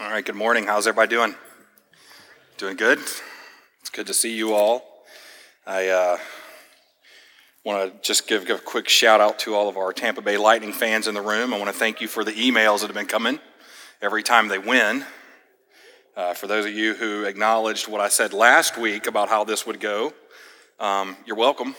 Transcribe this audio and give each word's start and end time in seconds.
All 0.00 0.08
right, 0.08 0.24
good 0.24 0.36
morning. 0.36 0.64
How's 0.64 0.86
everybody 0.86 1.10
doing? 1.10 1.34
Doing 2.56 2.76
good? 2.76 3.00
It's 3.80 3.90
good 3.90 4.06
to 4.06 4.14
see 4.14 4.36
you 4.36 4.54
all. 4.54 5.02
I 5.66 5.88
uh, 5.88 6.18
want 7.64 7.92
to 7.92 8.00
just 8.00 8.28
give, 8.28 8.46
give 8.46 8.60
a 8.60 8.62
quick 8.62 8.88
shout 8.88 9.20
out 9.20 9.40
to 9.40 9.56
all 9.56 9.68
of 9.68 9.76
our 9.76 9.92
Tampa 9.92 10.22
Bay 10.22 10.36
Lightning 10.36 10.72
fans 10.72 11.08
in 11.08 11.14
the 11.14 11.20
room. 11.20 11.52
I 11.52 11.58
want 11.58 11.68
to 11.68 11.76
thank 11.76 12.00
you 12.00 12.06
for 12.06 12.22
the 12.22 12.30
emails 12.30 12.82
that 12.82 12.86
have 12.86 12.94
been 12.94 13.06
coming 13.06 13.40
every 14.00 14.22
time 14.22 14.46
they 14.46 14.58
win. 14.58 15.04
Uh, 16.16 16.32
for 16.32 16.46
those 16.46 16.64
of 16.64 16.72
you 16.72 16.94
who 16.94 17.24
acknowledged 17.24 17.88
what 17.88 18.00
I 18.00 18.08
said 18.08 18.32
last 18.32 18.78
week 18.78 19.08
about 19.08 19.28
how 19.28 19.42
this 19.42 19.66
would 19.66 19.80
go, 19.80 20.12
um, 20.78 21.16
you're 21.26 21.34
welcome 21.34 21.74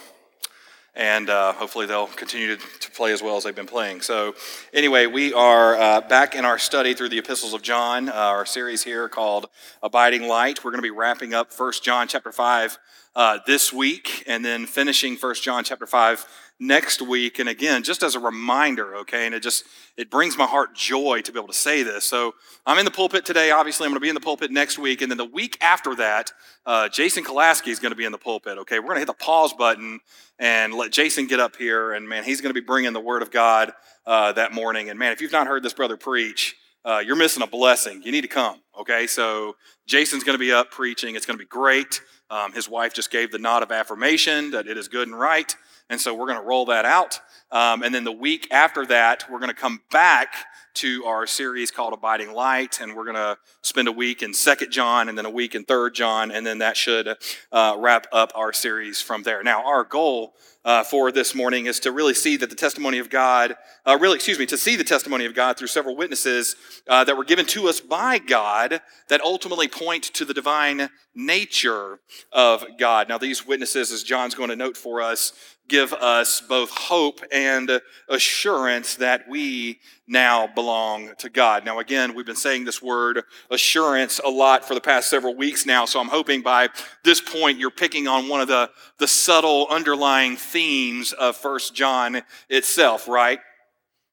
and 0.96 1.30
uh, 1.30 1.54
hopefully 1.54 1.86
they'll 1.86 2.08
continue 2.08 2.56
to, 2.56 2.62
to, 2.80 2.92
play 2.92 3.14
as 3.14 3.22
well 3.22 3.38
as 3.38 3.44
they've 3.44 3.56
been 3.56 3.66
playing. 3.66 4.02
So, 4.02 4.36
anyway, 4.74 5.06
we 5.06 5.34
are 5.34 5.76
uh, 5.76 6.02
back 6.02 6.36
in 6.36 6.44
our 6.44 6.58
study 6.58 6.94
through 6.94 7.10
the 7.10 7.18
epistles 7.18 7.54
of 7.54 7.62
John, 7.62 8.10
uh, 8.10 8.14
our 8.14 8.46
series 8.46 8.84
here 8.84 9.08
called 9.08 9.48
Abiding 9.82 10.28
Light. 10.28 10.64
We're 10.64 10.72
going 10.72 10.80
to 10.80 10.84
be 10.84 10.90
wrapping 10.90 11.34
up 11.34 11.54
First 11.54 11.84
John 11.84 12.08
chapter 12.08 12.32
5 12.32 12.78
uh, 13.16 13.40
this 13.48 13.72
week 13.72 14.24
and 14.28 14.44
then 14.44 14.66
finishing 14.66 15.16
First 15.16 15.44
John 15.44 15.64
chapter 15.64 15.86
5 15.86 16.26
next 16.60 17.02
week. 17.02 17.40
And 17.40 17.48
again, 17.48 17.84
just 17.84 18.04
as 18.04 18.16
a 18.16 18.20
reminder, 18.20 18.96
okay, 18.98 19.26
and 19.26 19.34
it 19.34 19.42
just 19.42 19.64
it 19.96 20.10
brings 20.10 20.38
my 20.38 20.46
heart 20.46 20.76
joy 20.76 21.22
to 21.22 21.32
be 21.32 21.40
able 21.40 21.48
to 21.48 21.54
say 21.54 21.84
this. 21.84 22.06
So 22.06 22.36
I'm 22.66 22.78
in 22.78 22.86
the 22.86 22.92
pulpit 22.92 23.26
today. 23.26 23.52
Obviously, 23.52 23.86
I'm 23.86 23.92
going 23.92 24.00
to 24.00 24.04
be 24.04 24.10
in 24.10 24.16
the 24.16 24.22
pulpit 24.22 24.52
next 24.52 24.78
week, 24.78 25.02
and 25.02 25.10
then 25.10 25.18
the 25.18 25.26
week 25.26 25.58
after 25.62 25.96
that, 25.96 26.32
uh, 26.66 26.90
Jason 26.90 27.24
Kolaski 27.24 27.70
is 27.70 27.80
going 27.80 27.92
to 27.92 27.96
be 27.96 28.06
in 28.06 28.12
the 28.12 28.18
pulpit. 28.18 28.58
Okay, 28.60 28.80
we're 28.80 28.88
going 28.88 28.96
to 28.96 29.02
hit 29.02 29.08
the 29.08 29.14
pause 29.14 29.54
button 29.54 30.00
and 30.38 30.74
let 30.74 30.92
Jason 30.92 31.28
get 31.28 31.40
up 31.40 31.56
here, 31.56 31.94
and 31.94 32.08
man, 32.08 32.24
he's 32.24 32.42
going 32.42 32.54
to 32.54 32.60
be 32.60 32.66
bringing 32.66 32.94
the 32.94 33.00
Word 33.00 33.22
of 33.22 33.32
God 33.32 33.72
uh, 34.06 34.34
that 34.34 34.54
morning. 34.54 34.90
And 34.90 35.00
man, 35.00 35.12
if 35.12 35.22
you've 35.22 35.32
not 35.32 35.48
heard 35.48 35.64
this 35.64 35.74
brother 35.74 35.98
preach. 35.98 36.56
Uh, 36.86 37.04
you're 37.06 37.18
missing 37.18 37.44
a 37.44 37.48
blessing. 37.48 38.02
You 38.04 38.12
need 38.14 38.22
to 38.22 38.30
come. 38.30 38.62
Okay, 38.80 39.08
so 39.08 39.58
Jason's 39.88 40.24
going 40.24 40.36
to 40.36 40.40
be 40.40 40.54
up 40.54 40.72
preaching. 40.72 41.16
It's 41.16 41.26
going 41.26 41.38
to 41.38 41.44
be 41.44 41.50
great. 41.50 42.02
Um, 42.30 42.54
his 42.54 42.70
wife 42.70 42.94
just 42.94 43.12
gave 43.12 43.30
the 43.30 43.38
nod 43.38 43.62
of 43.62 43.74
affirmation 43.74 44.52
that 44.52 44.68
it 44.68 44.78
is 44.78 44.88
good 44.88 45.10
and 45.10 45.20
right. 45.20 45.54
And 45.90 46.00
so 46.00 46.14
we're 46.14 46.28
going 46.28 46.40
to 46.40 46.46
roll 46.46 46.64
that 46.68 46.86
out. 46.86 47.20
Um, 47.52 47.84
and 47.84 47.94
then 47.94 48.06
the 48.06 48.12
week 48.14 48.48
after 48.52 48.86
that, 48.86 49.26
we're 49.30 49.40
going 49.40 49.50
to 49.50 49.56
come 49.56 49.82
back 49.92 50.34
to 50.76 51.04
our 51.04 51.28
series 51.28 51.72
called 51.72 51.94
Abiding 51.94 52.32
Light, 52.32 52.80
and 52.80 52.96
we're 52.96 53.04
going 53.04 53.16
to 53.16 53.38
spend 53.64 53.90
a 53.90 53.92
week 53.92 54.22
in 54.22 54.34
Second 54.34 54.72
John 54.72 55.10
and 55.10 55.18
then 55.18 55.26
a 55.26 55.30
week 55.30 55.56
in 55.56 55.66
Third 55.66 55.94
John, 55.96 56.32
and 56.32 56.46
then 56.46 56.60
that 56.60 56.78
should 56.78 57.18
uh, 57.52 57.76
wrap 57.78 58.08
up 58.14 58.32
our 58.36 58.54
series 58.54 59.02
from 59.02 59.24
there. 59.24 59.44
Now, 59.44 59.66
our 59.66 59.84
goal 59.84 60.36
uh, 60.64 60.84
for 60.84 61.12
this 61.12 61.34
morning 61.34 61.66
is 61.66 61.80
to 61.82 61.92
really 61.92 62.14
see 62.14 62.38
that 62.38 62.50
the 62.50 62.56
testimony 62.56 63.00
of 63.00 63.10
God, 63.10 63.56
uh, 63.86 63.98
really, 64.00 64.16
excuse 64.16 64.38
me, 64.38 64.46
to 64.46 64.58
see 64.58 64.76
the 64.76 64.84
testimony 64.84 65.26
of 65.26 65.34
God 65.34 65.58
through 65.58 65.68
several 65.68 65.96
witnesses 65.96 66.56
uh, 66.88 67.04
that 67.04 67.18
were 67.18 67.24
given 67.24 67.46
to 67.48 67.68
us 67.68 67.80
by 67.80 68.20
God 68.20 68.69
that 69.08 69.22
ultimately 69.22 69.68
point 69.68 70.04
to 70.04 70.26
the 70.26 70.34
divine 70.34 70.90
nature 71.16 72.00
of 72.32 72.66
God. 72.78 73.10
Now, 73.10 73.18
these 73.18 73.46
witnesses, 73.46 73.92
as 73.92 74.04
John's 74.04 74.36
going 74.36 74.50
to 74.50 74.56
note 74.56 74.78
for 74.78 75.02
us, 75.02 75.34
give 75.68 75.94
us 75.94 76.42
both 76.42 76.72
hope 76.72 77.22
and 77.32 77.80
assurance 78.10 78.96
that 78.96 79.30
we 79.30 79.80
now 80.08 80.48
belong 80.48 81.12
to 81.20 81.30
God. 81.30 81.64
Now, 81.64 81.80
again, 81.80 82.16
we've 82.16 82.26
been 82.26 82.36
saying 82.36 82.66
this 82.66 82.82
word 82.82 83.24
assurance 83.52 84.20
a 84.26 84.30
lot 84.30 84.68
for 84.68 84.74
the 84.74 84.82
past 84.82 85.10
several 85.10 85.36
weeks 85.36 85.66
now, 85.66 85.86
so 85.86 86.00
I'm 86.00 86.08
hoping 86.08 86.42
by 86.42 86.70
this 87.04 87.22
point 87.22 87.60
you're 87.60 87.70
picking 87.70 88.08
on 88.08 88.28
one 88.28 88.42
of 88.42 88.48
the, 88.48 88.72
the 88.98 89.08
subtle 89.08 89.68
underlying 89.70 90.36
themes 90.36 91.14
of 91.14 91.38
First 91.38 91.76
John 91.76 92.24
itself, 92.50 93.08
right? 93.08 93.40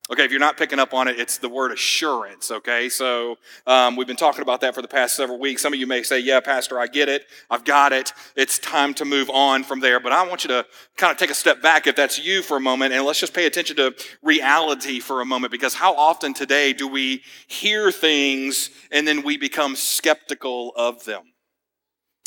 Okay, 0.08 0.24
if 0.24 0.30
you're 0.30 0.38
not 0.38 0.56
picking 0.56 0.78
up 0.78 0.94
on 0.94 1.08
it, 1.08 1.18
it's 1.18 1.38
the 1.38 1.48
word 1.48 1.72
assurance. 1.72 2.52
Okay, 2.52 2.88
so 2.88 3.38
um, 3.66 3.96
we've 3.96 4.06
been 4.06 4.14
talking 4.14 4.42
about 4.42 4.60
that 4.60 4.72
for 4.72 4.80
the 4.80 4.86
past 4.86 5.16
several 5.16 5.40
weeks. 5.40 5.62
Some 5.62 5.72
of 5.72 5.80
you 5.80 5.86
may 5.88 6.04
say, 6.04 6.20
Yeah, 6.20 6.38
Pastor, 6.38 6.78
I 6.78 6.86
get 6.86 7.08
it. 7.08 7.26
I've 7.50 7.64
got 7.64 7.92
it. 7.92 8.12
It's 8.36 8.60
time 8.60 8.94
to 8.94 9.04
move 9.04 9.28
on 9.30 9.64
from 9.64 9.80
there. 9.80 9.98
But 9.98 10.12
I 10.12 10.24
want 10.26 10.44
you 10.44 10.48
to 10.48 10.64
kind 10.96 11.10
of 11.10 11.18
take 11.18 11.30
a 11.30 11.34
step 11.34 11.60
back 11.60 11.88
if 11.88 11.96
that's 11.96 12.24
you 12.24 12.42
for 12.42 12.56
a 12.56 12.60
moment 12.60 12.94
and 12.94 13.04
let's 13.04 13.18
just 13.18 13.34
pay 13.34 13.46
attention 13.46 13.76
to 13.76 13.94
reality 14.22 15.00
for 15.00 15.22
a 15.22 15.24
moment 15.24 15.50
because 15.50 15.74
how 15.74 15.94
often 15.96 16.32
today 16.32 16.72
do 16.72 16.86
we 16.86 17.22
hear 17.48 17.90
things 17.90 18.70
and 18.92 19.08
then 19.08 19.22
we 19.24 19.36
become 19.36 19.74
skeptical 19.74 20.72
of 20.76 21.04
them? 21.04 21.22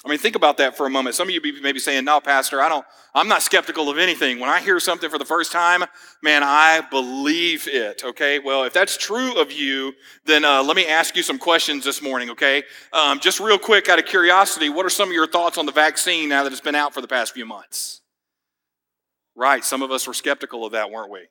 I 0.05 0.09
mean, 0.09 0.17
think 0.17 0.37
about 0.37 0.57
that 0.57 0.77
for 0.77 0.85
a 0.85 0.89
moment. 0.89 1.15
Some 1.15 1.27
of 1.27 1.35
you 1.35 1.41
may 1.61 1.73
be 1.73 1.79
saying, 1.79 2.05
no, 2.05 2.21
Pastor, 2.21 2.61
I 2.61 2.69
don't, 2.69 2.85
I'm 3.13 3.27
not 3.27 3.41
skeptical 3.41 3.89
of 3.89 3.97
anything. 3.97 4.39
When 4.39 4.49
I 4.49 4.61
hear 4.61 4.79
something 4.79 5.09
for 5.09 5.17
the 5.17 5.25
first 5.25 5.51
time, 5.51 5.83
man, 6.23 6.41
I 6.41 6.81
believe 6.89 7.67
it, 7.67 8.03
okay? 8.05 8.39
Well, 8.39 8.63
if 8.63 8.71
that's 8.71 8.95
true 8.95 9.39
of 9.39 9.51
you, 9.51 9.93
then 10.23 10.45
uh, 10.45 10.63
let 10.63 10.77
me 10.77 10.87
ask 10.87 11.17
you 11.17 11.23
some 11.23 11.37
questions 11.37 11.83
this 11.83 12.01
morning, 12.01 12.29
okay? 12.29 12.63
Um, 12.93 13.19
just 13.19 13.41
real 13.41 13.59
quick, 13.59 13.89
out 13.89 13.99
of 13.99 14.05
curiosity, 14.05 14.69
what 14.69 14.85
are 14.85 14.89
some 14.89 15.09
of 15.09 15.13
your 15.13 15.27
thoughts 15.27 15.57
on 15.57 15.65
the 15.65 15.73
vaccine 15.73 16.29
now 16.29 16.43
that 16.43 16.53
it's 16.53 16.61
been 16.61 16.75
out 16.75 16.93
for 16.93 17.01
the 17.01 17.07
past 17.07 17.33
few 17.33 17.45
months? 17.45 17.99
Right, 19.35 19.65
some 19.65 19.81
of 19.81 19.91
us 19.91 20.07
were 20.07 20.13
skeptical 20.13 20.65
of 20.65 20.71
that, 20.71 20.91
weren't 20.91 21.11
we? 21.11 21.27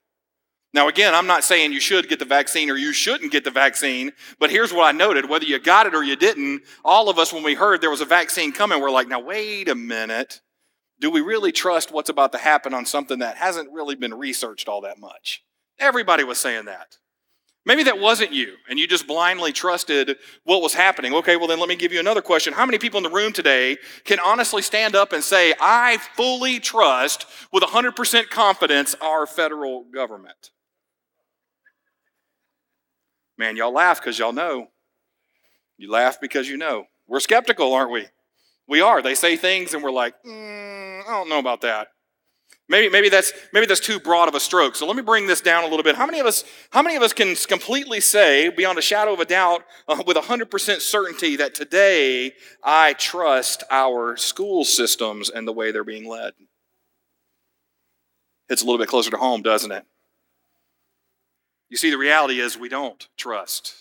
Now, 0.75 0.89
again, 0.89 1.15
I'm 1.15 1.27
not 1.27 1.45
saying 1.45 1.73
you 1.73 1.81
should 1.81 2.09
get 2.09 2.19
the 2.19 2.27
vaccine 2.27 2.69
or 2.71 2.77
you 2.77 2.93
shouldn't 2.93 3.33
get 3.33 3.43
the 3.43 3.51
vaccine, 3.51 4.13
but 4.39 4.51
here's 4.51 4.73
what 4.73 4.85
I 4.85 4.93
noted. 4.93 5.29
Whether 5.29 5.47
you 5.47 5.59
got 5.59 5.87
it 5.87 5.95
or 5.95 6.05
you 6.05 6.15
didn't, 6.15 6.63
all 6.85 7.09
of 7.09 7.19
us, 7.19 7.33
when 7.33 7.43
we 7.43 7.55
heard 7.55 7.81
there 7.81 7.91
was 7.91 8.03
a 8.03 8.07
vaccine 8.07 8.53
coming, 8.53 8.81
we're 8.81 8.91
like, 8.91 9.09
now, 9.09 9.21
wait 9.21 9.69
a 9.69 9.75
minute. 9.75 10.41
Do 11.01 11.11
we 11.11 11.21
really 11.21 11.53
trust 11.53 11.93
what's 11.93 12.11
about 12.11 12.33
to 12.33 12.39
happen 12.39 12.75
on 12.75 12.85
something 12.85 13.21
that 13.21 13.37
hasn't 13.37 13.73
really 13.73 13.95
been 13.95 14.13
researched 14.13 14.69
all 14.69 14.83
that 14.83 14.99
much? 14.99 15.43
Everybody 15.79 16.25
was 16.25 16.39
saying 16.39 16.67
that. 16.67 16.99
Maybe 17.65 17.83
that 17.85 17.99
wasn't 17.99 18.33
you, 18.33 18.55
and 18.69 18.79
you 18.79 18.89
just 18.89 19.07
blindly 19.07 19.53
trusted 19.53 20.17
what 20.45 20.63
was 20.63 20.75
happening. 20.75 21.15
Okay, 21.15 21.37
well, 21.37 21.47
then 21.47 21.61
let 21.61 21.69
me 21.69 21.77
give 21.77 21.93
you 21.93 22.01
another 22.01 22.23
question. 22.23 22.53
How 22.53 22.67
many 22.67 22.79
people 22.79 22.99
in 22.99 23.05
the 23.05 23.11
room 23.11 23.33
today 23.33 23.77
can 24.05 24.19
honestly 24.21 24.63
stand 24.63 24.97
up 24.97 25.13
and 25.13 25.23
say, 25.23 25.55
I 25.61 25.99
fully 26.15 26.61
trust 26.61 27.27
with 27.53 27.63
100% 27.63 28.31
confidence 28.31 28.97
our 29.01 29.27
federal 29.27 29.85
government? 29.85 30.51
Man, 33.39 33.57
y'all 33.57 33.73
laugh 33.73 34.01
because 34.01 34.19
y'all 34.19 34.33
know. 34.33 34.69
You 35.79 35.91
laugh 35.91 36.21
because 36.21 36.49
you 36.49 36.57
know. 36.57 36.87
We're 37.07 37.21
skeptical, 37.21 37.73
aren't 37.73 37.93
we? 37.93 38.07
We 38.67 38.81
are. 38.81 39.01
They 39.01 39.15
say 39.15 39.37
things 39.37 39.73
and 39.73 39.83
we're 39.83 39.93
like, 39.93 40.15
mm, 40.25 41.01
I 41.01 41.11
don't 41.11 41.29
know 41.29 41.39
about 41.39 41.63
that. 41.63 41.89
Maybe, 42.71 42.91
maybe 42.91 43.09
that's 43.09 43.33
maybe 43.55 43.65
that's 43.65 43.81
too 43.81 43.99
broad 43.99 44.29
of 44.29 44.35
a 44.35 44.41
stroke. 44.41 44.77
So 44.77 44.87
let 44.87 44.95
me 44.95 45.01
bring 45.01 45.27
this 45.27 45.41
down 45.41 45.65
a 45.65 45.69
little 45.69 45.83
bit. 45.83 45.97
How 45.97 46.05
many 46.05 46.21
of 46.21 46.27
us 46.27 46.45
how 46.71 46.83
many 46.83 46.97
of 46.97 47.03
us 47.03 47.15
can 47.15 47.35
completely 47.35 48.01
say, 48.01 48.51
beyond 48.51 48.79
a 48.79 48.83
shadow 48.83 49.15
of 49.15 49.21
a 49.21 49.25
doubt, 49.25 49.63
uh, 49.89 50.03
with 50.07 50.19
hundred 50.19 50.51
percent 50.51 50.83
certainty, 50.83 51.37
that 51.37 51.55
today 51.55 52.33
I 52.63 52.93
trust 52.93 53.65
our 53.71 54.19
school 54.19 54.65
systems 54.65 55.31
and 55.31 55.49
the 55.49 55.53
way 55.53 55.73
they're 55.73 55.83
being 55.83 56.07
led? 56.07 56.35
It's 58.51 58.61
a 58.61 58.67
little 58.67 58.79
bit 58.79 58.89
closer 58.89 59.11
to 59.13 59.17
home, 59.17 59.41
doesn't 59.41 59.73
it? 59.73 59.85
You 61.69 61.77
see, 61.77 61.91
the 61.91 61.99
reality 61.99 62.41
is 62.41 62.59
we 62.59 62.69
don't 62.69 63.07
trust. 63.17 63.75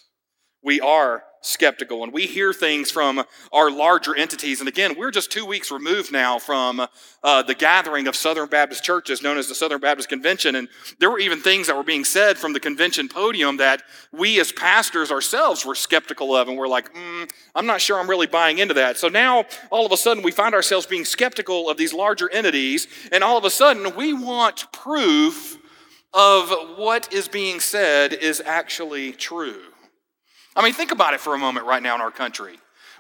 We 0.61 0.81
are 0.81 1.23
skeptical 1.41 2.03
and 2.03 2.11
we 2.11 2.25
hear 2.25 2.51
things 2.51 2.91
from 2.91 3.23
our 3.53 3.71
larger 3.71 4.15
entities. 4.15 4.59
And 4.59 4.67
again, 4.67 4.95
we're 4.97 5.11
just 5.11 5.31
two 5.31 5.45
weeks 5.45 5.71
removed 5.71 6.11
now 6.11 6.39
from 6.39 6.85
uh, 7.23 7.43
the 7.43 7.55
gathering 7.55 8.07
of 8.07 8.15
Southern 8.15 8.49
Baptist 8.49 8.83
churches 8.83 9.21
known 9.21 9.37
as 9.37 9.47
the 9.47 9.55
Southern 9.55 9.79
Baptist 9.79 10.09
Convention. 10.09 10.55
And 10.55 10.67
there 10.99 11.09
were 11.09 11.19
even 11.19 11.39
things 11.39 11.67
that 11.67 11.75
were 11.77 11.83
being 11.83 12.03
said 12.03 12.37
from 12.37 12.53
the 12.53 12.59
convention 12.59 13.07
podium 13.07 13.57
that 13.57 13.83
we 14.11 14.39
as 14.39 14.51
pastors 14.51 15.11
ourselves 15.11 15.65
were 15.65 15.75
skeptical 15.75 16.35
of. 16.35 16.47
And 16.47 16.57
we're 16.57 16.67
like, 16.67 16.93
mm, 16.93 17.29
I'm 17.55 17.65
not 17.65 17.81
sure 17.81 17.99
I'm 17.99 18.09
really 18.09 18.27
buying 18.27 18.59
into 18.59 18.73
that. 18.73 18.97
So 18.97 19.07
now 19.07 19.45
all 19.69 19.85
of 19.85 19.91
a 19.91 19.97
sudden 19.97 20.23
we 20.23 20.31
find 20.31 20.53
ourselves 20.53 20.85
being 20.85 21.05
skeptical 21.05 21.69
of 21.69 21.77
these 21.77 21.93
larger 21.93 22.29
entities. 22.31 22.87
And 23.11 23.23
all 23.23 23.37
of 23.37 23.45
a 23.45 23.49
sudden 23.49 23.95
we 23.95 24.13
want 24.13 24.71
proof 24.73 25.56
of 26.17 26.51
what 26.77 27.13
is 27.13 27.27
being 27.27 27.59
said 27.59 28.11
is 28.11 28.41
actually 28.43 29.11
true. 29.11 29.61
I 30.55 30.63
mean, 30.63 30.73
think 30.73 30.91
about 30.91 31.13
it 31.13 31.19
for 31.19 31.35
a 31.35 31.37
moment 31.37 31.67
right 31.67 31.83
now 31.83 31.93
in 31.93 32.01
our 32.01 32.09
country. 32.09 32.57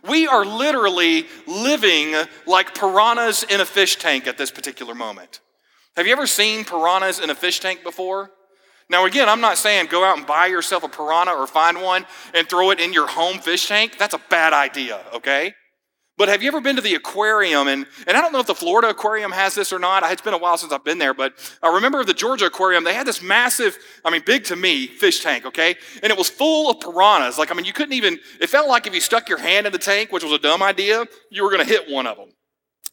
We 0.07 0.27
are 0.27 0.45
literally 0.45 1.25
living 1.47 2.13
like 2.45 2.75
piranhas 2.75 3.41
in 3.41 3.59
a 3.59 3.65
fish 3.65 3.95
tank 3.95 4.27
at 4.27 4.37
this 4.37 4.51
particular 4.51 4.93
moment. 4.93 5.39
Have 5.95 6.05
you 6.05 6.11
ever 6.11 6.27
seen 6.27 6.63
piranhas 6.63 7.19
in 7.19 7.31
a 7.31 7.35
fish 7.35 7.59
tank 7.59 7.81
before? 7.83 8.29
Now, 8.87 9.05
again, 9.05 9.27
I'm 9.27 9.41
not 9.41 9.57
saying 9.57 9.87
go 9.87 10.03
out 10.03 10.19
and 10.19 10.27
buy 10.27 10.45
yourself 10.45 10.83
a 10.83 10.87
piranha 10.87 11.31
or 11.31 11.47
find 11.47 11.81
one 11.81 12.05
and 12.35 12.47
throw 12.47 12.69
it 12.69 12.79
in 12.79 12.93
your 12.93 13.07
home 13.07 13.39
fish 13.39 13.67
tank. 13.67 13.97
That's 13.97 14.13
a 14.13 14.21
bad 14.29 14.53
idea, 14.53 15.01
okay? 15.15 15.55
But 16.17 16.29
have 16.29 16.41
you 16.41 16.47
ever 16.47 16.59
been 16.59 16.75
to 16.75 16.81
the 16.81 16.95
aquarium? 16.95 17.67
And, 17.67 17.85
and 18.07 18.17
I 18.17 18.21
don't 18.21 18.33
know 18.33 18.39
if 18.39 18.47
the 18.47 18.55
Florida 18.55 18.89
aquarium 18.89 19.31
has 19.31 19.53
this 19.53 19.71
or 19.71 19.77
not. 19.77 20.03
It's 20.11 20.21
been 20.21 20.33
a 20.33 20.37
while 20.37 20.57
since 20.57 20.73
I've 20.73 20.83
been 20.83 20.97
there, 20.97 21.13
but 21.13 21.33
I 21.61 21.75
remember 21.75 22.03
the 22.03 22.13
Georgia 22.13 22.45
aquarium, 22.45 22.83
they 22.83 22.95
had 22.95 23.05
this 23.05 23.21
massive, 23.21 23.77
I 24.03 24.09
mean, 24.09 24.23
big 24.25 24.43
to 24.45 24.55
me, 24.55 24.87
fish 24.87 25.21
tank, 25.21 25.45
okay? 25.45 25.75
And 26.01 26.11
it 26.11 26.17
was 26.17 26.27
full 26.27 26.71
of 26.71 26.79
piranhas. 26.79 27.37
Like, 27.37 27.51
I 27.51 27.53
mean, 27.53 27.65
you 27.65 27.73
couldn't 27.73 27.93
even, 27.93 28.19
it 28.41 28.49
felt 28.49 28.67
like 28.67 28.87
if 28.87 28.95
you 28.95 29.01
stuck 29.01 29.29
your 29.29 29.37
hand 29.37 29.67
in 29.67 29.71
the 29.71 29.77
tank, 29.77 30.11
which 30.11 30.23
was 30.23 30.31
a 30.31 30.39
dumb 30.39 30.63
idea, 30.63 31.05
you 31.29 31.43
were 31.43 31.51
going 31.51 31.65
to 31.65 31.71
hit 31.71 31.87
one 31.89 32.07
of 32.07 32.17
them. 32.17 32.29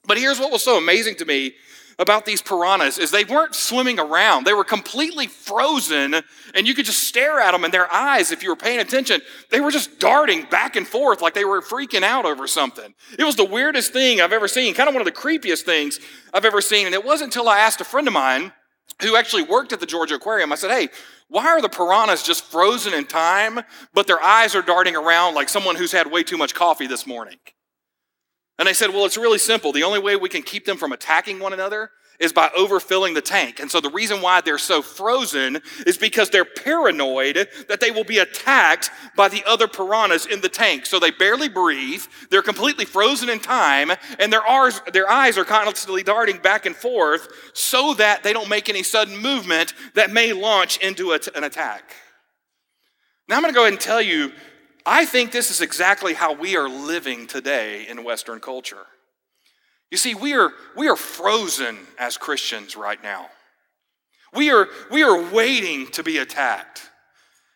But 0.06 0.18
here's 0.18 0.38
what 0.38 0.52
was 0.52 0.62
so 0.62 0.76
amazing 0.76 1.16
to 1.16 1.24
me 1.24 1.54
about 1.98 2.24
these 2.24 2.42
piranhas 2.42 2.98
is 2.98 3.10
they 3.10 3.24
weren't 3.24 3.54
swimming 3.54 3.98
around. 3.98 4.44
They 4.44 4.52
were 4.52 4.64
completely 4.64 5.26
frozen, 5.26 6.14
and 6.54 6.66
you 6.66 6.74
could 6.74 6.86
just 6.86 7.04
stare 7.04 7.40
at 7.40 7.52
them 7.52 7.64
in 7.64 7.70
their 7.70 7.92
eyes 7.92 8.30
if 8.30 8.42
you 8.42 8.48
were 8.50 8.56
paying 8.56 8.80
attention. 8.80 9.20
They 9.50 9.60
were 9.60 9.70
just 9.70 9.98
darting 9.98 10.46
back 10.50 10.76
and 10.76 10.86
forth 10.86 11.22
like 11.22 11.34
they 11.34 11.44
were 11.44 11.62
freaking 11.62 12.02
out 12.02 12.24
over 12.24 12.46
something. 12.46 12.94
It 13.18 13.24
was 13.24 13.36
the 13.36 13.44
weirdest 13.44 13.92
thing 13.92 14.20
I've 14.20 14.32
ever 14.32 14.48
seen, 14.48 14.74
kind 14.74 14.88
of 14.88 14.94
one 14.94 15.06
of 15.06 15.12
the 15.12 15.20
creepiest 15.20 15.62
things 15.62 16.00
I've 16.32 16.44
ever 16.44 16.60
seen. 16.60 16.86
And 16.86 16.94
it 16.94 17.04
wasn't 17.04 17.34
until 17.34 17.48
I 17.48 17.58
asked 17.58 17.80
a 17.80 17.84
friend 17.84 18.06
of 18.06 18.14
mine 18.14 18.52
who 19.02 19.16
actually 19.16 19.42
worked 19.42 19.72
at 19.72 19.80
the 19.80 19.86
Georgia 19.86 20.14
Aquarium, 20.14 20.52
I 20.52 20.56
said, 20.56 20.70
Hey, 20.70 20.88
why 21.28 21.46
are 21.46 21.60
the 21.60 21.68
piranhas 21.68 22.22
just 22.22 22.44
frozen 22.44 22.94
in 22.94 23.06
time, 23.06 23.60
but 23.92 24.06
their 24.06 24.22
eyes 24.22 24.54
are 24.54 24.62
darting 24.62 24.94
around 24.94 25.34
like 25.34 25.48
someone 25.48 25.76
who's 25.76 25.92
had 25.92 26.10
way 26.10 26.22
too 26.22 26.36
much 26.36 26.54
coffee 26.54 26.86
this 26.86 27.06
morning? 27.06 27.38
And 28.58 28.68
they 28.68 28.72
said, 28.72 28.90
well, 28.90 29.04
it's 29.04 29.16
really 29.16 29.38
simple. 29.38 29.72
The 29.72 29.82
only 29.82 29.98
way 29.98 30.16
we 30.16 30.28
can 30.28 30.42
keep 30.42 30.64
them 30.64 30.76
from 30.76 30.92
attacking 30.92 31.40
one 31.40 31.52
another 31.52 31.90
is 32.20 32.32
by 32.32 32.48
overfilling 32.56 33.14
the 33.14 33.20
tank. 33.20 33.58
And 33.58 33.68
so 33.68 33.80
the 33.80 33.90
reason 33.90 34.22
why 34.22 34.40
they're 34.40 34.58
so 34.58 34.82
frozen 34.82 35.60
is 35.86 35.98
because 35.98 36.30
they're 36.30 36.44
paranoid 36.44 37.48
that 37.68 37.80
they 37.80 37.90
will 37.90 38.04
be 38.04 38.18
attacked 38.18 38.90
by 39.16 39.28
the 39.28 39.42
other 39.46 39.66
piranhas 39.66 40.26
in 40.26 40.40
the 40.40 40.48
tank. 40.48 40.86
So 40.86 41.00
they 41.00 41.10
barely 41.10 41.48
breathe, 41.48 42.04
they're 42.30 42.42
completely 42.42 42.84
frozen 42.84 43.28
in 43.28 43.40
time, 43.40 43.90
and 44.20 44.32
their, 44.32 44.46
eyes, 44.46 44.80
their 44.92 45.10
eyes 45.10 45.36
are 45.36 45.44
constantly 45.44 46.04
darting 46.04 46.38
back 46.38 46.66
and 46.66 46.76
forth 46.76 47.28
so 47.52 47.94
that 47.94 48.22
they 48.22 48.32
don't 48.32 48.48
make 48.48 48.68
any 48.68 48.84
sudden 48.84 49.16
movement 49.18 49.74
that 49.94 50.12
may 50.12 50.32
launch 50.32 50.76
into 50.78 51.12
an 51.12 51.44
attack. 51.44 51.94
Now 53.28 53.36
I'm 53.36 53.42
going 53.42 53.52
to 53.52 53.56
go 53.56 53.62
ahead 53.62 53.72
and 53.72 53.80
tell 53.80 54.02
you 54.02 54.32
I 54.86 55.06
think 55.06 55.32
this 55.32 55.50
is 55.50 55.60
exactly 55.60 56.12
how 56.14 56.34
we 56.34 56.56
are 56.56 56.68
living 56.68 57.26
today 57.26 57.86
in 57.88 58.04
Western 58.04 58.40
culture. 58.40 58.86
You 59.90 59.96
see, 59.96 60.14
we 60.14 60.34
are, 60.34 60.52
we 60.76 60.88
are 60.88 60.96
frozen 60.96 61.78
as 61.98 62.18
Christians 62.18 62.76
right 62.76 63.02
now. 63.02 63.28
We 64.34 64.50
are, 64.50 64.68
we 64.90 65.02
are 65.02 65.30
waiting 65.30 65.86
to 65.92 66.02
be 66.02 66.18
attacked. 66.18 66.82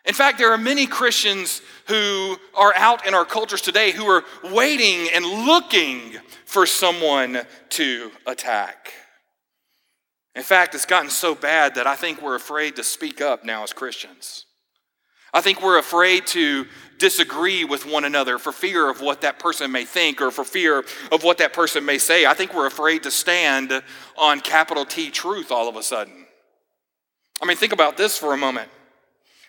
In 0.05 0.15
fact, 0.15 0.39
there 0.39 0.53
are 0.53 0.59
many 0.59 0.87
Christians 0.87 1.61
who 1.87 2.37
are 2.55 2.73
out 2.77 3.07
in 3.07 3.13
our 3.13 3.27
cultures 3.27 3.61
today 3.61 3.91
who 3.91 4.07
are 4.07 4.25
waiting 4.45 5.09
and 5.15 5.25
looking 5.47 6.17
for 6.47 6.65
someone 6.65 7.41
to 7.71 8.11
attack. 8.27 8.93
In 10.35 10.43
fact, 10.43 10.75
it's 10.75 10.87
gotten 10.87 11.11
so 11.11 11.35
bad 11.35 11.75
that 11.75 11.87
I 11.87 11.97
think 11.97 12.23
we're 12.23 12.37
afraid 12.37 12.77
to 12.77 12.85
speak 12.85 13.21
up 13.21 13.45
now 13.45 13.65
as 13.65 13.73
Christians. 13.73 14.47
I 15.35 15.41
think 15.43 15.63
we're 15.63 15.79
afraid 15.79 16.27
to 16.29 16.67
disagree 16.99 17.65
with 17.65 17.87
one 17.87 18.05
another 18.05 18.39
for 18.39 18.53
fear 18.53 18.91
of 18.91 19.00
what 19.00 19.21
that 19.23 19.39
person 19.39 19.71
may 19.71 19.85
think 19.85 20.21
or 20.21 20.31
for 20.31 20.45
fear 20.45 20.85
of 21.12 21.23
what 21.23 21.39
that 21.39 21.53
person 21.53 21.85
may 21.85 21.99
say. 21.99 22.27
I 22.27 22.35
think 22.35 22.53
we're 22.53 22.67
afraid 22.67 23.05
to 23.05 23.11
stand 23.11 23.83
on 24.17 24.41
capital 24.41 24.85
T 24.85 25.11
truth 25.11 25.50
all 25.50 25.69
of 25.69 25.77
a 25.77 25.83
sudden. 25.83 26.27
I 27.41 27.47
mean, 27.47 27.56
think 27.56 27.73
about 27.73 27.97
this 27.97 28.19
for 28.19 28.35
a 28.35 28.37
moment. 28.37 28.69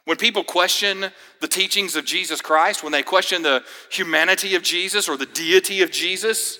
When 0.05 0.17
people 0.17 0.43
question 0.43 1.11
the 1.39 1.47
teachings 1.47 1.95
of 1.95 2.05
Jesus 2.05 2.41
Christ, 2.41 2.83
when 2.83 2.91
they 2.91 3.03
question 3.03 3.41
the 3.41 3.63
humanity 3.91 4.55
of 4.55 4.63
Jesus 4.63 5.09
or 5.09 5.17
the 5.17 5.25
deity 5.25 5.81
of 5.81 5.91
Jesus, 5.91 6.57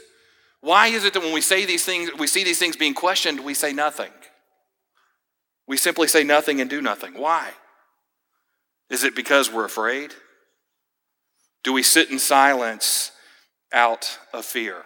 why 0.61 0.87
is 0.87 1.05
it 1.05 1.13
that 1.13 1.21
when 1.21 1.33
we 1.33 1.41
say 1.41 1.65
these 1.65 1.85
things, 1.85 2.09
we 2.19 2.27
see 2.27 2.43
these 2.43 2.59
things 2.59 2.75
being 2.75 2.93
questioned, 2.93 3.39
we 3.43 3.53
say 3.53 3.73
nothing? 3.73 4.11
We 5.67 5.77
simply 5.77 6.07
say 6.07 6.23
nothing 6.23 6.61
and 6.61 6.69
do 6.69 6.81
nothing. 6.81 7.13
Why? 7.13 7.51
Is 8.89 9.03
it 9.03 9.15
because 9.15 9.51
we're 9.51 9.65
afraid? 9.65 10.13
Do 11.63 11.73
we 11.73 11.83
sit 11.83 12.09
in 12.09 12.19
silence 12.19 13.11
out 13.73 14.19
of 14.33 14.45
fear? 14.45 14.83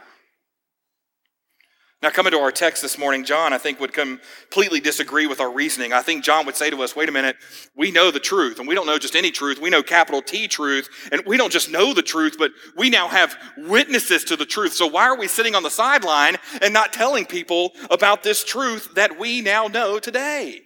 Now, 2.01 2.09
coming 2.09 2.33
to 2.33 2.39
our 2.39 2.51
text 2.51 2.81
this 2.81 2.97
morning, 2.97 3.23
John, 3.23 3.53
I 3.53 3.57
think, 3.57 3.79
would 3.79 3.93
completely 3.93 4.81
disagree 4.81 5.25
with 5.25 5.39
our 5.39 5.49
reasoning. 5.49 5.93
I 5.93 6.01
think 6.01 6.21
John 6.25 6.45
would 6.45 6.57
say 6.57 6.69
to 6.69 6.83
us, 6.83 6.97
wait 6.97 7.07
a 7.07 7.13
minute, 7.13 7.37
we 7.77 7.91
know 7.91 8.11
the 8.11 8.19
truth, 8.19 8.59
and 8.59 8.67
we 8.67 8.75
don't 8.75 8.85
know 8.85 8.99
just 8.99 9.15
any 9.15 9.31
truth. 9.31 9.61
We 9.61 9.69
know 9.69 9.81
capital 9.81 10.21
T 10.21 10.49
truth, 10.49 10.89
and 11.13 11.23
we 11.25 11.37
don't 11.37 11.53
just 11.53 11.71
know 11.71 11.93
the 11.93 12.01
truth, 12.01 12.35
but 12.37 12.51
we 12.75 12.89
now 12.89 13.07
have 13.07 13.37
witnesses 13.55 14.25
to 14.25 14.35
the 14.35 14.45
truth. 14.45 14.73
So 14.73 14.85
why 14.85 15.03
are 15.03 15.17
we 15.17 15.29
sitting 15.29 15.55
on 15.55 15.63
the 15.63 15.69
sideline 15.69 16.35
and 16.61 16.73
not 16.73 16.91
telling 16.91 17.25
people 17.25 17.71
about 17.89 18.21
this 18.21 18.43
truth 18.43 18.95
that 18.95 19.17
we 19.17 19.39
now 19.39 19.67
know 19.67 19.97
today? 19.97 20.59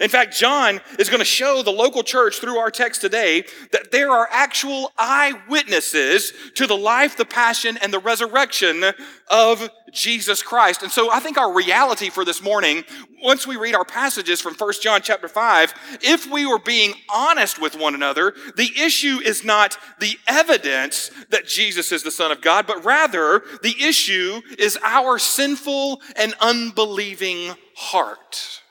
In 0.00 0.08
fact, 0.08 0.36
John 0.36 0.80
is 0.98 1.08
going 1.08 1.20
to 1.20 1.24
show 1.24 1.62
the 1.62 1.70
local 1.70 2.02
church 2.02 2.40
through 2.40 2.58
our 2.58 2.70
text 2.70 3.00
today 3.00 3.44
that 3.70 3.92
there 3.92 4.10
are 4.10 4.28
actual 4.30 4.90
eyewitnesses 4.98 6.32
to 6.56 6.66
the 6.66 6.76
life, 6.76 7.16
the 7.16 7.24
passion, 7.24 7.78
and 7.80 7.92
the 7.92 8.00
resurrection 8.00 8.84
of 9.30 9.70
Jesus 9.92 10.42
Christ. 10.42 10.82
And 10.82 10.90
so 10.90 11.12
I 11.12 11.20
think 11.20 11.38
our 11.38 11.52
reality 11.54 12.10
for 12.10 12.24
this 12.24 12.42
morning, 12.42 12.82
once 13.22 13.46
we 13.46 13.56
read 13.56 13.76
our 13.76 13.84
passages 13.84 14.40
from 14.40 14.54
1 14.54 14.72
John 14.82 15.00
chapter 15.00 15.28
5, 15.28 15.74
if 16.02 16.28
we 16.28 16.44
were 16.44 16.58
being 16.58 16.94
honest 17.08 17.60
with 17.60 17.78
one 17.78 17.94
another, 17.94 18.34
the 18.56 18.70
issue 18.76 19.20
is 19.24 19.44
not 19.44 19.78
the 20.00 20.18
evidence 20.26 21.12
that 21.30 21.46
Jesus 21.46 21.92
is 21.92 22.02
the 22.02 22.10
Son 22.10 22.32
of 22.32 22.40
God, 22.40 22.66
but 22.66 22.84
rather 22.84 23.44
the 23.62 23.76
issue 23.80 24.40
is 24.58 24.76
our 24.82 25.20
sinful 25.20 26.02
and 26.16 26.34
unbelieving 26.40 27.54
heart 27.76 28.62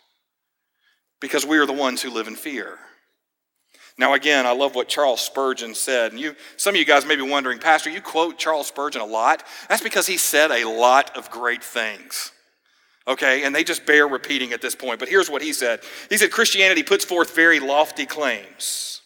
because 1.23 1.45
we 1.45 1.57
are 1.57 1.65
the 1.65 1.71
ones 1.71 2.01
who 2.01 2.09
live 2.09 2.27
in 2.27 2.35
fear. 2.35 2.77
Now, 3.97 4.13
again, 4.13 4.45
I 4.45 4.51
love 4.51 4.75
what 4.75 4.89
Charles 4.89 5.21
Spurgeon 5.21 5.73
said. 5.73 6.11
And 6.11 6.19
you, 6.19 6.35
some 6.57 6.75
of 6.75 6.79
you 6.79 6.83
guys 6.83 7.05
may 7.05 7.15
be 7.15 7.21
wondering, 7.21 7.59
Pastor, 7.59 7.89
you 7.89 8.01
quote 8.01 8.37
Charles 8.37 8.67
Spurgeon 8.67 9.01
a 9.01 9.05
lot. 9.05 9.41
That's 9.69 9.81
because 9.81 10.05
he 10.05 10.17
said 10.17 10.51
a 10.51 10.67
lot 10.67 11.15
of 11.15 11.31
great 11.31 11.63
things. 11.63 12.33
Okay, 13.07 13.45
and 13.45 13.55
they 13.55 13.63
just 13.63 13.85
bear 13.85 14.05
repeating 14.05 14.51
at 14.51 14.61
this 14.61 14.75
point. 14.75 14.99
But 14.99 15.07
here's 15.07 15.29
what 15.29 15.41
he 15.41 15.53
said 15.53 15.79
He 16.09 16.17
said, 16.17 16.29
Christianity 16.29 16.83
puts 16.83 17.05
forth 17.05 17.33
very 17.33 17.61
lofty 17.61 18.05
claims. 18.05 19.01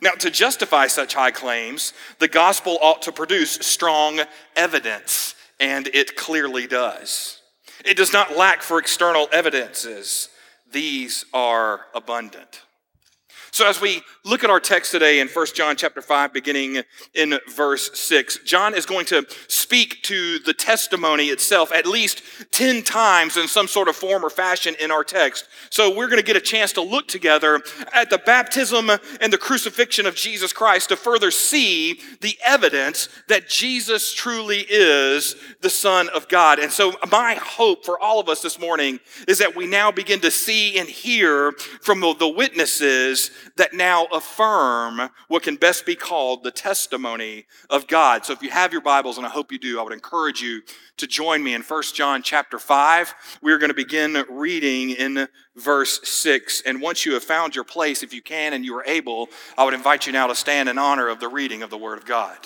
Now, 0.00 0.12
to 0.12 0.30
justify 0.30 0.86
such 0.86 1.14
high 1.14 1.32
claims, 1.32 1.94
the 2.20 2.28
gospel 2.28 2.78
ought 2.80 3.02
to 3.02 3.12
produce 3.12 3.54
strong 3.54 4.20
evidence, 4.54 5.34
and 5.58 5.88
it 5.88 6.14
clearly 6.14 6.68
does. 6.68 7.40
It 7.84 7.96
does 7.96 8.12
not 8.12 8.36
lack 8.36 8.62
for 8.62 8.78
external 8.78 9.28
evidences 9.32 10.28
these 10.70 11.24
are 11.32 11.86
abundant. 11.94 12.62
So 13.56 13.66
as 13.66 13.80
we 13.80 14.02
look 14.22 14.44
at 14.44 14.50
our 14.50 14.60
text 14.60 14.92
today 14.92 15.18
in 15.18 15.28
1 15.28 15.46
John 15.54 15.76
chapter 15.76 16.02
5 16.02 16.30
beginning 16.30 16.82
in 17.14 17.38
verse 17.54 17.98
6, 17.98 18.40
John 18.44 18.74
is 18.74 18.84
going 18.84 19.06
to 19.06 19.26
speak 19.48 20.02
to 20.02 20.38
the 20.40 20.52
testimony 20.52 21.28
itself 21.28 21.72
at 21.72 21.86
least 21.86 22.20
10 22.50 22.82
times 22.82 23.38
in 23.38 23.48
some 23.48 23.66
sort 23.66 23.88
of 23.88 23.96
form 23.96 24.26
or 24.26 24.28
fashion 24.28 24.74
in 24.78 24.90
our 24.90 25.02
text. 25.02 25.48
So 25.70 25.88
we're 25.88 26.08
going 26.08 26.20
to 26.20 26.26
get 26.26 26.36
a 26.36 26.40
chance 26.40 26.74
to 26.74 26.82
look 26.82 27.08
together 27.08 27.62
at 27.94 28.10
the 28.10 28.18
baptism 28.18 28.90
and 29.22 29.32
the 29.32 29.38
crucifixion 29.38 30.04
of 30.04 30.14
Jesus 30.14 30.52
Christ 30.52 30.90
to 30.90 30.96
further 30.96 31.30
see 31.30 31.98
the 32.20 32.36
evidence 32.44 33.08
that 33.28 33.48
Jesus 33.48 34.12
truly 34.12 34.66
is 34.68 35.34
the 35.62 35.70
Son 35.70 36.10
of 36.10 36.28
God. 36.28 36.58
And 36.58 36.70
so 36.70 36.92
my 37.10 37.36
hope 37.42 37.86
for 37.86 37.98
all 37.98 38.20
of 38.20 38.28
us 38.28 38.42
this 38.42 38.60
morning 38.60 39.00
is 39.26 39.38
that 39.38 39.56
we 39.56 39.66
now 39.66 39.90
begin 39.90 40.20
to 40.20 40.30
see 40.30 40.78
and 40.78 40.86
hear 40.86 41.52
from 41.80 42.00
the 42.00 42.28
witnesses 42.28 43.30
that 43.56 43.72
now 43.72 44.06
affirm 44.06 45.10
what 45.28 45.42
can 45.42 45.56
best 45.56 45.86
be 45.86 45.94
called 45.94 46.42
the 46.42 46.50
testimony 46.50 47.46
of 47.70 47.86
God. 47.86 48.24
So 48.24 48.32
if 48.32 48.42
you 48.42 48.50
have 48.50 48.72
your 48.72 48.82
Bibles, 48.82 49.16
and 49.16 49.26
I 49.26 49.30
hope 49.30 49.52
you 49.52 49.58
do, 49.58 49.78
I 49.78 49.82
would 49.82 49.92
encourage 49.92 50.40
you 50.40 50.62
to 50.96 51.06
join 51.06 51.42
me 51.42 51.54
in 51.54 51.62
1 51.62 51.82
John 51.94 52.22
chapter 52.22 52.58
5. 52.58 53.14
We're 53.42 53.58
going 53.58 53.70
to 53.70 53.74
begin 53.74 54.24
reading 54.28 54.90
in 54.90 55.28
verse 55.54 56.00
6. 56.02 56.62
And 56.66 56.80
once 56.80 57.06
you 57.06 57.14
have 57.14 57.24
found 57.24 57.54
your 57.54 57.64
place, 57.64 58.02
if 58.02 58.12
you 58.12 58.22
can 58.22 58.52
and 58.52 58.64
you 58.64 58.76
are 58.76 58.84
able, 58.84 59.28
I 59.56 59.64
would 59.64 59.74
invite 59.74 60.06
you 60.06 60.12
now 60.12 60.26
to 60.26 60.34
stand 60.34 60.68
in 60.68 60.78
honor 60.78 61.08
of 61.08 61.20
the 61.20 61.28
reading 61.28 61.62
of 61.62 61.70
the 61.70 61.78
Word 61.78 61.98
of 61.98 62.04
God. 62.04 62.36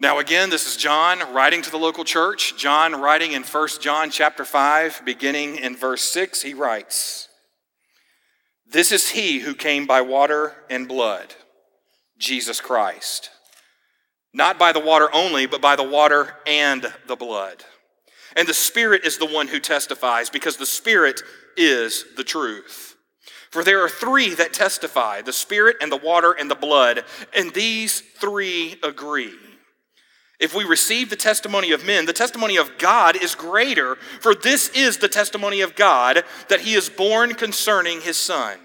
Now 0.00 0.20
again, 0.20 0.48
this 0.48 0.68
is 0.68 0.76
John 0.76 1.34
writing 1.34 1.60
to 1.62 1.70
the 1.70 1.76
local 1.76 2.04
church. 2.04 2.56
John 2.56 3.00
writing 3.00 3.32
in 3.32 3.42
1 3.42 3.68
John 3.80 4.10
chapter 4.10 4.44
5, 4.44 5.02
beginning 5.04 5.56
in 5.56 5.74
verse 5.76 6.02
6, 6.02 6.42
he 6.42 6.54
writes, 6.54 7.27
this 8.70 8.92
is 8.92 9.10
he 9.10 9.38
who 9.40 9.54
came 9.54 9.86
by 9.86 10.00
water 10.00 10.54
and 10.68 10.86
blood, 10.86 11.34
Jesus 12.18 12.60
Christ. 12.60 13.30
Not 14.34 14.58
by 14.58 14.72
the 14.72 14.80
water 14.80 15.08
only, 15.14 15.46
but 15.46 15.62
by 15.62 15.74
the 15.74 15.88
water 15.88 16.36
and 16.46 16.92
the 17.06 17.16
blood. 17.16 17.64
And 18.36 18.46
the 18.46 18.54
Spirit 18.54 19.04
is 19.04 19.16
the 19.16 19.26
one 19.26 19.48
who 19.48 19.58
testifies, 19.58 20.28
because 20.28 20.58
the 20.58 20.66
Spirit 20.66 21.22
is 21.56 22.04
the 22.16 22.24
truth. 22.24 22.96
For 23.50 23.64
there 23.64 23.82
are 23.82 23.88
three 23.88 24.34
that 24.34 24.52
testify 24.52 25.22
the 25.22 25.32
Spirit 25.32 25.76
and 25.80 25.90
the 25.90 25.96
water 25.96 26.32
and 26.32 26.50
the 26.50 26.54
blood, 26.54 27.04
and 27.34 27.52
these 27.54 28.00
three 28.00 28.76
agree. 28.82 29.34
If 30.40 30.54
we 30.54 30.64
receive 30.64 31.10
the 31.10 31.16
testimony 31.16 31.72
of 31.72 31.84
men, 31.84 32.06
the 32.06 32.12
testimony 32.12 32.56
of 32.56 32.78
God 32.78 33.16
is 33.16 33.34
greater, 33.34 33.96
for 34.20 34.34
this 34.34 34.68
is 34.68 34.98
the 34.98 35.08
testimony 35.08 35.60
of 35.60 35.74
God 35.74 36.22
that 36.48 36.60
he 36.60 36.74
is 36.74 36.88
borne 36.88 37.34
concerning 37.34 38.00
his 38.00 38.16
Son. 38.16 38.58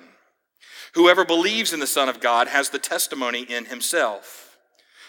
Whoever 0.94 1.25
believes 1.25 1.74
in 1.74 1.80
the 1.80 1.88
Son 1.88 2.10
of 2.10 2.20
God 2.20 2.48
has 2.48 2.70
the 2.70 2.77
testimony 2.77 3.42
in 3.42 3.65
himself. 3.65 4.58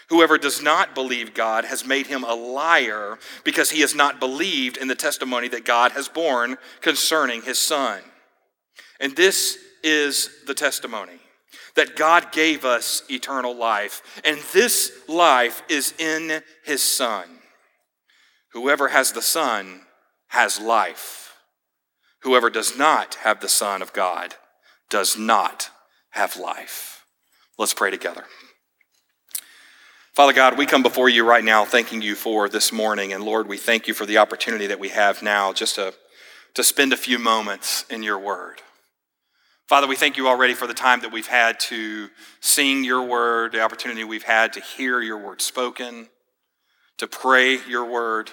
Whoever 0.09 0.37
does 0.37 0.61
not 0.61 0.95
believe 0.95 1.33
God 1.33 1.65
has 1.65 1.85
made 1.85 2.07
him 2.07 2.23
a 2.23 2.33
liar 2.33 3.17
because 3.43 3.71
he 3.71 3.81
has 3.81 3.93
not 3.93 4.19
believed 4.19 4.77
in 4.77 4.87
the 4.87 4.95
testimony 4.95 5.47
that 5.49 5.65
God 5.65 5.91
has 5.93 6.07
borne 6.07 6.57
concerning 6.81 7.43
his 7.43 7.59
Son. 7.59 8.01
And 8.99 9.15
this 9.15 9.57
is 9.83 10.29
the 10.47 10.53
testimony 10.53 11.19
that 11.75 11.95
God 11.95 12.31
gave 12.31 12.65
us 12.65 13.03
eternal 13.09 13.55
life, 13.55 14.21
and 14.23 14.39
this 14.53 14.91
life 15.07 15.61
is 15.69 15.93
in 15.99 16.41
his 16.63 16.81
Son. 16.81 17.27
Whoever 18.53 18.87
has 18.89 19.11
the 19.11 19.21
Son 19.21 19.81
has 20.29 20.59
life. 20.59 21.35
Whoever 22.21 22.49
does 22.49 22.77
not 22.77 23.15
have 23.15 23.41
the 23.41 23.49
Son 23.49 23.81
of 23.81 23.93
God 23.93 24.35
does 24.89 25.17
not 25.17 25.69
have 26.11 26.37
life. 26.37 27.05
Let's 27.57 27.73
pray 27.73 27.91
together. 27.91 28.23
Father 30.13 30.31
God, 30.31 30.57
we 30.57 30.65
come 30.65 30.81
before 30.81 31.09
you 31.09 31.25
right 31.27 31.43
now 31.43 31.65
thanking 31.65 32.01
you 32.01 32.15
for 32.15 32.47
this 32.47 32.71
morning. 32.71 33.11
And 33.11 33.23
Lord, 33.23 33.49
we 33.49 33.57
thank 33.57 33.87
you 33.87 33.93
for 33.93 34.05
the 34.05 34.17
opportunity 34.17 34.65
that 34.67 34.79
we 34.79 34.89
have 34.89 35.21
now 35.21 35.51
just 35.51 35.75
to, 35.75 35.93
to 36.53 36.63
spend 36.63 36.93
a 36.93 36.97
few 36.97 37.19
moments 37.19 37.83
in 37.89 38.01
your 38.01 38.17
word. 38.17 38.61
Father, 39.67 39.87
we 39.87 39.95
thank 39.95 40.15
you 40.15 40.27
already 40.27 40.53
for 40.53 40.67
the 40.67 40.75
time 40.75 41.01
that 41.01 41.11
we've 41.11 41.25
had 41.25 41.59
to 41.59 42.09
sing 42.39 42.83
your 42.83 43.01
word, 43.01 43.51
the 43.51 43.61
opportunity 43.61 44.03
we've 44.03 44.21
had 44.21 44.53
to 44.53 44.59
hear 44.59 45.01
your 45.01 45.17
word 45.17 45.41
spoken, 45.41 46.07
to 46.99 47.07
pray 47.07 47.57
your 47.67 47.83
word. 47.83 48.29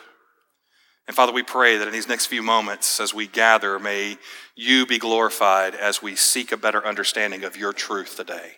And 1.09 1.17
Father, 1.17 1.33
we 1.33 1.43
pray 1.43 1.79
that 1.79 1.89
in 1.89 1.93
these 1.93 2.07
next 2.07 2.27
few 2.27 2.43
moments, 2.43 3.01
as 3.01 3.15
we 3.15 3.27
gather, 3.27 3.79
may 3.79 4.19
you 4.55 4.85
be 4.85 4.99
glorified 4.99 5.75
as 5.75 6.03
we 6.03 6.17
seek 6.17 6.53
a 6.53 6.57
better 6.59 6.87
understanding 6.87 7.45
of 7.45 7.57
your 7.57 7.73
truth 7.73 8.17
today. 8.17 8.53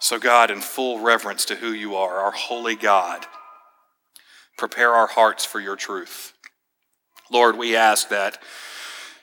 So, 0.00 0.18
God, 0.18 0.50
in 0.50 0.60
full 0.60 0.98
reverence 1.00 1.44
to 1.46 1.54
who 1.54 1.70
you 1.70 1.94
are, 1.94 2.18
our 2.18 2.32
holy 2.32 2.74
God, 2.74 3.26
prepare 4.58 4.92
our 4.92 5.06
hearts 5.06 5.44
for 5.44 5.60
your 5.60 5.76
truth. 5.76 6.32
Lord, 7.30 7.56
we 7.56 7.76
ask 7.76 8.08
that 8.08 8.42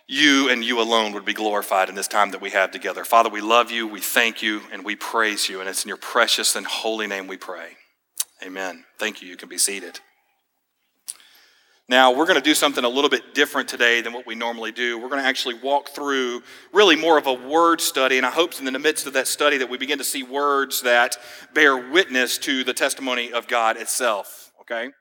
you 0.08 0.50
and 0.50 0.64
you 0.64 0.82
alone 0.82 1.12
would 1.14 1.26
be 1.26 1.34
glorified 1.34 1.90
in 1.90 1.96
this 1.96 2.08
time 2.08 2.32
that 2.32 2.42
we 2.42 2.50
have 2.52 2.72
together. 2.72 3.04
Father, 3.04 3.30
we 3.30 3.42
love 3.42 3.72
you, 3.72 3.88
we 3.88 4.00
thank 4.00 4.42
you, 4.42 4.62
and 4.72 4.86
we 4.86 4.96
praise 4.96 5.50
you. 5.50 5.60
And 5.60 5.68
it's 5.68 5.84
in 5.84 5.90
your 5.90 5.98
precious 5.98 6.56
and 6.56 6.66
holy 6.66 7.08
name 7.08 7.28
we 7.28 7.38
pray. 7.38 7.72
Amen. 8.44 8.86
Thank 8.98 9.22
you. 9.22 9.28
You 9.28 9.36
can 9.36 9.50
be 9.50 9.58
seated. 9.58 10.00
Now, 11.90 12.12
we're 12.12 12.26
going 12.26 12.40
to 12.40 12.42
do 12.42 12.54
something 12.54 12.84
a 12.84 12.90
little 12.90 13.10
bit 13.10 13.34
different 13.34 13.70
today 13.70 14.02
than 14.02 14.12
what 14.12 14.28
we 14.28 14.36
normally 14.36 14.74
do. 14.74 14.98
We're 14.98 15.08
going 15.08 15.22
to 15.22 15.28
actually 15.28 15.56
walk 15.56 15.90
through 15.90 16.44
really 16.74 16.98
more 16.98 17.18
of 17.18 17.28
a 17.28 17.34
word 17.34 17.80
study, 17.80 18.18
and 18.18 18.26
I 18.26 18.30
hope 18.30 18.60
in 18.60 18.66
the 18.66 18.78
midst 18.78 19.08
of 19.08 19.14
that 19.14 19.26
study 19.26 19.58
that 19.58 19.70
we 19.70 19.78
begin 19.78 19.98
to 19.98 20.04
see 20.04 20.22
words 20.22 20.82
that 20.82 21.16
bear 21.54 21.78
witness 21.78 22.38
to 22.40 22.66
the 22.66 22.74
testimony 22.74 23.32
of 23.32 23.48
God 23.48 23.78
itself, 23.78 24.52
okay? 24.62 24.92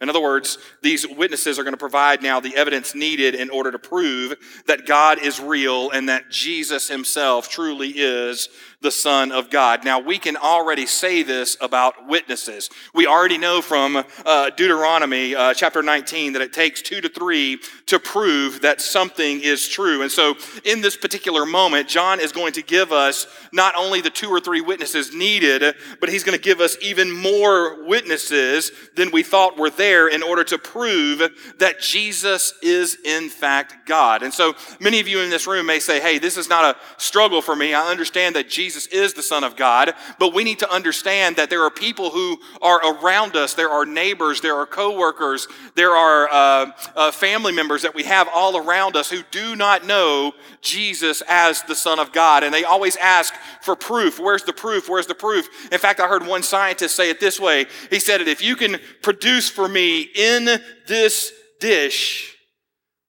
In 0.00 0.08
other 0.08 0.22
words, 0.22 0.58
these 0.82 1.06
witnesses 1.06 1.58
are 1.58 1.64
going 1.64 1.72
to 1.72 1.78
provide 1.78 2.22
now 2.22 2.38
the 2.38 2.54
evidence 2.54 2.94
needed 2.94 3.34
in 3.34 3.50
order 3.50 3.72
to 3.72 3.78
prove 3.78 4.36
that 4.66 4.86
God 4.86 5.18
is 5.18 5.40
real 5.40 5.90
and 5.90 6.08
that 6.08 6.30
Jesus 6.30 6.88
himself 6.88 7.48
truly 7.48 7.88
is 7.90 8.48
the 8.84 8.90
Son 8.90 9.32
of 9.32 9.48
God. 9.48 9.82
Now, 9.82 9.98
we 9.98 10.18
can 10.18 10.36
already 10.36 10.86
say 10.86 11.22
this 11.22 11.56
about 11.60 12.06
witnesses. 12.06 12.68
We 12.92 13.06
already 13.06 13.38
know 13.38 13.62
from 13.62 14.04
uh, 14.26 14.50
Deuteronomy 14.50 15.34
uh, 15.34 15.54
chapter 15.54 15.82
19 15.82 16.34
that 16.34 16.42
it 16.42 16.52
takes 16.52 16.82
two 16.82 17.00
to 17.00 17.08
three 17.08 17.60
to 17.86 17.98
prove 17.98 18.60
that 18.60 18.82
something 18.82 19.40
is 19.40 19.66
true. 19.66 20.02
And 20.02 20.12
so, 20.12 20.36
in 20.64 20.82
this 20.82 20.98
particular 20.98 21.46
moment, 21.46 21.88
John 21.88 22.20
is 22.20 22.30
going 22.30 22.52
to 22.52 22.62
give 22.62 22.92
us 22.92 23.26
not 23.52 23.74
only 23.74 24.02
the 24.02 24.10
two 24.10 24.28
or 24.28 24.38
three 24.38 24.60
witnesses 24.60 25.14
needed, 25.14 25.74
but 25.98 26.10
he's 26.10 26.22
going 26.22 26.36
to 26.36 26.44
give 26.44 26.60
us 26.60 26.76
even 26.82 27.10
more 27.10 27.84
witnesses 27.84 28.70
than 28.96 29.10
we 29.12 29.22
thought 29.22 29.56
were 29.56 29.70
there 29.70 30.08
in 30.08 30.22
order 30.22 30.44
to 30.44 30.58
prove 30.58 31.22
that 31.58 31.80
Jesus 31.80 32.52
is 32.62 32.98
in 33.02 33.30
fact 33.30 33.86
God. 33.86 34.22
And 34.22 34.32
so, 34.32 34.54
many 34.78 35.00
of 35.00 35.08
you 35.08 35.20
in 35.20 35.30
this 35.30 35.46
room 35.46 35.64
may 35.64 35.80
say, 35.80 36.00
hey, 36.00 36.18
this 36.18 36.36
is 36.36 36.50
not 36.50 36.76
a 36.76 37.02
struggle 37.02 37.40
for 37.40 37.56
me. 37.56 37.72
I 37.72 37.88
understand 37.88 38.36
that 38.36 38.50
Jesus 38.50 38.73
Jesus 38.74 38.88
is 38.88 39.14
the 39.14 39.22
Son 39.22 39.44
of 39.44 39.54
God, 39.54 39.94
but 40.18 40.34
we 40.34 40.42
need 40.42 40.58
to 40.58 40.68
understand 40.72 41.36
that 41.36 41.48
there 41.48 41.62
are 41.62 41.70
people 41.70 42.10
who 42.10 42.40
are 42.60 42.84
around 42.84 43.36
us. 43.36 43.54
There 43.54 43.70
are 43.70 43.86
neighbors, 43.86 44.40
there 44.40 44.56
are 44.56 44.66
coworkers, 44.66 45.46
there 45.76 45.92
are 45.92 46.28
uh, 46.28 46.72
uh, 46.96 47.10
family 47.12 47.52
members 47.52 47.82
that 47.82 47.94
we 47.94 48.02
have 48.02 48.28
all 48.34 48.56
around 48.56 48.96
us 48.96 49.08
who 49.08 49.22
do 49.30 49.54
not 49.54 49.86
know 49.86 50.32
Jesus 50.60 51.22
as 51.28 51.62
the 51.62 51.76
Son 51.76 52.00
of 52.00 52.10
God. 52.10 52.42
And 52.42 52.52
they 52.52 52.64
always 52.64 52.96
ask 52.96 53.32
for 53.62 53.76
proof. 53.76 54.18
Where's 54.18 54.42
the 54.42 54.52
proof? 54.52 54.88
Where's 54.88 55.06
the 55.06 55.14
proof? 55.14 55.46
In 55.70 55.78
fact, 55.78 56.00
I 56.00 56.08
heard 56.08 56.26
one 56.26 56.42
scientist 56.42 56.96
say 56.96 57.10
it 57.10 57.20
this 57.20 57.38
way 57.38 57.66
He 57.90 58.00
said, 58.00 58.22
If 58.22 58.42
you 58.42 58.56
can 58.56 58.80
produce 59.02 59.48
for 59.48 59.68
me 59.68 60.00
in 60.02 60.48
this 60.88 61.32
dish 61.60 62.36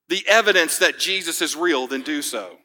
the 0.08 0.24
evidence 0.28 0.78
that 0.78 1.00
Jesus 1.00 1.42
is 1.42 1.56
real, 1.56 1.88
then 1.88 2.02
do 2.02 2.22
so. 2.22 2.56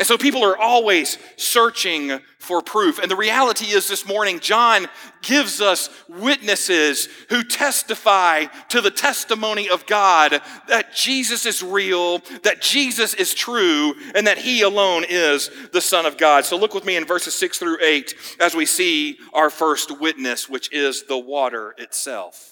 And 0.00 0.06
so 0.06 0.16
people 0.16 0.42
are 0.42 0.56
always 0.56 1.18
searching 1.36 2.20
for 2.38 2.62
proof. 2.62 2.98
And 2.98 3.10
the 3.10 3.16
reality 3.16 3.66
is 3.66 3.86
this 3.86 4.08
morning, 4.08 4.40
John 4.40 4.86
gives 5.20 5.60
us 5.60 5.90
witnesses 6.08 7.06
who 7.28 7.44
testify 7.44 8.46
to 8.70 8.80
the 8.80 8.90
testimony 8.90 9.68
of 9.68 9.84
God 9.84 10.40
that 10.68 10.94
Jesus 10.94 11.44
is 11.44 11.62
real, 11.62 12.20
that 12.44 12.62
Jesus 12.62 13.12
is 13.12 13.34
true, 13.34 13.92
and 14.14 14.26
that 14.26 14.38
he 14.38 14.62
alone 14.62 15.04
is 15.06 15.50
the 15.70 15.82
Son 15.82 16.06
of 16.06 16.16
God. 16.16 16.46
So 16.46 16.56
look 16.56 16.72
with 16.72 16.86
me 16.86 16.96
in 16.96 17.04
verses 17.04 17.34
6 17.34 17.58
through 17.58 17.76
8 17.82 18.14
as 18.40 18.54
we 18.54 18.64
see 18.64 19.18
our 19.34 19.50
first 19.50 20.00
witness, 20.00 20.48
which 20.48 20.72
is 20.72 21.02
the 21.02 21.18
water 21.18 21.74
itself. 21.76 22.49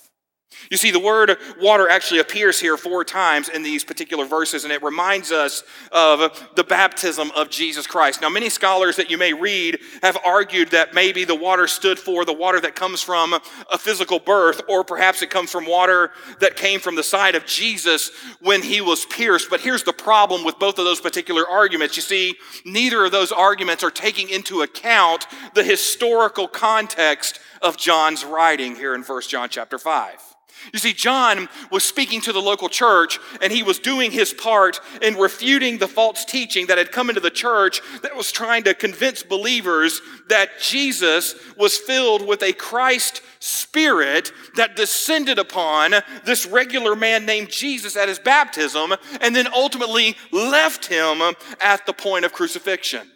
You 0.71 0.77
see, 0.77 0.91
the 0.91 0.99
word 0.99 1.37
water 1.61 1.89
actually 1.89 2.21
appears 2.21 2.61
here 2.61 2.77
four 2.77 3.05
times 3.05 3.49
in 3.49 3.63
these 3.63 3.85
particular 3.85 4.27
verses, 4.27 4.65
and 4.65 4.73
it 4.73 4.83
reminds 4.83 5.33
us 5.33 5.63
of 5.93 6.47
the 6.57 6.65
baptism 6.65 7.31
of 7.35 7.49
Jesus 7.49 7.87
Christ. 7.87 8.21
Now, 8.21 8.29
many 8.29 8.51
scholars 8.51 8.97
that 8.97 9.11
you 9.11 9.17
may 9.17 9.33
read 9.33 9.79
have 10.03 10.19
argued 10.25 10.71
that 10.71 10.93
maybe 10.93 11.25
the 11.25 11.35
water 11.35 11.67
stood 11.67 11.99
for 11.99 12.25
the 12.25 12.35
water 12.35 12.61
that 12.61 12.75
comes 12.75 13.03
from 13.03 13.35
a 13.71 13.79
physical 13.79 14.19
birth, 14.19 14.61
or 14.69 14.85
perhaps 14.85 15.23
it 15.23 15.31
comes 15.31 15.51
from 15.51 15.65
water 15.65 16.11
that 16.41 16.57
came 16.57 16.81
from 16.81 16.97
the 16.97 17.03
side 17.03 17.35
of 17.35 17.47
Jesus 17.47 18.11
when 18.41 18.63
he 18.63 18.83
was 18.83 19.07
pierced. 19.07 19.49
But 19.49 19.61
here's 19.61 19.85
the 19.85 19.93
problem 19.93 20.45
with 20.45 20.59
both 20.59 20.79
of 20.79 20.85
those 20.85 21.01
particular 21.01 21.49
arguments. 21.49 21.97
You 21.97 22.03
see, 22.03 22.35
neither 22.67 23.07
of 23.07 23.13
those 23.13 23.33
arguments 23.33 23.83
are 23.83 23.91
taking 23.91 24.29
into 24.29 24.61
account 24.61 25.27
the 25.55 25.65
historical 25.65 26.47
context 26.47 27.41
of 27.63 27.79
John's 27.79 28.25
writing 28.25 28.77
here 28.77 28.95
in 28.95 29.03
1 29.03 29.23
John 29.23 29.49
chapter 29.49 29.79
5. 29.79 30.37
You 30.73 30.79
see, 30.79 30.93
John 30.93 31.49
was 31.71 31.85
speaking 31.85 32.21
to 32.23 32.33
the 32.33 32.41
local 32.41 32.69
church 32.69 33.19
and 33.41 33.53
he 33.53 33.63
was 33.63 33.79
doing 33.79 34.11
his 34.11 34.33
part 34.33 34.81
in 35.01 35.15
refuting 35.15 35.79
the 35.79 35.89
false 35.89 36.25
teaching 36.25 36.67
that 36.67 36.79
had 36.79 36.93
come 36.93 37.09
into 37.09 37.21
the 37.21 37.31
church 37.31 37.81
that 38.03 38.17
was 38.17 38.33
trying 38.33 38.65
to 38.65 38.75
convince 38.75 39.23
believers 39.23 40.01
that 40.29 40.61
Jesus 40.61 41.35
was 41.57 41.77
filled 41.77 42.27
with 42.27 42.43
a 42.43 42.53
Christ 42.53 43.23
spirit 43.41 44.33
that 44.57 44.77
descended 44.77 45.39
upon 45.39 45.95
this 46.25 46.47
regular 46.47 46.95
man 46.97 47.25
named 47.25 47.51
Jesus 47.51 47.97
at 47.97 48.09
his 48.09 48.19
baptism 48.19 48.95
and 49.21 49.35
then 49.35 49.47
ultimately 49.53 50.17
left 50.33 50.87
him 50.87 51.21
at 51.61 51.87
the 51.87 51.93
point 51.93 52.25
of 52.25 52.33
crucifixion. 52.33 53.09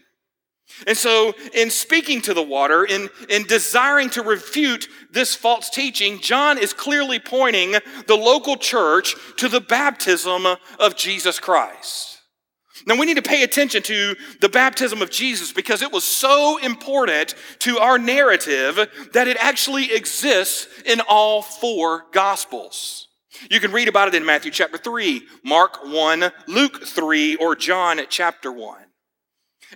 And 0.87 0.97
so, 0.97 1.35
in 1.55 1.71
speaking 1.71 2.21
to 2.23 2.35
the 2.35 2.43
water, 2.43 2.85
in, 2.85 3.09
in 3.29 3.45
desiring 3.45 4.11
to 4.11 4.23
refute 4.23 4.89
this 5.11 5.35
false 5.35 5.71
teaching, 5.71 6.21
John 6.21 6.59
is 6.59 6.73
clearly 6.73 7.19
pointing 7.19 7.73
the 8.07 8.17
local 8.17 8.57
church 8.57 9.15
to 9.37 9.49
the 9.49 9.61
baptism 9.61 10.47
of 10.79 10.97
Jesus 10.97 11.39
Christ. 11.39 12.13
Now, 12.87 12.97
we 12.97 13.07
need 13.07 13.17
to 13.17 13.23
pay 13.23 13.43
attention 13.43 13.83
to 13.85 14.17
the 14.41 14.49
baptism 14.49 15.03
of 15.03 15.11
Jesus 15.11 15.53
because 15.53 15.83
it 15.83 15.93
was 15.93 16.05
so 16.05 16.59
important 16.59 17.35
to 17.61 17.79
our 17.79 17.99
narrative 17.99 18.77
that 19.13 19.29
it 19.29 19.37
actually 19.39 19.93
exists 19.93 20.67
in 20.85 21.01
all 21.01 21.43
four 21.43 22.07
Gospels. 22.13 23.09
You 23.51 23.61
can 23.61 23.73
read 23.73 23.89
about 23.89 24.09
it 24.09 24.15
in 24.15 24.25
Matthew 24.25 24.51
chapter 24.51 24.79
3, 24.79 25.23
Mark 25.45 25.85
1, 25.85 26.33
Luke 26.49 26.85
3, 26.85 27.37
or 27.37 27.55
John 27.55 28.01
chapter 28.09 28.53
1. 28.53 28.79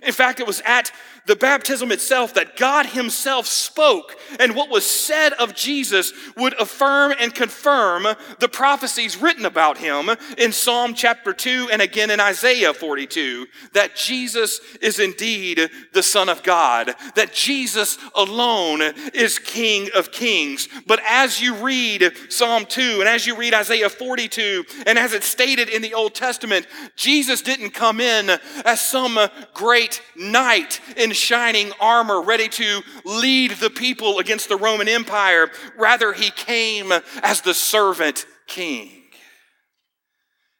In 0.03 0.13
fact, 0.13 0.39
it 0.39 0.47
was 0.47 0.61
at 0.65 0.91
the 1.27 1.35
baptism 1.35 1.91
itself 1.91 2.33
that 2.33 2.55
God 2.55 2.87
Himself 2.87 3.45
spoke, 3.45 4.15
and 4.39 4.55
what 4.55 4.69
was 4.69 4.85
said 4.85 5.33
of 5.33 5.53
Jesus 5.53 6.13
would 6.35 6.59
affirm 6.59 7.13
and 7.19 7.35
confirm 7.35 8.07
the 8.39 8.49
prophecies 8.49 9.21
written 9.21 9.45
about 9.45 9.77
Him 9.77 10.09
in 10.37 10.51
Psalm 10.51 10.93
chapter 10.93 11.33
2 11.33 11.69
and 11.71 11.81
again 11.81 12.09
in 12.09 12.19
Isaiah 12.19 12.73
42 12.73 13.45
that 13.73 13.95
Jesus 13.95 14.59
is 14.81 14.99
indeed 14.99 15.69
the 15.93 16.03
Son 16.03 16.29
of 16.29 16.43
God, 16.43 16.93
that 17.15 17.33
Jesus 17.33 17.97
alone 18.15 18.81
is 19.13 19.37
King 19.37 19.89
of 19.95 20.11
Kings. 20.11 20.69
But 20.87 21.01
as 21.05 21.41
you 21.41 21.55
read 21.55 22.13
Psalm 22.29 22.65
2 22.65 22.99
and 22.99 23.09
as 23.09 23.27
you 23.27 23.35
read 23.35 23.53
Isaiah 23.53 23.89
42, 23.89 24.65
and 24.85 24.97
as 24.97 25.13
it's 25.13 25.27
stated 25.27 25.67
in 25.67 25.81
the 25.81 25.93
Old 25.93 26.15
Testament, 26.15 26.67
Jesus 26.95 27.41
didn't 27.41 27.71
come 27.71 27.99
in 27.99 28.39
as 28.63 28.79
some 28.79 29.19
great 29.53 30.01
knight 30.15 30.79
in 30.95 31.11
shining 31.17 31.71
armor, 31.79 32.21
ready 32.21 32.47
to 32.47 32.81
lead 33.03 33.51
the 33.51 33.69
people 33.69 34.19
against 34.19 34.49
the 34.49 34.57
Roman 34.57 34.87
Empire. 34.87 35.49
Rather, 35.77 36.13
he 36.13 36.31
came 36.31 36.91
as 37.23 37.41
the 37.41 37.53
servant 37.53 38.25
king. 38.47 38.91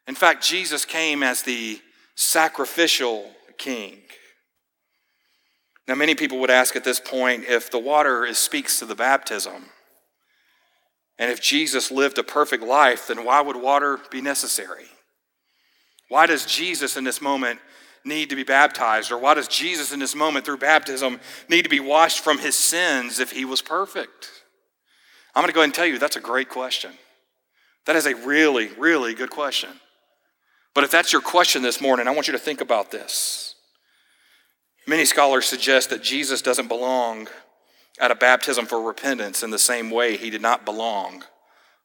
In 0.06 0.14
fact, 0.14 0.44
Jesus 0.44 0.84
came 0.84 1.22
as 1.22 1.42
the 1.42 1.80
sacrificial 2.14 3.30
king. 3.58 3.98
Now, 5.86 5.94
many 5.94 6.14
people 6.14 6.38
would 6.40 6.50
ask 6.50 6.76
at 6.76 6.84
this 6.84 7.00
point 7.00 7.44
if 7.44 7.70
the 7.70 7.78
water 7.78 8.26
is, 8.26 8.38
speaks 8.38 8.78
to 8.78 8.86
the 8.86 8.94
baptism, 8.94 9.66
and 11.18 11.30
if 11.30 11.40
Jesus 11.40 11.90
lived 11.90 12.18
a 12.18 12.22
perfect 12.22 12.62
life, 12.62 13.08
then 13.08 13.24
why 13.24 13.40
would 13.40 13.56
water 13.56 13.98
be 14.10 14.20
necessary? 14.20 14.86
Why 16.08 16.26
does 16.26 16.46
Jesus 16.46 16.96
in 16.96 17.04
this 17.04 17.20
moment 17.20 17.60
need 18.04 18.30
to 18.30 18.36
be 18.36 18.44
baptized? 18.44 19.10
Or 19.10 19.18
why 19.18 19.34
does 19.34 19.48
Jesus 19.48 19.92
in 19.92 19.98
this 19.98 20.14
moment 20.14 20.44
through 20.44 20.58
baptism 20.58 21.20
need 21.48 21.62
to 21.62 21.68
be 21.68 21.80
washed 21.80 22.20
from 22.20 22.38
his 22.38 22.56
sins 22.56 23.20
if 23.20 23.32
he 23.32 23.44
was 23.44 23.62
perfect? 23.62 24.30
I'm 25.34 25.42
going 25.42 25.48
to 25.50 25.54
go 25.54 25.60
ahead 25.60 25.68
and 25.68 25.74
tell 25.74 25.86
you 25.86 25.98
that's 25.98 26.16
a 26.16 26.20
great 26.20 26.48
question. 26.48 26.92
That 27.86 27.96
is 27.96 28.06
a 28.06 28.14
really, 28.14 28.68
really 28.78 29.14
good 29.14 29.30
question. 29.30 29.70
But 30.74 30.84
if 30.84 30.90
that's 30.90 31.12
your 31.12 31.22
question 31.22 31.62
this 31.62 31.80
morning, 31.80 32.06
I 32.06 32.10
want 32.10 32.28
you 32.28 32.32
to 32.32 32.38
think 32.38 32.60
about 32.60 32.90
this. 32.90 33.54
Many 34.86 35.04
scholars 35.04 35.46
suggest 35.46 35.90
that 35.90 36.02
Jesus 36.02 36.42
doesn't 36.42 36.68
belong 36.68 37.28
at 38.00 38.10
a 38.10 38.14
baptism 38.14 38.66
for 38.66 38.80
repentance 38.80 39.42
in 39.42 39.50
the 39.50 39.58
same 39.58 39.90
way 39.90 40.16
he 40.16 40.30
did 40.30 40.42
not 40.42 40.64
belong 40.64 41.24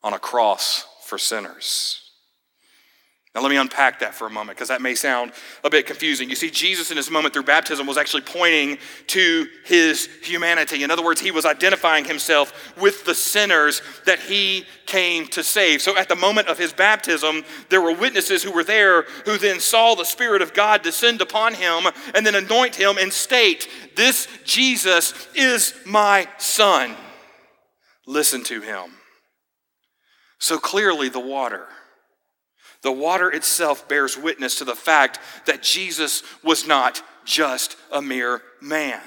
on 0.03 0.13
a 0.13 0.19
cross 0.19 0.85
for 1.05 1.17
sinners. 1.17 2.02
Now, 3.35 3.41
let 3.41 3.49
me 3.49 3.57
unpack 3.57 3.99
that 4.01 4.13
for 4.13 4.27
a 4.27 4.29
moment 4.29 4.57
because 4.57 4.67
that 4.67 4.79
may 4.79 4.93
sound 4.93 5.31
a 5.63 5.69
bit 5.69 5.87
confusing. 5.87 6.29
You 6.29 6.35
see, 6.35 6.51
Jesus 6.51 6.91
in 6.91 6.97
this 6.97 7.09
moment 7.09 7.33
through 7.33 7.43
baptism 7.43 7.87
was 7.87 7.97
actually 7.97 8.21
pointing 8.21 8.77
to 9.07 9.47
his 9.65 10.07
humanity. 10.21 10.83
In 10.83 10.91
other 10.91 11.03
words, 11.03 11.19
he 11.19 11.31
was 11.31 11.43
identifying 11.43 12.05
himself 12.05 12.77
with 12.77 13.05
the 13.05 13.15
sinners 13.15 13.81
that 14.05 14.19
he 14.19 14.65
came 14.85 15.25
to 15.29 15.43
save. 15.43 15.81
So, 15.81 15.97
at 15.97 16.09
the 16.09 16.15
moment 16.15 16.47
of 16.47 16.59
his 16.59 16.73
baptism, 16.73 17.43
there 17.69 17.81
were 17.81 17.95
witnesses 17.95 18.43
who 18.43 18.51
were 18.51 18.63
there 18.63 19.01
who 19.25 19.39
then 19.39 19.59
saw 19.59 19.95
the 19.95 20.03
Spirit 20.03 20.43
of 20.43 20.53
God 20.53 20.83
descend 20.83 21.19
upon 21.19 21.55
him 21.55 21.91
and 22.13 22.23
then 22.23 22.35
anoint 22.35 22.75
him 22.75 22.97
and 22.99 23.11
state, 23.11 23.67
This 23.95 24.27
Jesus 24.45 25.27
is 25.33 25.73
my 25.87 26.27
Son. 26.37 26.95
Listen 28.05 28.43
to 28.43 28.61
him. 28.61 28.91
So, 30.37 30.59
clearly, 30.59 31.09
the 31.09 31.19
water 31.19 31.67
the 32.83 32.91
water 32.91 33.31
itself 33.31 33.87
bears 33.87 34.17
witness 34.17 34.59
to 34.59 34.65
the 34.65 34.75
fact 34.75 35.19
that 35.45 35.63
Jesus 35.63 36.21
was 36.43 36.67
not 36.67 37.01
just 37.25 37.77
a 37.91 38.01
mere 38.01 38.41
man. 38.61 39.01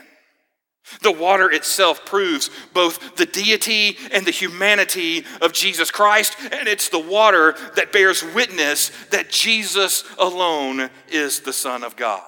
The 1.03 1.13
water 1.13 1.51
itself 1.51 2.07
proves 2.07 2.49
both 2.73 3.17
the 3.17 3.27
deity 3.27 3.97
and 4.13 4.25
the 4.25 4.31
humanity 4.31 5.25
of 5.43 5.53
Jesus 5.53 5.91
Christ, 5.91 6.37
and 6.53 6.69
it's 6.69 6.89
the 6.89 6.99
water 6.99 7.57
that 7.75 7.93
bears 7.93 8.23
witness 8.23 8.93
that 9.11 9.29
Jesus 9.29 10.05
alone 10.19 10.89
is 11.09 11.41
the 11.41 11.53
Son 11.53 11.83
of 11.83 11.97
God. 11.97 12.23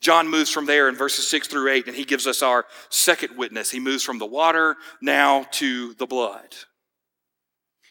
John 0.00 0.28
moves 0.28 0.50
from 0.50 0.64
there 0.64 0.88
in 0.88 0.96
verses 0.96 1.28
6 1.28 1.48
through 1.48 1.70
8, 1.70 1.88
and 1.88 1.96
he 1.96 2.04
gives 2.04 2.26
us 2.26 2.42
our 2.42 2.64
second 2.88 3.36
witness. 3.36 3.70
He 3.70 3.80
moves 3.80 4.02
from 4.02 4.18
the 4.18 4.24
water 4.24 4.76
now 5.02 5.44
to 5.52 5.92
the 5.94 6.06
blood. 6.06 6.56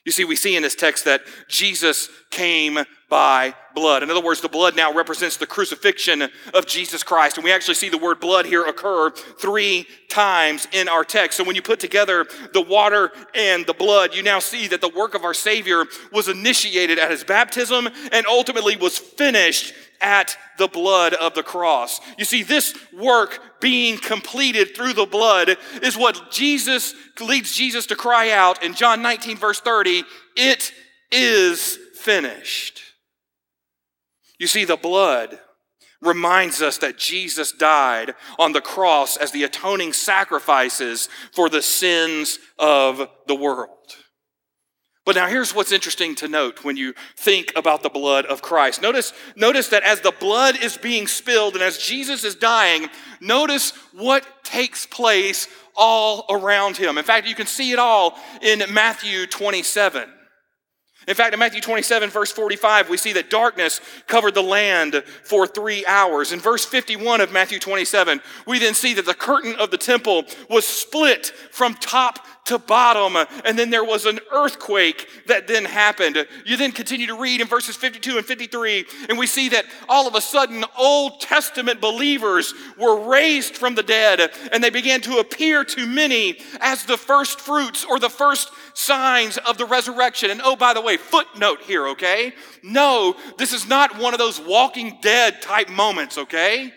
You 0.09 0.13
see, 0.13 0.25
we 0.25 0.35
see 0.35 0.55
in 0.55 0.63
this 0.63 0.73
text 0.73 1.05
that 1.05 1.21
Jesus 1.47 2.09
came 2.31 2.79
by 3.09 3.53
blood. 3.75 4.01
In 4.01 4.09
other 4.09 4.23
words, 4.23 4.41
the 4.41 4.49
blood 4.49 4.75
now 4.75 4.91
represents 4.91 5.37
the 5.37 5.45
crucifixion 5.45 6.23
of 6.51 6.65
Jesus 6.65 7.03
Christ. 7.03 7.37
And 7.37 7.43
we 7.43 7.53
actually 7.53 7.75
see 7.75 7.89
the 7.89 7.97
word 7.99 8.19
blood 8.19 8.47
here 8.47 8.65
occur 8.65 9.11
three 9.11 9.85
times 10.09 10.67
in 10.71 10.89
our 10.89 11.03
text. 11.03 11.37
So 11.37 11.43
when 11.43 11.55
you 11.55 11.61
put 11.61 11.79
together 11.79 12.25
the 12.53 12.61
water 12.61 13.11
and 13.35 13.67
the 13.67 13.75
blood, 13.75 14.15
you 14.15 14.23
now 14.23 14.39
see 14.39 14.67
that 14.69 14.81
the 14.81 14.89
work 14.89 15.13
of 15.13 15.23
our 15.23 15.35
Savior 15.35 15.85
was 16.11 16.27
initiated 16.27 16.97
at 16.97 17.11
his 17.11 17.23
baptism 17.23 17.87
and 18.11 18.25
ultimately 18.25 18.77
was 18.77 18.97
finished 18.97 19.75
at 20.01 20.37
the 20.57 20.67
blood 20.67 21.13
of 21.13 21.33
the 21.33 21.43
cross. 21.43 21.99
You 22.17 22.25
see, 22.25 22.43
this 22.43 22.77
work 22.93 23.59
being 23.59 23.97
completed 23.97 24.75
through 24.75 24.93
the 24.93 25.05
blood 25.05 25.57
is 25.81 25.97
what 25.97 26.31
Jesus 26.31 26.93
leads 27.19 27.55
Jesus 27.55 27.85
to 27.87 27.95
cry 27.95 28.31
out 28.31 28.63
in 28.63 28.73
John 28.73 29.01
19, 29.01 29.37
verse 29.37 29.59
30 29.59 30.03
it 30.35 30.71
is 31.11 31.77
finished. 31.95 32.81
You 34.37 34.47
see, 34.47 34.63
the 34.63 34.77
blood 34.77 35.39
reminds 36.01 36.61
us 36.61 36.77
that 36.77 36.97
Jesus 36.97 37.51
died 37.51 38.13
on 38.37 38.53
the 38.53 38.61
cross 38.61 39.17
as 39.17 39.31
the 39.31 39.43
atoning 39.43 39.91
sacrifices 39.91 41.09
for 41.33 41.49
the 41.49 41.61
sins 41.61 42.39
of 42.57 43.05
the 43.27 43.35
world. 43.35 43.78
But 45.05 45.15
now 45.15 45.27
here's 45.27 45.55
what's 45.55 45.71
interesting 45.71 46.13
to 46.15 46.27
note 46.27 46.63
when 46.63 46.77
you 46.77 46.93
think 47.15 47.51
about 47.55 47.81
the 47.81 47.89
blood 47.89 48.25
of 48.25 48.41
Christ. 48.41 48.81
Notice, 48.81 49.13
notice 49.35 49.69
that 49.69 49.83
as 49.83 50.01
the 50.01 50.11
blood 50.11 50.61
is 50.61 50.77
being 50.77 51.07
spilled 51.07 51.55
and 51.55 51.63
as 51.63 51.77
Jesus 51.77 52.23
is 52.23 52.35
dying, 52.35 52.87
notice 53.19 53.71
what 53.93 54.25
takes 54.43 54.85
place 54.85 55.47
all 55.75 56.25
around 56.29 56.77
him. 56.77 56.97
In 56.97 57.05
fact, 57.05 57.27
you 57.27 57.35
can 57.35 57.47
see 57.47 57.71
it 57.71 57.79
all 57.79 58.19
in 58.41 58.61
Matthew 58.71 59.25
27. 59.25 60.09
In 61.07 61.15
fact, 61.15 61.33
in 61.33 61.39
Matthew 61.39 61.61
27, 61.61 62.11
verse 62.11 62.31
45, 62.31 62.89
we 62.89 62.97
see 62.97 63.13
that 63.13 63.31
darkness 63.31 63.81
covered 64.05 64.35
the 64.35 64.43
land 64.43 65.01
for 65.23 65.47
three 65.47 65.83
hours. 65.87 66.31
In 66.31 66.39
verse 66.39 66.65
51 66.65 67.21
of 67.21 67.31
Matthew 67.31 67.57
27, 67.57 68.21
we 68.45 68.59
then 68.59 68.75
see 68.75 68.93
that 68.93 69.07
the 69.07 69.15
curtain 69.15 69.55
of 69.55 69.71
the 69.71 69.77
temple 69.77 70.25
was 70.51 70.67
split 70.67 71.27
from 71.51 71.73
top 71.73 72.19
to 72.49 72.59
bottom. 72.59 73.15
And 73.45 73.57
then 73.57 73.69
there 73.69 73.83
was 73.83 74.05
an 74.05 74.19
earthquake 74.31 75.07
that 75.27 75.47
then 75.47 75.65
happened. 75.65 76.25
You 76.45 76.57
then 76.57 76.71
continue 76.71 77.07
to 77.07 77.17
read 77.17 77.41
in 77.41 77.47
verses 77.47 77.75
52 77.75 78.17
and 78.17 78.25
53, 78.25 78.85
and 79.07 79.17
we 79.17 79.27
see 79.27 79.49
that 79.49 79.65
all 79.87 80.07
of 80.07 80.15
a 80.15 80.21
sudden 80.21 80.65
Old 80.77 81.21
Testament 81.21 81.79
believers 81.79 82.53
were 82.77 83.07
raised 83.09 83.55
from 83.55 83.75
the 83.75 83.83
dead, 83.83 84.31
and 84.51 84.63
they 84.63 84.69
began 84.69 85.01
to 85.01 85.19
appear 85.19 85.63
to 85.63 85.85
many 85.85 86.37
as 86.59 86.85
the 86.85 86.97
first 86.97 87.39
fruits 87.39 87.85
or 87.85 87.99
the 87.99 88.09
first 88.09 88.51
signs 88.73 89.37
of 89.37 89.57
the 89.57 89.65
resurrection. 89.65 90.31
And 90.31 90.41
oh, 90.43 90.55
by 90.55 90.73
the 90.73 90.81
way, 90.81 90.97
footnote 90.97 91.61
here, 91.61 91.87
okay? 91.89 92.33
No, 92.63 93.15
this 93.37 93.53
is 93.53 93.67
not 93.67 93.97
one 93.97 94.13
of 94.13 94.19
those 94.19 94.39
walking 94.39 94.97
dead 95.01 95.41
type 95.41 95.69
moments, 95.69 96.17
okay? 96.17 96.73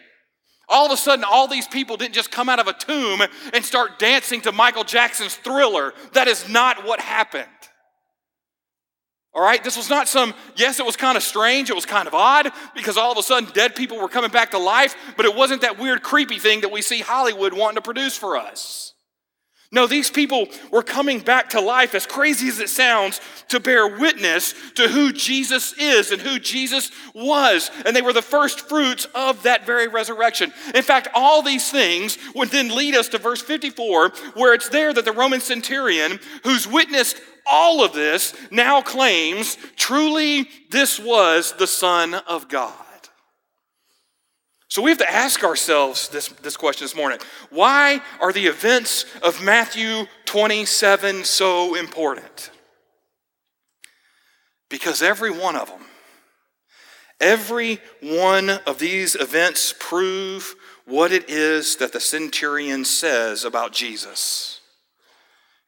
All 0.73 0.87
of 0.87 0.93
a 0.93 0.97
sudden, 0.97 1.25
all 1.25 1.47
these 1.47 1.69
people 1.69 1.97
didn't 1.97 2.15
just 2.15 2.31
come 2.31 2.49
out 2.49 2.59
of 2.59 2.67
a 2.67 2.73
tomb 2.73 3.23
and 3.53 3.65
start 3.65 3.99
dancing 3.99 4.41
to 4.41 4.53
Michael 4.53 4.85
Jackson's 4.85 5.37
thriller. 5.37 5.93
That 6.15 6.29
is 6.29 6.49
not 6.49 6.85
what 6.85 7.01
happened. 7.01 7.47
All 9.35 9.43
right, 9.43 9.63
this 9.63 9.77
was 9.77 9.89
not 9.89 10.09
some, 10.09 10.35
yes, 10.57 10.79
it 10.79 10.85
was 10.85 10.97
kind 10.97 11.17
of 11.17 11.23
strange, 11.23 11.71
it 11.71 11.75
was 11.75 11.87
kind 11.87 12.07
of 12.07 12.13
odd 12.13 12.53
because 12.75 12.99
all 12.99 13.13
of 13.13 13.19
a 13.19 13.23
sudden 13.23 13.49
dead 13.55 13.75
people 13.75 13.99
were 13.99 14.09
coming 14.09 14.31
back 14.31 14.51
to 14.51 14.59
life, 14.59 14.95
but 15.17 15.25
it 15.25 15.35
wasn't 15.35 15.63
that 15.63 15.79
weird, 15.79 16.03
creepy 16.03 16.39
thing 16.39 16.61
that 16.61 16.71
we 16.71 16.83
see 16.83 17.01
Hollywood 17.01 17.55
wanting 17.55 17.77
to 17.77 17.83
produce 17.83 18.17
for 18.17 18.37
us. 18.37 18.92
No, 19.75 19.87
these 19.87 20.11
people 20.11 20.49
were 20.71 20.83
coming 20.83 21.21
back 21.21 21.49
to 21.51 21.61
life, 21.61 21.95
as 21.95 22.07
crazy 22.07 22.47
as 22.49 22.61
it 22.61 22.69
sounds, 22.69 23.23
to 23.49 23.59
bear 23.59 23.89
witness 23.89 24.55
to 24.75 24.87
who 24.87 25.15
Jesus 25.15 25.73
is 25.79 26.11
and 26.11 26.21
who 26.21 26.39
Jesus 26.39 26.91
was. 27.15 27.71
And 27.87 27.97
they 27.97 28.03
were 28.03 28.13
the 28.13 28.21
first 28.21 28.69
fruits 28.69 29.07
of 29.15 29.43
that 29.45 29.65
very 29.65 29.89
resurrection. 29.89 30.53
In 30.75 30.83
fact, 30.83 31.09
all 31.15 31.41
these 31.41 31.71
things 31.71 32.19
would 32.35 32.51
then 32.51 32.77
lead 32.77 32.95
us 32.95 33.09
to 33.09 33.19
verse 33.19 33.41
54, 33.41 34.11
where 34.35 34.53
it's 34.53 34.69
there 34.69 34.93
that 34.93 35.07
the 35.07 35.13
Roman 35.13 35.41
centurion, 35.41 36.21
who's 36.45 36.69
witnessed 36.69 37.23
all 37.47 37.83
of 37.83 37.95
this, 37.95 38.35
now 38.51 38.83
claims 38.83 39.57
truly 39.77 40.51
this 40.69 41.01
was 41.01 41.55
the 41.55 41.67
Son 41.67 42.13
of 42.15 42.47
God. 42.49 42.75
So 44.73 44.81
we 44.81 44.91
have 44.91 44.99
to 45.01 45.13
ask 45.13 45.45
ourselves 45.45 46.09
this, 46.09 46.29
this 46.29 46.57
question 46.57 46.87
this 46.87 46.97
morning. 46.97 47.19
Why 47.51 48.01
are 48.23 48.33
the 48.33 48.47
events 48.47 49.05
of 49.23 49.45
Matthew 49.45 50.07
27 50.25 51.25
so 51.25 51.75
important? 51.75 52.51
Because 54.71 55.03
every 55.03 55.31
one 55.31 55.57
of 55.57 55.69
them, 55.69 55.83
every 57.21 57.81
one 58.01 58.49
of 58.49 58.79
these 58.79 59.15
events 59.15 59.75
prove 59.79 60.55
what 60.87 61.13
it 61.13 61.29
is 61.29 61.77
that 61.77 61.93
the 61.93 62.01
centurion 62.01 62.87
says 62.87 63.45
about 63.45 63.75
Jesus. 63.75 64.63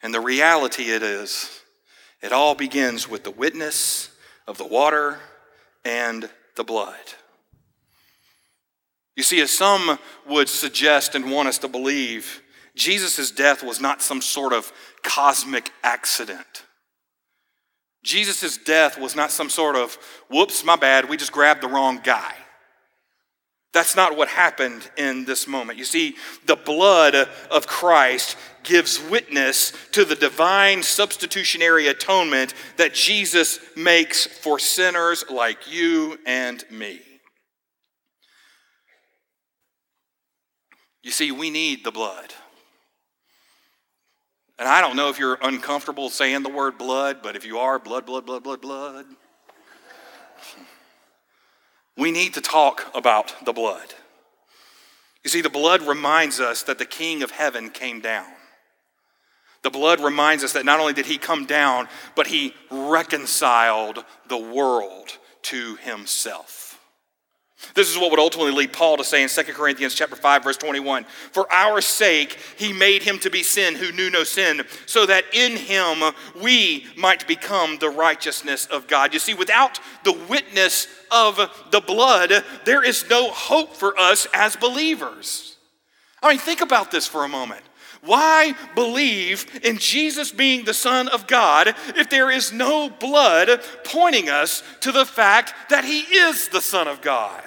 And 0.03 0.14
the 0.14 0.21
reality 0.21 0.85
it 0.85 1.03
is, 1.03 1.61
it 2.23 2.33
all 2.33 2.55
begins 2.55 3.07
with 3.07 3.23
the 3.23 3.31
witness 3.31 4.09
of 4.47 4.57
the 4.57 4.67
water 4.67 5.19
and 5.85 6.31
the 6.57 6.64
blood. 6.64 6.97
You 9.16 9.22
see, 9.22 9.40
as 9.40 9.50
some 9.50 9.98
would 10.27 10.48
suggest 10.48 11.14
and 11.14 11.31
want 11.31 11.48
us 11.48 11.59
to 11.59 11.68
believe, 11.68 12.42
Jesus' 12.74 13.31
death 13.31 13.62
was 13.62 13.81
not 13.81 14.03
some 14.03 14.20
sort 14.20 14.53
of 14.53 14.72
cosmic 15.03 15.70
accident. 15.83 16.64
Jesus' 18.03 18.59
death 18.59 18.98
was 18.98 19.16
not 19.16 19.31
some 19.31 19.48
sort 19.48 19.77
of, 19.77 19.94
whoops, 20.29 20.64
my 20.64 20.77
bad, 20.77 21.09
we 21.09 21.16
just 21.16 21.33
grabbed 21.33 21.62
the 21.62 21.68
wrong 21.68 22.00
guy. 22.03 22.35
That's 23.72 23.96
not 23.96 24.16
what 24.16 24.29
happened 24.29 24.88
in 24.96 25.24
this 25.24 25.48
moment. 25.48 25.79
You 25.79 25.85
see, 25.85 26.16
the 26.46 26.55
blood 26.55 27.14
of 27.50 27.66
Christ 27.66 28.37
gives 28.62 29.00
witness 29.11 29.72
to 29.92 30.05
the 30.05 30.14
divine 30.14 30.83
substitutionary 30.83 31.88
atonement 31.88 32.55
that 32.77 32.94
Jesus 32.94 33.59
makes 33.77 34.27
for 34.27 34.59
sinners 34.59 35.24
like 35.29 35.72
you 35.72 36.18
and 36.24 36.64
me. 36.70 37.00
You 41.05 41.11
see, 41.11 41.31
we 41.31 41.51
need 41.51 41.85
the 41.85 41.93
blood. 41.93 42.33
And 44.59 44.67
I 44.67 44.81
don't 44.81 44.97
know 44.97 45.11
if 45.11 45.19
you're 45.19 45.38
uncomfortable 45.43 46.09
saying 46.09 46.43
the 46.43 46.49
word 46.49 46.79
blood, 46.79 47.19
but 47.23 47.37
if 47.37 47.45
you 47.45 47.59
are, 47.59 47.79
blood, 47.79 48.07
blood, 48.07 48.25
blood, 48.25 48.43
blood, 48.43 48.62
blood. 48.62 49.05
We 51.97 52.11
need 52.11 52.35
to 52.35 52.40
talk 52.40 52.90
about 52.95 53.35
the 53.45 53.53
blood. 53.53 53.93
You 55.23 55.31
see, 55.31 55.43
the 55.43 55.51
blood 55.51 55.83
reminds 55.83 56.40
us 56.40 56.62
that 56.62 56.79
the 56.79 56.87
King 56.87 57.23
of 57.23 57.31
heaven 57.31 57.69
came 57.69 58.01
down. 58.01 58.27
The 59.62 59.71
blood 59.71 60.01
reminds 60.01 60.43
us 60.43 60.55
that 60.55 60.64
not 60.64 60.81
only 60.81 60.95
did 60.95 61.07
he 61.07 61.19
come 61.19 61.45
down, 61.45 61.88
but 62.14 62.29
he 62.29 62.55
reconciled 62.71 64.05
the 64.29 64.38
world 64.38 65.19
to 65.43 65.77
himself. 65.77 66.63
This 67.74 67.90
is 67.90 67.98
what 67.98 68.11
would 68.11 68.20
ultimately 68.20 68.53
lead 68.53 68.72
Paul 68.72 68.96
to 68.98 69.05
say 69.05 69.22
in 69.22 69.29
2 69.29 69.55
Corinthians 69.55 69.94
chapter 69.94 70.16
5 70.16 70.44
verse 70.44 70.57
21, 70.57 71.07
"For 71.33 71.50
our 71.53 71.81
sake 71.81 72.38
he 72.57 72.72
made 72.72 73.03
him 73.03 73.18
to 73.20 73.31
be 73.31 73.42
sin 73.42 73.74
who 73.74 73.92
knew 73.92 74.11
no 74.11 74.24
sin, 74.24 74.66
so 74.87 75.07
that 75.07 75.24
in 75.33 75.57
him 75.57 76.14
we 76.35 76.87
might 76.96 77.27
become 77.27 77.79
the 77.79 77.90
righteousness 77.90 78.66
of 78.66 78.87
God." 78.87 79.12
You 79.12 79.18
see, 79.18 79.35
without 79.35 79.81
the 80.03 80.12
witness 80.12 80.87
of 81.11 81.50
the 81.70 81.81
blood, 81.81 82.44
there 82.64 82.83
is 82.83 83.09
no 83.09 83.31
hope 83.31 83.77
for 83.77 83.98
us 83.98 84.27
as 84.35 84.57
believers. 84.57 85.57
I 86.22 86.31
mean, 86.31 86.38
think 86.38 86.61
about 86.61 86.90
this 86.90 87.07
for 87.07 87.24
a 87.24 87.29
moment. 87.29 87.64
Why 88.05 88.55
believe 88.74 89.46
in 89.62 89.79
Jesus 89.79 90.31
being 90.31 90.64
the 90.64 90.74
Son 90.74 91.09
of 91.09 91.27
God 91.27 91.74
if 91.96 92.11
there 92.11 92.31
is 92.31 92.53
no 92.53 92.90
blood 92.90 93.62
pointing 93.85 94.29
us 94.29 94.62
to 94.81 94.92
the 94.92 95.07
fact 95.07 95.55
that 95.70 95.85
He 95.85 96.00
is 96.00 96.48
the 96.48 96.61
Son 96.61 96.87
of 96.87 97.00
God? 97.00 97.42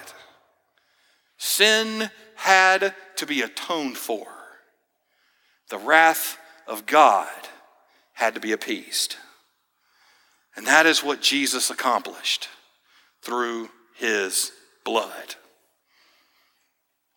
Sin 1.38 2.10
had 2.34 2.94
to 3.16 3.26
be 3.26 3.42
atoned 3.42 3.96
for. 3.96 4.26
The 5.70 5.78
wrath 5.78 6.38
of 6.66 6.86
God 6.86 7.28
had 8.14 8.34
to 8.34 8.40
be 8.40 8.52
appeased. 8.52 9.16
And 10.56 10.66
that 10.66 10.86
is 10.86 11.04
what 11.04 11.22
Jesus 11.22 11.70
accomplished 11.70 12.48
through 13.22 13.68
his 13.94 14.52
blood. 14.84 15.36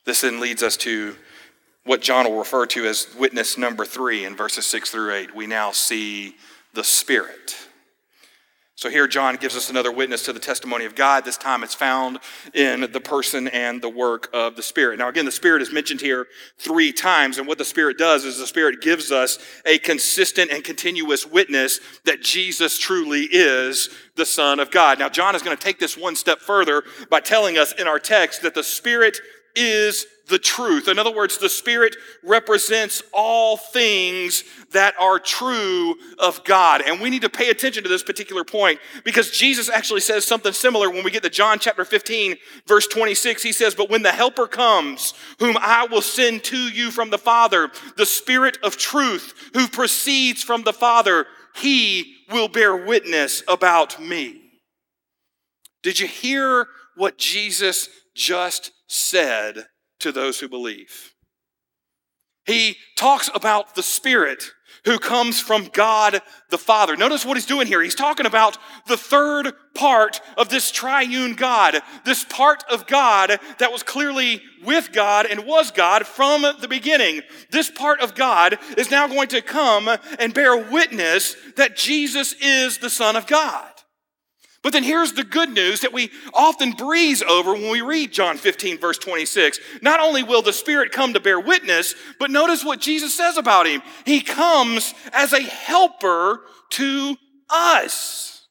This 0.05 0.21
then 0.21 0.39
leads 0.39 0.63
us 0.63 0.77
to 0.77 1.15
what 1.83 2.01
John 2.01 2.25
will 2.25 2.37
refer 2.37 2.65
to 2.67 2.85
as 2.85 3.07
witness 3.17 3.57
number 3.57 3.85
three 3.85 4.25
in 4.25 4.35
verses 4.35 4.65
six 4.65 4.91
through 4.91 5.13
eight. 5.13 5.35
We 5.35 5.47
now 5.47 5.71
see 5.71 6.35
the 6.73 6.83
Spirit. 6.83 7.55
So 8.81 8.89
here, 8.89 9.07
John 9.07 9.35
gives 9.35 9.55
us 9.55 9.69
another 9.69 9.91
witness 9.91 10.25
to 10.25 10.33
the 10.33 10.39
testimony 10.39 10.85
of 10.85 10.95
God. 10.95 11.23
This 11.23 11.37
time 11.37 11.63
it's 11.63 11.75
found 11.75 12.17
in 12.55 12.91
the 12.91 12.99
person 12.99 13.47
and 13.49 13.79
the 13.79 13.87
work 13.87 14.27
of 14.33 14.55
the 14.55 14.63
Spirit. 14.63 14.97
Now, 14.97 15.07
again, 15.07 15.25
the 15.25 15.31
Spirit 15.31 15.61
is 15.61 15.71
mentioned 15.71 16.01
here 16.01 16.25
three 16.57 16.91
times. 16.91 17.37
And 17.37 17.47
what 17.47 17.59
the 17.59 17.63
Spirit 17.63 17.99
does 17.99 18.25
is 18.25 18.39
the 18.39 18.47
Spirit 18.47 18.81
gives 18.81 19.11
us 19.11 19.37
a 19.67 19.77
consistent 19.77 20.49
and 20.49 20.63
continuous 20.63 21.27
witness 21.27 21.79
that 22.05 22.23
Jesus 22.23 22.79
truly 22.79 23.27
is 23.31 23.89
the 24.15 24.25
Son 24.25 24.59
of 24.59 24.71
God. 24.71 24.97
Now, 24.97 25.09
John 25.09 25.35
is 25.35 25.43
going 25.43 25.55
to 25.55 25.63
take 25.63 25.77
this 25.77 25.95
one 25.95 26.15
step 26.15 26.39
further 26.39 26.81
by 27.11 27.19
telling 27.19 27.59
us 27.59 27.73
in 27.73 27.87
our 27.87 27.99
text 27.99 28.41
that 28.41 28.55
the 28.55 28.63
Spirit 28.63 29.19
is 29.55 30.07
the 30.27 30.39
truth. 30.39 30.87
In 30.87 30.99
other 30.99 31.13
words, 31.13 31.37
the 31.37 31.49
Spirit 31.49 31.95
represents 32.23 33.03
all 33.13 33.57
things 33.57 34.43
that 34.71 34.93
are 34.99 35.19
true 35.19 35.95
of 36.19 36.43
God. 36.43 36.81
And 36.81 37.01
we 37.01 37.09
need 37.09 37.21
to 37.23 37.29
pay 37.29 37.49
attention 37.49 37.83
to 37.83 37.89
this 37.89 38.03
particular 38.03 38.43
point 38.43 38.79
because 39.03 39.31
Jesus 39.31 39.69
actually 39.69 40.01
says 40.01 40.25
something 40.25 40.53
similar 40.53 40.89
when 40.89 41.03
we 41.03 41.11
get 41.11 41.23
to 41.23 41.29
John 41.29 41.59
chapter 41.59 41.85
15, 41.85 42.37
verse 42.65 42.87
26. 42.87 43.43
He 43.43 43.51
says, 43.51 43.75
But 43.75 43.89
when 43.89 44.03
the 44.03 44.11
Helper 44.11 44.47
comes, 44.47 45.13
whom 45.39 45.57
I 45.59 45.87
will 45.89 46.01
send 46.01 46.43
to 46.45 46.57
you 46.57 46.91
from 46.91 47.09
the 47.09 47.17
Father, 47.17 47.69
the 47.97 48.05
Spirit 48.05 48.57
of 48.63 48.77
truth, 48.77 49.33
who 49.53 49.67
proceeds 49.67 50.43
from 50.43 50.63
the 50.63 50.73
Father, 50.73 51.25
he 51.55 52.15
will 52.31 52.47
bear 52.47 52.75
witness 52.75 53.43
about 53.47 54.01
me. 54.01 54.41
Did 55.83 55.99
you 55.99 56.07
hear 56.07 56.67
what 56.95 57.17
Jesus 57.17 57.89
just 58.15 58.71
said 58.87 59.65
to 60.01 60.11
those 60.11 60.39
who 60.39 60.47
believe. 60.47 61.13
He 62.45 62.75
talks 62.97 63.29
about 63.33 63.75
the 63.75 63.83
Spirit 63.83 64.51
who 64.85 64.97
comes 64.97 65.39
from 65.39 65.69
God 65.73 66.21
the 66.49 66.57
Father. 66.57 66.97
Notice 66.97 67.23
what 67.23 67.37
he's 67.37 67.45
doing 67.45 67.67
here. 67.67 67.83
He's 67.83 67.93
talking 67.93 68.25
about 68.25 68.57
the 68.87 68.97
third 68.97 69.53
part 69.75 70.21
of 70.37 70.49
this 70.49 70.71
triune 70.71 71.35
God, 71.35 71.79
this 72.03 72.23
part 72.25 72.63
of 72.69 72.87
God 72.87 73.39
that 73.59 73.71
was 73.71 73.83
clearly 73.83 74.41
with 74.63 74.91
God 74.91 75.27
and 75.27 75.45
was 75.45 75.71
God 75.71 76.07
from 76.07 76.41
the 76.59 76.67
beginning. 76.67 77.21
This 77.51 77.69
part 77.69 78.01
of 78.01 78.15
God 78.15 78.57
is 78.75 78.89
now 78.89 79.07
going 79.07 79.27
to 79.29 79.41
come 79.41 79.87
and 80.19 80.33
bear 80.33 80.57
witness 80.57 81.35
that 81.57 81.77
Jesus 81.77 82.33
is 82.41 82.79
the 82.79 82.89
Son 82.89 83.15
of 83.15 83.27
God. 83.27 83.71
But 84.63 84.73
then 84.73 84.83
here's 84.83 85.13
the 85.13 85.23
good 85.23 85.49
news 85.49 85.79
that 85.79 85.93
we 85.93 86.11
often 86.33 86.73
breeze 86.73 87.23
over 87.23 87.53
when 87.53 87.71
we 87.71 87.81
read 87.81 88.11
John 88.11 88.37
15, 88.37 88.77
verse 88.77 88.99
26. 88.99 89.59
Not 89.81 89.99
only 89.99 90.21
will 90.21 90.43
the 90.43 90.53
Spirit 90.53 90.91
come 90.91 91.13
to 91.13 91.19
bear 91.19 91.39
witness, 91.39 91.95
but 92.19 92.29
notice 92.29 92.63
what 92.63 92.79
Jesus 92.79 93.13
says 93.13 93.37
about 93.37 93.65
him. 93.65 93.81
He 94.05 94.21
comes 94.21 94.93
as 95.13 95.33
a 95.33 95.41
helper 95.41 96.41
to 96.71 97.15
us. 97.49 98.47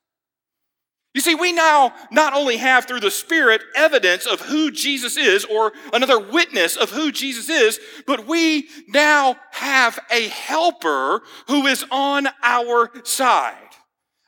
You 1.15 1.21
see, 1.21 1.35
we 1.35 1.53
now 1.53 1.93
not 2.11 2.35
only 2.35 2.57
have 2.57 2.87
through 2.87 3.01
the 3.01 3.11
Spirit 3.11 3.63
evidence 3.77 4.27
of 4.27 4.41
who 4.41 4.71
Jesus 4.71 5.17
is 5.17 5.45
or 5.45 5.73
another 5.93 6.19
witness 6.19 6.77
of 6.77 6.91
who 6.91 7.11
Jesus 7.11 7.49
is, 7.49 7.81
but 8.07 8.27
we 8.27 8.69
now 8.89 9.37
have 9.53 9.99
a 10.11 10.29
helper 10.29 11.23
who 11.49 11.67
is 11.67 11.85
on 11.91 12.29
our 12.43 12.91
side. 13.05 13.70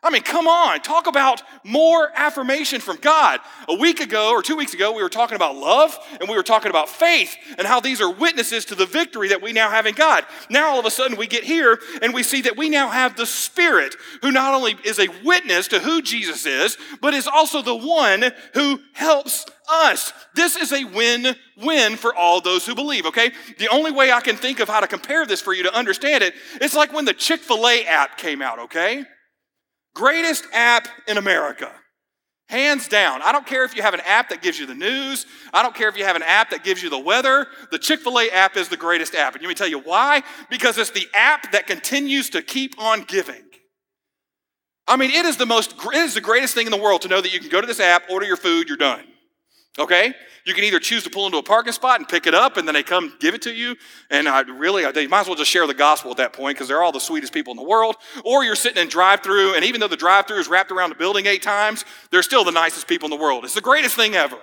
I 0.04 0.10
mean, 0.10 0.22
come 0.22 0.48
on, 0.48 0.80
talk 0.80 1.06
about 1.06 1.42
more 1.62 2.10
affirmation 2.16 2.80
from 2.80 2.96
God. 2.96 3.38
A 3.68 3.74
week 3.74 4.00
ago 4.00 4.30
or 4.32 4.42
two 4.42 4.56
weeks 4.56 4.74
ago, 4.74 4.90
we 4.90 5.02
were 5.02 5.08
talking 5.08 5.36
about 5.36 5.54
love 5.54 5.96
and 6.18 6.28
we 6.28 6.34
were 6.34 6.42
talking 6.42 6.70
about 6.70 6.88
faith 6.88 7.36
and 7.56 7.68
how 7.68 7.78
these 7.78 8.00
are 8.00 8.10
witnesses 8.10 8.64
to 8.64 8.74
the 8.74 8.84
victory 8.84 9.28
that 9.28 9.40
we 9.40 9.52
now 9.52 9.70
have 9.70 9.86
in 9.86 9.94
God. 9.94 10.26
Now, 10.50 10.70
all 10.70 10.80
of 10.80 10.86
a 10.86 10.90
sudden, 10.90 11.16
we 11.16 11.28
get 11.28 11.44
here 11.44 11.78
and 12.02 12.12
we 12.12 12.24
see 12.24 12.42
that 12.42 12.56
we 12.56 12.68
now 12.68 12.88
have 12.88 13.16
the 13.16 13.26
Spirit 13.26 13.94
who 14.22 14.32
not 14.32 14.54
only 14.54 14.74
is 14.84 14.98
a 14.98 15.06
witness 15.24 15.68
to 15.68 15.78
who 15.78 16.02
Jesus 16.02 16.46
is, 16.46 16.76
but 17.00 17.14
is 17.14 17.28
also 17.28 17.62
the 17.62 17.76
one 17.76 18.24
who 18.54 18.80
helps 18.94 19.46
us. 19.70 20.12
This 20.34 20.56
is 20.56 20.72
a 20.72 20.82
win 20.82 21.36
win 21.56 21.94
for 21.94 22.12
all 22.12 22.40
those 22.40 22.66
who 22.66 22.74
believe, 22.74 23.06
okay? 23.06 23.30
The 23.58 23.68
only 23.68 23.92
way 23.92 24.10
I 24.10 24.20
can 24.20 24.34
think 24.34 24.58
of 24.58 24.68
how 24.68 24.80
to 24.80 24.88
compare 24.88 25.26
this 25.26 25.40
for 25.40 25.54
you 25.54 25.62
to 25.62 25.72
understand 25.72 26.24
it, 26.24 26.34
it's 26.60 26.74
like 26.74 26.92
when 26.92 27.04
the 27.04 27.14
Chick 27.14 27.38
fil 27.38 27.68
A 27.68 27.84
app 27.84 28.18
came 28.18 28.42
out, 28.42 28.58
okay? 28.58 29.04
Greatest 29.94 30.46
app 30.52 30.88
in 31.06 31.18
America. 31.18 31.72
Hands 32.48 32.86
down. 32.86 33.22
I 33.22 33.32
don't 33.32 33.46
care 33.46 33.64
if 33.64 33.74
you 33.74 33.82
have 33.82 33.94
an 33.94 34.00
app 34.04 34.28
that 34.28 34.42
gives 34.42 34.58
you 34.58 34.66
the 34.66 34.74
news. 34.74 35.24
I 35.54 35.62
don't 35.62 35.74
care 35.74 35.88
if 35.88 35.96
you 35.96 36.04
have 36.04 36.16
an 36.16 36.22
app 36.22 36.50
that 36.50 36.64
gives 36.64 36.82
you 36.82 36.90
the 36.90 36.98
weather. 36.98 37.46
The 37.70 37.78
Chick 37.78 38.00
fil 38.00 38.18
A 38.18 38.28
app 38.28 38.56
is 38.56 38.68
the 38.68 38.76
greatest 38.76 39.14
app. 39.14 39.34
And 39.34 39.42
let 39.42 39.48
me 39.48 39.54
tell 39.54 39.68
you 39.68 39.78
why? 39.78 40.22
Because 40.50 40.76
it's 40.76 40.90
the 40.90 41.08
app 41.14 41.52
that 41.52 41.66
continues 41.66 42.28
to 42.30 42.42
keep 42.42 42.78
on 42.78 43.04
giving. 43.04 43.42
I 44.86 44.96
mean, 44.96 45.10
it 45.10 45.24
is 45.24 45.36
the 45.36 45.46
most, 45.46 45.74
it 45.82 45.94
is 45.94 46.14
the 46.14 46.20
greatest 46.20 46.54
thing 46.54 46.66
in 46.66 46.72
the 46.72 46.82
world 46.82 47.02
to 47.02 47.08
know 47.08 47.20
that 47.20 47.32
you 47.32 47.40
can 47.40 47.48
go 47.48 47.60
to 47.60 47.66
this 47.66 47.80
app, 47.80 48.10
order 48.10 48.26
your 48.26 48.36
food, 48.36 48.68
you're 48.68 48.76
done. 48.76 49.04
Okay? 49.78 50.12
You 50.44 50.54
can 50.54 50.64
either 50.64 50.78
choose 50.78 51.04
to 51.04 51.10
pull 51.10 51.24
into 51.26 51.38
a 51.38 51.42
parking 51.42 51.72
spot 51.72 52.00
and 52.00 52.08
pick 52.08 52.26
it 52.26 52.34
up, 52.34 52.56
and 52.56 52.66
then 52.66 52.74
they 52.74 52.82
come 52.82 53.14
give 53.20 53.34
it 53.34 53.42
to 53.42 53.54
you. 53.54 53.76
And 54.10 54.28
I 54.28 54.40
really, 54.40 54.90
they 54.92 55.06
might 55.06 55.20
as 55.20 55.26
well 55.28 55.36
just 55.36 55.50
share 55.50 55.66
the 55.66 55.74
gospel 55.74 56.10
at 56.10 56.16
that 56.18 56.32
point 56.32 56.56
because 56.56 56.68
they're 56.68 56.82
all 56.82 56.92
the 56.92 57.00
sweetest 57.00 57.32
people 57.32 57.52
in 57.52 57.56
the 57.56 57.62
world. 57.62 57.96
Or 58.24 58.44
you're 58.44 58.56
sitting 58.56 58.82
in 58.82 58.88
drive-through, 58.88 59.54
and 59.54 59.64
even 59.64 59.80
though 59.80 59.88
the 59.88 59.96
drive-through 59.96 60.40
is 60.40 60.48
wrapped 60.48 60.72
around 60.72 60.90
the 60.90 60.96
building 60.96 61.26
eight 61.26 61.42
times, 61.42 61.84
they're 62.10 62.22
still 62.22 62.44
the 62.44 62.50
nicest 62.50 62.86
people 62.88 63.06
in 63.06 63.10
the 63.10 63.22
world. 63.22 63.44
It's 63.44 63.54
the 63.54 63.60
greatest 63.60 63.96
thing 63.96 64.14
ever. 64.14 64.38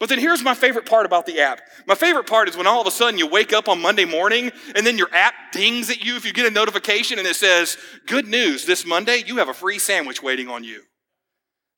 But 0.00 0.08
then 0.08 0.18
here's 0.18 0.42
my 0.42 0.54
favorite 0.54 0.86
part 0.86 1.06
about 1.06 1.24
the 1.24 1.40
app. 1.40 1.60
My 1.86 1.94
favorite 1.94 2.26
part 2.26 2.48
is 2.48 2.56
when 2.56 2.66
all 2.66 2.80
of 2.80 2.86
a 2.86 2.90
sudden 2.90 3.18
you 3.18 3.28
wake 3.28 3.52
up 3.52 3.68
on 3.68 3.80
Monday 3.80 4.04
morning 4.04 4.50
and 4.74 4.84
then 4.84 4.98
your 4.98 5.08
app 5.14 5.34
dings 5.52 5.88
at 5.88 6.04
you 6.04 6.16
if 6.16 6.26
you 6.26 6.32
get 6.32 6.46
a 6.46 6.50
notification 6.50 7.18
and 7.18 7.26
it 7.26 7.36
says, 7.36 7.78
Good 8.06 8.26
news, 8.26 8.66
this 8.66 8.84
Monday 8.84 9.22
you 9.24 9.36
have 9.36 9.48
a 9.48 9.54
free 9.54 9.78
sandwich 9.78 10.22
waiting 10.22 10.48
on 10.48 10.64
you. 10.64 10.82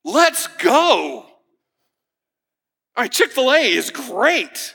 Let's 0.03 0.47
go. 0.47 1.36
All 2.97 3.03
right, 3.03 3.11
Chick 3.11 3.31
fil 3.31 3.53
A 3.53 3.61
is 3.61 3.91
great. 3.91 4.73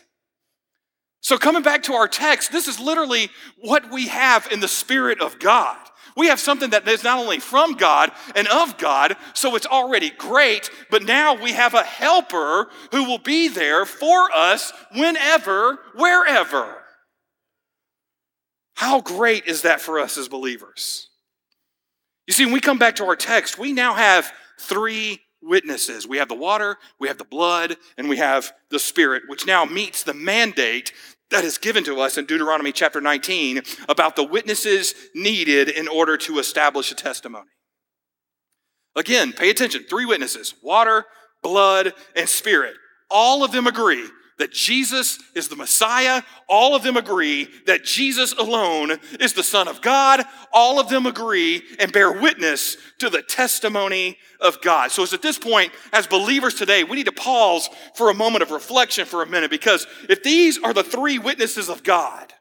So, 1.22 1.37
coming 1.38 1.62
back 1.62 1.82
to 1.85 1.94
our 1.94 2.06
text, 2.06 2.52
this 2.52 2.68
is 2.68 2.78
literally 2.78 3.30
what 3.58 3.90
we 3.90 4.06
have 4.08 4.46
in 4.52 4.61
the 4.61 4.68
Spirit 4.68 5.20
of 5.20 5.40
God. 5.40 5.76
We 6.16 6.28
have 6.28 6.38
something 6.38 6.70
that 6.70 6.87
is 6.87 7.02
not 7.02 7.18
only 7.18 7.40
from 7.40 7.74
God 7.74 8.12
and 8.37 8.46
of 8.46 8.78
God, 8.78 9.16
so 9.35 9.56
it's 9.56 9.66
already 9.66 10.11
great, 10.11 10.70
but 10.90 11.02
now 11.02 11.35
we 11.35 11.52
have 11.52 11.74
a 11.74 11.82
helper 11.82 12.68
who 12.92 13.04
will 13.04 13.18
be 13.18 13.48
there 13.48 13.85
for 13.87 14.30
us 14.32 14.72
whenever, 14.94 15.78
wherever. 15.94 16.76
How 18.74 19.00
great 19.00 19.46
is 19.46 19.62
that 19.62 19.80
for 19.80 19.98
us 19.98 20.16
as 20.16 20.28
believers? 20.28 21.08
You 22.28 22.35
see, 22.35 22.44
when 22.44 22.54
we 22.54 22.61
come 22.61 22.78
back 22.78 22.96
to 22.96 23.06
our 23.06 23.16
text, 23.16 23.58
we 23.58 23.72
now 23.72 23.94
have 23.94 24.32
three 24.61 25.21
witnesses. 25.42 26.07
We 26.07 26.18
have 26.18 26.28
the 26.28 26.35
water, 26.35 26.78
we 26.98 27.09
have 27.09 27.18
the 27.18 27.24
blood, 27.24 27.76
and 27.96 28.09
we 28.09 28.18
have 28.18 28.52
the 28.70 28.78
Spirit, 28.78 29.24
which 29.26 29.46
now 29.46 29.64
meets 29.64 30.02
the 30.02 30.14
mandate 30.14 30.92
that 31.31 31.44
is 31.44 31.59
given 31.59 31.83
to 31.85 32.00
us 32.00 32.18
in 32.18 32.26
Deuteronomy 32.26 32.72
chapter 32.72 33.00
19 33.00 33.62
about 33.88 34.16
the 34.16 34.24
witnesses 34.24 34.94
needed 35.14 35.68
in 35.68 35.88
order 35.88 36.16
to 36.18 36.38
establish 36.38 36.92
a 36.92 36.94
testimony. 36.94 37.48
Again, 38.94 39.33
pay 39.33 39.50
attention 39.50 39.85
three 39.88 40.05
witnesses 40.05 40.55
water, 40.62 41.07
blood, 41.42 41.92
and 42.14 42.28
spirit. 42.28 42.74
All 43.11 43.42
of 43.44 43.52
them 43.52 43.66
agree 43.66 44.07
that 44.42 44.50
Jesus 44.50 45.20
is 45.37 45.46
the 45.46 45.55
Messiah. 45.55 46.20
All 46.48 46.74
of 46.74 46.83
them 46.83 46.96
agree 46.96 47.46
that 47.66 47.85
Jesus 47.85 48.33
alone 48.33 48.98
is 49.20 49.35
the 49.35 49.42
Son 49.44 49.68
of 49.68 49.81
God. 49.81 50.24
All 50.52 50.81
of 50.81 50.88
them 50.88 51.07
agree 51.07 51.62
and 51.78 51.92
bear 51.92 52.11
witness 52.11 52.76
to 52.98 53.09
the 53.09 53.22
testimony 53.22 54.18
of 54.40 54.61
God. 54.61 54.90
So 54.90 55.05
it's 55.05 55.12
at 55.12 55.22
this 55.22 55.38
point, 55.38 55.70
as 55.92 56.09
believers 56.09 56.55
today, 56.55 56.83
we 56.83 56.96
need 56.96 57.07
to 57.07 57.12
pause 57.12 57.70
for 57.94 58.11
a 58.11 58.14
moment 58.14 58.42
of 58.42 58.50
reflection 58.50 59.07
for 59.07 59.22
a 59.22 59.26
minute 59.28 59.48
because 59.48 59.87
if 60.09 60.24
these 60.24 60.59
are 60.59 60.74
the 60.74 60.83
three 60.83 61.20
witnesses 61.20 61.68
of 61.68 61.85
God, 61.85 62.33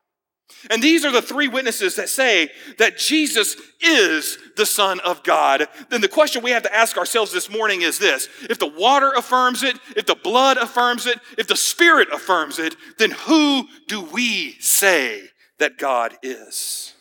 and 0.70 0.82
these 0.82 1.04
are 1.04 1.12
the 1.12 1.22
three 1.22 1.48
witnesses 1.48 1.96
that 1.96 2.10
say 2.10 2.50
that 2.78 2.98
Jesus 2.98 3.56
is 3.82 4.38
the 4.56 4.66
Son 4.66 5.00
of 5.00 5.24
God. 5.24 5.68
Then 5.90 6.02
the 6.02 6.08
question 6.08 6.44
we 6.44 6.52
have 6.52 6.64
to 6.64 6.76
ask 6.76 6.98
ourselves 6.98 7.32
this 7.32 7.50
morning 7.50 7.82
is 7.82 7.98
this 7.98 8.30
if 8.50 8.60
the 8.60 8.68
water 8.68 9.12
affirms 9.12 9.64
it, 9.64 9.78
if 9.96 10.06
the 10.06 10.16
blood 10.16 10.58
affirms 10.58 11.08
it, 11.08 11.20
if 11.38 11.48
the 11.48 11.56
Spirit 11.56 12.10
affirms 12.14 12.60
it, 12.60 12.76
then 12.98 13.12
who 13.12 13.68
do 13.88 14.02
we 14.02 14.54
say 14.60 15.24
that 15.60 15.78
God 15.78 16.14
is? 16.22 16.94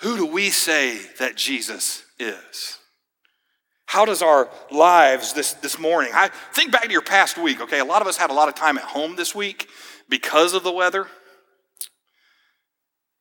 Who 0.00 0.16
do 0.16 0.26
we 0.26 0.50
say 0.50 0.98
that 1.18 1.36
Jesus 1.36 2.04
is? 2.18 2.78
How 3.86 4.04
does 4.04 4.22
our 4.22 4.48
lives 4.70 5.32
this, 5.32 5.54
this 5.54 5.78
morning? 5.78 6.12
I 6.14 6.30
think 6.54 6.70
back 6.70 6.84
to 6.84 6.92
your 6.92 7.02
past 7.02 7.36
week, 7.36 7.60
okay? 7.60 7.80
A 7.80 7.84
lot 7.84 8.00
of 8.02 8.08
us 8.08 8.16
had 8.16 8.30
a 8.30 8.32
lot 8.32 8.48
of 8.48 8.54
time 8.54 8.78
at 8.78 8.84
home 8.84 9.16
this 9.16 9.34
week 9.34 9.68
because 10.08 10.54
of 10.54 10.62
the 10.62 10.72
weather. 10.72 11.08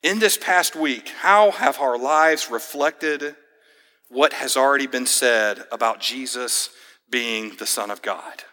In 0.02 0.20
this 0.20 0.38
past 0.38 0.76
week, 0.76 1.10
how 1.10 1.52
have 1.52 1.80
our 1.80 1.98
lives 1.98 2.50
reflected 2.50 3.36
what 4.08 4.34
has 4.34 4.56
already 4.56 4.88
been 4.88 5.06
said 5.06 5.66
about 5.72 6.00
Jesus 6.00 6.70
being 7.10 7.56
the 7.58 7.66
Son 7.66 7.92
of 7.92 8.02
God? 8.02 8.44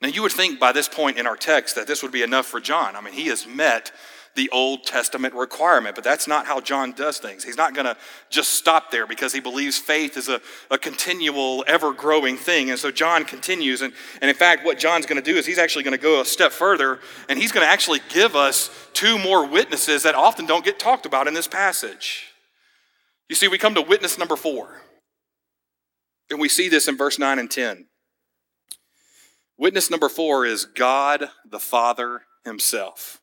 Now, 0.00 0.08
you 0.08 0.22
would 0.22 0.32
think 0.32 0.58
by 0.58 0.72
this 0.72 0.88
point 0.88 1.18
in 1.18 1.28
our 1.28 1.36
text 1.36 1.76
that 1.76 1.86
this 1.86 2.02
would 2.02 2.10
be 2.10 2.22
enough 2.22 2.46
for 2.46 2.58
John. 2.58 2.96
I 2.96 3.00
mean, 3.00 3.14
he 3.14 3.28
has 3.28 3.46
met 3.46 3.92
the 4.34 4.48
Old 4.50 4.84
Testament 4.84 5.34
requirement, 5.34 5.94
but 5.94 6.04
that's 6.04 6.26
not 6.26 6.46
how 6.46 6.60
John 6.60 6.92
does 6.92 7.18
things. 7.18 7.44
He's 7.44 7.56
not 7.56 7.74
going 7.74 7.84
to 7.84 7.96
just 8.30 8.52
stop 8.52 8.90
there 8.90 9.06
because 9.06 9.32
he 9.32 9.40
believes 9.40 9.78
faith 9.78 10.16
is 10.16 10.28
a, 10.28 10.40
a 10.70 10.78
continual, 10.78 11.64
ever 11.66 11.92
growing 11.92 12.36
thing. 12.36 12.70
And 12.70 12.78
so 12.78 12.90
John 12.90 13.24
continues. 13.24 13.82
And, 13.82 13.92
and 14.20 14.30
in 14.30 14.36
fact, 14.36 14.64
what 14.64 14.78
John's 14.78 15.06
going 15.06 15.22
to 15.22 15.32
do 15.32 15.36
is 15.36 15.46
he's 15.46 15.58
actually 15.58 15.84
going 15.84 15.96
to 15.96 16.02
go 16.02 16.20
a 16.20 16.24
step 16.24 16.52
further 16.52 17.00
and 17.28 17.38
he's 17.38 17.52
going 17.52 17.66
to 17.66 17.70
actually 17.70 18.00
give 18.08 18.34
us 18.34 18.70
two 18.92 19.18
more 19.18 19.46
witnesses 19.46 20.02
that 20.04 20.14
often 20.14 20.46
don't 20.46 20.64
get 20.64 20.78
talked 20.78 21.06
about 21.06 21.28
in 21.28 21.34
this 21.34 21.48
passage. 21.48 22.26
You 23.28 23.36
see, 23.36 23.48
we 23.48 23.58
come 23.58 23.74
to 23.74 23.82
witness 23.82 24.18
number 24.18 24.36
four. 24.36 24.82
And 26.30 26.40
we 26.40 26.48
see 26.48 26.68
this 26.68 26.88
in 26.88 26.96
verse 26.96 27.18
9 27.18 27.38
and 27.38 27.50
10. 27.50 27.86
Witness 29.58 29.90
number 29.90 30.08
four 30.08 30.44
is 30.44 30.64
God 30.64 31.28
the 31.48 31.58
Father 31.58 32.22
Himself. 32.44 33.21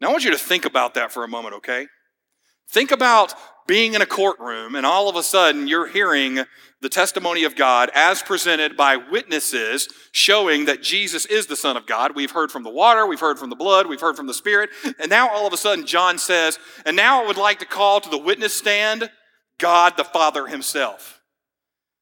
Now, 0.00 0.08
I 0.08 0.10
want 0.12 0.24
you 0.24 0.30
to 0.30 0.38
think 0.38 0.64
about 0.64 0.94
that 0.94 1.12
for 1.12 1.24
a 1.24 1.28
moment, 1.28 1.56
okay? 1.56 1.86
Think 2.70 2.90
about 2.90 3.34
being 3.66 3.94
in 3.94 4.02
a 4.02 4.06
courtroom 4.06 4.74
and 4.74 4.86
all 4.86 5.08
of 5.08 5.16
a 5.16 5.22
sudden 5.22 5.68
you're 5.68 5.86
hearing 5.86 6.40
the 6.80 6.88
testimony 6.88 7.44
of 7.44 7.54
God 7.54 7.90
as 7.94 8.22
presented 8.22 8.76
by 8.76 8.96
witnesses 8.96 9.88
showing 10.12 10.64
that 10.64 10.82
Jesus 10.82 11.26
is 11.26 11.46
the 11.46 11.56
Son 11.56 11.76
of 11.76 11.86
God. 11.86 12.16
We've 12.16 12.30
heard 12.30 12.50
from 12.50 12.62
the 12.62 12.70
water, 12.70 13.06
we've 13.06 13.20
heard 13.20 13.38
from 13.38 13.50
the 13.50 13.56
blood, 13.56 13.86
we've 13.86 14.00
heard 14.00 14.16
from 14.16 14.26
the 14.26 14.34
Spirit, 14.34 14.70
and 14.98 15.10
now 15.10 15.28
all 15.28 15.46
of 15.46 15.52
a 15.52 15.56
sudden 15.56 15.86
John 15.86 16.18
says, 16.18 16.58
and 16.86 16.96
now 16.96 17.22
I 17.22 17.26
would 17.26 17.36
like 17.36 17.58
to 17.58 17.66
call 17.66 18.00
to 18.00 18.08
the 18.08 18.18
witness 18.18 18.54
stand 18.54 19.10
God 19.58 19.96
the 19.96 20.04
Father 20.04 20.46
Himself. 20.46 21.20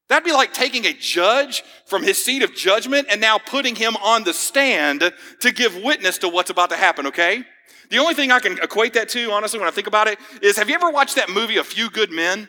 That'd 0.09 0.25
be 0.25 0.33
like 0.33 0.55
taking 0.55 0.87
a 0.87 0.93
judge 0.95 1.63
from 1.85 2.03
his 2.03 2.23
seat 2.25 2.43
of 2.43 2.55
judgment 2.55 3.09
and 3.11 3.21
now 3.21 3.37
putting 3.37 3.75
him 3.75 3.95
on 3.97 4.25
the 4.25 4.33
stand 4.33 5.13
to 5.41 5.53
give 5.53 5.77
witness 5.77 6.19
to 6.19 6.29
what's 6.29 6.49
about 6.49 6.71
to 6.71 6.77
happen, 6.77 7.09
okay? 7.09 7.45
The 7.91 7.99
only 7.99 8.15
thing 8.15 8.31
I 8.31 8.41
can 8.41 8.59
equate 8.59 8.95
that 8.95 9.09
to, 9.11 9.33
honestly, 9.33 9.59
when 9.59 9.69
I 9.69 9.73
think 9.73 9.87
about 9.87 10.09
it, 10.09 10.19
is 10.43 10.57
have 10.57 10.69
you 10.69 10.75
ever 10.75 10.91
watched 10.91 11.17
that 11.17 11.31
movie, 11.31 11.57
A 11.57 11.65
Few 11.65 11.91
Good 11.91 12.11
Men? 12.11 12.49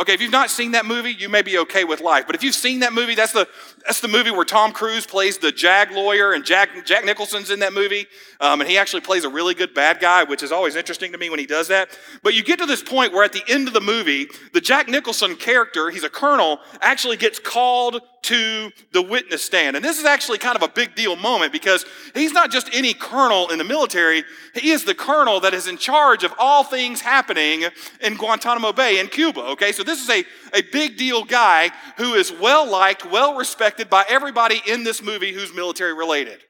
Okay, 0.00 0.14
if 0.14 0.22
you've 0.22 0.32
not 0.32 0.48
seen 0.48 0.72
that 0.72 0.86
movie, 0.86 1.10
you 1.10 1.28
may 1.28 1.42
be 1.42 1.58
okay 1.58 1.84
with 1.84 2.00
life. 2.00 2.24
But 2.26 2.34
if 2.34 2.42
you've 2.42 2.54
seen 2.54 2.80
that 2.80 2.94
movie, 2.94 3.14
that's 3.14 3.32
the, 3.32 3.46
that's 3.84 4.00
the 4.00 4.08
movie 4.08 4.30
where 4.30 4.46
Tom 4.46 4.72
Cruise 4.72 5.04
plays 5.04 5.36
the 5.36 5.52
JAG 5.52 5.90
lawyer 5.90 6.32
and 6.32 6.42
Jack, 6.42 6.86
Jack 6.86 7.04
Nicholson's 7.04 7.50
in 7.50 7.58
that 7.58 7.74
movie. 7.74 8.06
Um, 8.40 8.62
and 8.62 8.70
he 8.70 8.78
actually 8.78 9.02
plays 9.02 9.24
a 9.24 9.28
really 9.28 9.52
good 9.52 9.74
bad 9.74 10.00
guy, 10.00 10.24
which 10.24 10.42
is 10.42 10.52
always 10.52 10.74
interesting 10.74 11.12
to 11.12 11.18
me 11.18 11.28
when 11.28 11.38
he 11.38 11.44
does 11.44 11.68
that. 11.68 11.98
But 12.22 12.32
you 12.32 12.42
get 12.42 12.60
to 12.60 12.66
this 12.66 12.82
point 12.82 13.12
where 13.12 13.24
at 13.24 13.34
the 13.34 13.42
end 13.46 13.68
of 13.68 13.74
the 13.74 13.80
movie, 13.82 14.28
the 14.54 14.60
Jack 14.62 14.88
Nicholson 14.88 15.36
character, 15.36 15.90
he's 15.90 16.04
a 16.04 16.08
colonel, 16.08 16.60
actually 16.80 17.18
gets 17.18 17.38
called 17.38 18.00
to 18.22 18.70
the 18.92 19.02
witness 19.02 19.42
stand. 19.42 19.76
And 19.76 19.84
this 19.84 19.98
is 19.98 20.04
actually 20.04 20.38
kind 20.38 20.56
of 20.56 20.62
a 20.62 20.68
big 20.68 20.94
deal 20.94 21.16
moment 21.16 21.52
because 21.52 21.84
he's 22.14 22.32
not 22.32 22.50
just 22.50 22.68
any 22.72 22.92
colonel 22.94 23.48
in 23.50 23.58
the 23.58 23.64
military, 23.64 24.24
he 24.54 24.70
is 24.70 24.84
the 24.84 24.94
colonel 24.94 25.40
that 25.40 25.54
is 25.54 25.66
in 25.66 25.76
charge 25.76 26.24
of 26.24 26.34
all 26.38 26.64
things 26.64 27.00
happening 27.00 27.64
in 28.02 28.16
Guantanamo 28.16 28.72
Bay 28.72 28.98
in 28.98 29.08
Cuba. 29.08 29.40
Okay, 29.40 29.72
so 29.72 29.82
this 29.82 30.02
is 30.02 30.10
a, 30.10 30.24
a 30.58 30.62
big 30.72 30.96
deal 30.96 31.24
guy 31.24 31.70
who 31.96 32.14
is 32.14 32.32
well 32.32 32.70
liked, 32.70 33.10
well 33.10 33.36
respected 33.36 33.88
by 33.88 34.04
everybody 34.08 34.60
in 34.66 34.84
this 34.84 35.02
movie 35.02 35.32
who's 35.32 35.54
military 35.54 35.94
related. 35.94 36.44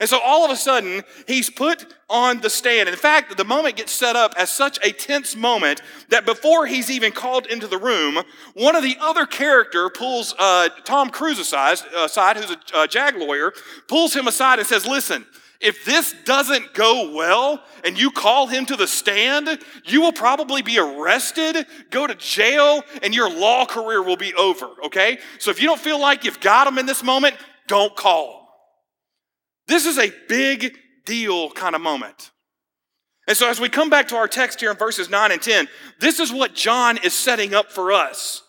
And 0.00 0.08
so 0.08 0.18
all 0.18 0.46
of 0.46 0.50
a 0.50 0.56
sudden, 0.56 1.04
he's 1.26 1.50
put 1.50 1.94
on 2.08 2.40
the 2.40 2.48
stand. 2.48 2.88
In 2.88 2.96
fact, 2.96 3.36
the 3.36 3.44
moment 3.44 3.76
gets 3.76 3.92
set 3.92 4.16
up 4.16 4.32
as 4.38 4.50
such 4.50 4.78
a 4.82 4.92
tense 4.92 5.36
moment 5.36 5.82
that 6.08 6.24
before 6.24 6.66
he's 6.66 6.90
even 6.90 7.12
called 7.12 7.46
into 7.46 7.66
the 7.66 7.76
room, 7.76 8.18
one 8.54 8.74
of 8.74 8.82
the 8.82 8.96
other 8.98 9.26
character 9.26 9.90
pulls 9.90 10.34
uh, 10.38 10.70
Tom 10.84 11.10
Cruise 11.10 11.38
aside, 11.38 11.78
aside, 11.94 12.38
who's 12.38 12.50
a, 12.50 12.80
a 12.80 12.88
JAG 12.88 13.16
lawyer, 13.16 13.52
pulls 13.88 14.16
him 14.16 14.26
aside 14.26 14.58
and 14.58 14.66
says, 14.66 14.86
listen, 14.86 15.26
if 15.60 15.84
this 15.84 16.14
doesn't 16.24 16.72
go 16.72 17.14
well 17.14 17.62
and 17.84 18.00
you 18.00 18.10
call 18.10 18.46
him 18.46 18.64
to 18.66 18.76
the 18.76 18.88
stand, 18.88 19.58
you 19.84 20.00
will 20.00 20.12
probably 20.12 20.62
be 20.62 20.78
arrested, 20.78 21.66
go 21.90 22.06
to 22.06 22.14
jail, 22.14 22.82
and 23.02 23.14
your 23.14 23.28
law 23.28 23.66
career 23.66 24.02
will 24.02 24.16
be 24.16 24.32
over, 24.34 24.66
okay? 24.86 25.18
So 25.38 25.50
if 25.50 25.60
you 25.60 25.66
don't 25.66 25.80
feel 25.80 26.00
like 26.00 26.24
you've 26.24 26.40
got 26.40 26.66
him 26.66 26.78
in 26.78 26.86
this 26.86 27.02
moment, 27.02 27.36
don't 27.66 27.94
call 27.94 28.38
him. 28.38 28.39
This 29.70 29.86
is 29.86 29.98
a 29.98 30.12
big 30.28 30.76
deal 31.06 31.48
kind 31.52 31.76
of 31.76 31.80
moment. 31.80 32.32
And 33.28 33.36
so, 33.36 33.48
as 33.48 33.60
we 33.60 33.68
come 33.68 33.88
back 33.88 34.08
to 34.08 34.16
our 34.16 34.26
text 34.26 34.58
here 34.58 34.72
in 34.72 34.76
verses 34.76 35.08
9 35.08 35.30
and 35.30 35.40
10, 35.40 35.68
this 36.00 36.18
is 36.18 36.32
what 36.32 36.56
John 36.56 36.98
is 37.04 37.14
setting 37.14 37.54
up 37.54 37.70
for 37.70 37.92
us. 37.92 38.42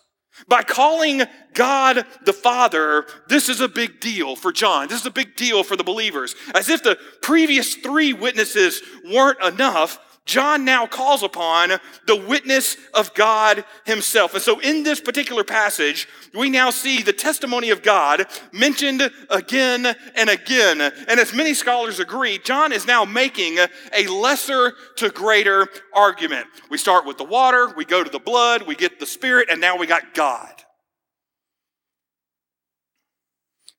By 0.48 0.64
calling 0.64 1.22
God 1.54 2.04
the 2.24 2.32
Father, 2.32 3.06
this 3.28 3.48
is 3.48 3.60
a 3.60 3.68
big 3.68 4.00
deal 4.00 4.34
for 4.34 4.50
John. 4.50 4.88
This 4.88 5.00
is 5.00 5.06
a 5.06 5.12
big 5.12 5.36
deal 5.36 5.62
for 5.62 5.76
the 5.76 5.84
believers. 5.84 6.34
As 6.56 6.68
if 6.68 6.82
the 6.82 6.98
previous 7.22 7.76
three 7.76 8.12
witnesses 8.12 8.82
weren't 9.08 9.40
enough, 9.44 10.00
John 10.24 10.64
now 10.64 10.86
calls 10.86 11.24
upon 11.24 11.72
the 12.06 12.16
witness 12.16 12.76
of 12.94 13.12
God 13.12 13.64
himself. 13.84 14.34
And 14.34 14.42
so 14.42 14.60
in 14.60 14.84
this 14.84 15.00
particular 15.00 15.42
passage, 15.42 16.06
we 16.32 16.48
now 16.48 16.70
see 16.70 17.02
the 17.02 17.12
testimony 17.12 17.70
of 17.70 17.82
God 17.82 18.26
mentioned 18.52 19.10
again 19.30 19.84
and 20.14 20.30
again. 20.30 20.80
And 20.80 21.18
as 21.18 21.34
many 21.34 21.54
scholars 21.54 21.98
agree, 21.98 22.38
John 22.38 22.72
is 22.72 22.86
now 22.86 23.04
making 23.04 23.58
a 23.92 24.06
lesser 24.06 24.74
to 24.98 25.10
greater 25.10 25.66
argument. 25.92 26.46
We 26.70 26.78
start 26.78 27.04
with 27.04 27.18
the 27.18 27.24
water, 27.24 27.72
we 27.76 27.84
go 27.84 28.04
to 28.04 28.10
the 28.10 28.20
blood, 28.20 28.62
we 28.62 28.76
get 28.76 29.00
the 29.00 29.06
spirit, 29.06 29.48
and 29.50 29.60
now 29.60 29.76
we 29.76 29.88
got 29.88 30.14
God. 30.14 30.52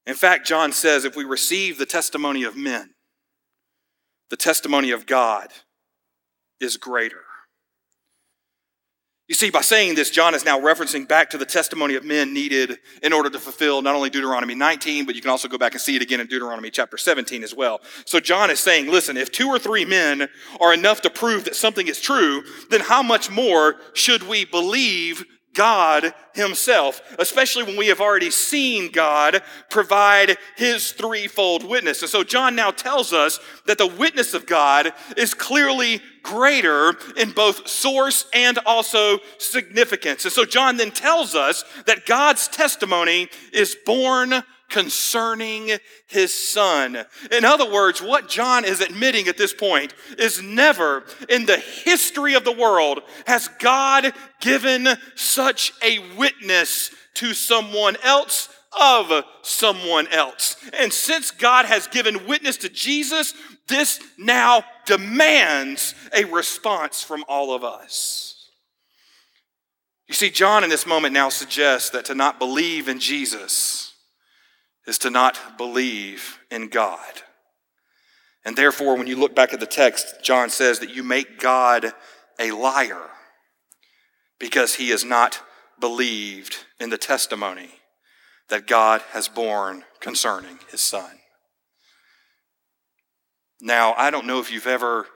In 0.05 0.15
fact, 0.15 0.45
John 0.45 0.73
says 0.73 1.05
if 1.05 1.15
we 1.15 1.23
receive 1.23 1.77
the 1.77 1.85
testimony 1.85 2.43
of 2.43 2.57
men, 2.57 2.89
the 4.29 4.35
testimony 4.35 4.91
of 4.91 5.05
God 5.05 5.49
is 6.63 6.77
greater. 6.77 7.21
You 9.29 9.35
see, 9.35 9.49
by 9.49 9.61
saying 9.61 9.95
this, 9.95 10.09
John 10.09 10.35
is 10.35 10.43
now 10.43 10.59
referencing 10.59 11.07
back 11.07 11.29
to 11.29 11.37
the 11.37 11.45
testimony 11.45 11.95
of 11.95 12.03
men 12.03 12.33
needed 12.33 12.77
in 13.01 13.13
order 13.13 13.29
to 13.29 13.39
fulfill 13.39 13.81
not 13.81 13.95
only 13.95 14.09
Deuteronomy 14.09 14.53
19, 14.53 15.05
but 15.05 15.15
you 15.15 15.21
can 15.21 15.31
also 15.31 15.47
go 15.47 15.57
back 15.57 15.71
and 15.71 15.81
see 15.81 15.95
it 15.95 16.01
again 16.01 16.19
in 16.19 16.27
Deuteronomy 16.27 16.69
chapter 16.69 16.97
17 16.97 17.41
as 17.41 17.55
well. 17.55 17.79
So 18.05 18.19
John 18.19 18.51
is 18.51 18.59
saying, 18.59 18.91
listen, 18.91 19.15
if 19.15 19.31
two 19.31 19.47
or 19.47 19.57
three 19.57 19.85
men 19.85 20.27
are 20.59 20.73
enough 20.73 21.01
to 21.01 21.09
prove 21.09 21.45
that 21.45 21.55
something 21.55 21.87
is 21.87 22.01
true, 22.01 22.43
then 22.69 22.81
how 22.81 23.01
much 23.01 23.31
more 23.31 23.77
should 23.93 24.23
we 24.23 24.43
believe 24.43 25.23
God 25.53 26.13
Himself, 26.33 27.01
especially 27.19 27.63
when 27.63 27.77
we 27.77 27.87
have 27.87 28.01
already 28.01 28.31
seen 28.31 28.91
God 28.91 29.41
provide 29.69 30.37
His 30.55 30.91
threefold 30.91 31.63
witness. 31.63 32.01
And 32.01 32.09
so 32.09 32.23
John 32.23 32.55
now 32.55 32.71
tells 32.71 33.13
us 33.13 33.39
that 33.65 33.77
the 33.77 33.87
witness 33.87 34.33
of 34.33 34.45
God 34.45 34.93
is 35.15 35.33
clearly 35.33 36.01
greater 36.23 36.95
in 37.17 37.31
both 37.31 37.67
source 37.67 38.25
and 38.33 38.57
also 38.65 39.19
significance. 39.37 40.25
And 40.25 40.33
so 40.33 40.45
John 40.45 40.77
then 40.77 40.91
tells 40.91 41.35
us 41.35 41.63
that 41.85 42.05
God's 42.05 42.47
testimony 42.47 43.29
is 43.51 43.75
borne 43.85 44.43
concerning 44.73 45.69
his 46.07 46.33
son. 46.33 47.05
In 47.31 47.45
other 47.45 47.71
words, 47.71 48.01
what 48.01 48.27
John 48.27 48.65
is 48.65 48.81
admitting 48.81 49.27
at 49.27 49.37
this 49.37 49.53
point 49.53 49.93
is 50.17 50.41
never 50.41 51.03
in 51.29 51.45
the 51.45 51.57
history 51.57 52.33
of 52.33 52.43
the 52.43 52.51
world 52.51 53.01
has 53.27 53.47
God 53.59 54.13
given 54.41 54.87
such 55.13 55.73
a 55.83 55.99
witness 56.17 56.89
to 57.15 57.35
someone 57.35 57.97
else 58.03 58.49
of 58.77 59.23
someone 59.43 60.07
else. 60.07 60.55
And 60.73 60.91
since 60.91 61.29
God 61.29 61.67
has 61.67 61.85
given 61.85 62.25
witness 62.25 62.57
to 62.57 62.69
Jesus, 62.69 63.35
this 63.67 63.99
now 64.17 64.63
demands 64.87 65.93
a 66.15 66.23
response 66.23 67.03
from 67.03 67.23
all 67.27 67.53
of 67.53 67.63
us. 67.63 68.49
You 70.07 70.15
see, 70.15 70.31
John 70.31 70.63
in 70.63 70.71
this 70.71 70.87
moment 70.87 71.13
now 71.13 71.29
suggests 71.29 71.91
that 71.91 72.05
to 72.05 72.15
not 72.15 72.39
believe 72.39 72.87
in 72.87 72.99
Jesus 72.99 73.92
is 74.87 74.97
to 74.99 75.09
not 75.09 75.57
believe 75.57 76.39
in 76.51 76.69
God. 76.69 77.21
And 78.45 78.57
therefore, 78.57 78.97
when 78.97 79.07
you 79.07 79.15
look 79.15 79.35
back 79.35 79.53
at 79.53 79.59
the 79.59 79.65
text, 79.65 80.21
John 80.21 80.49
says 80.49 80.79
that 80.79 80.93
you 80.93 81.03
make 81.03 81.39
God 81.39 81.93
a 82.39 82.51
liar 82.51 83.09
because 84.39 84.75
he 84.75 84.89
has 84.89 85.05
not 85.05 85.41
believed 85.79 86.65
in 86.79 86.89
the 86.89 86.97
testimony 86.97 87.69
that 88.49 88.67
God 88.67 89.01
has 89.11 89.27
borne 89.27 89.83
concerning 90.01 90.59
his 90.69 90.81
son. 90.81 91.19
Now, 93.61 93.93
I 93.93 94.11
don't 94.11 94.27
know 94.27 94.39
if 94.39 94.51
you've 94.51 94.67
ever 94.67 95.07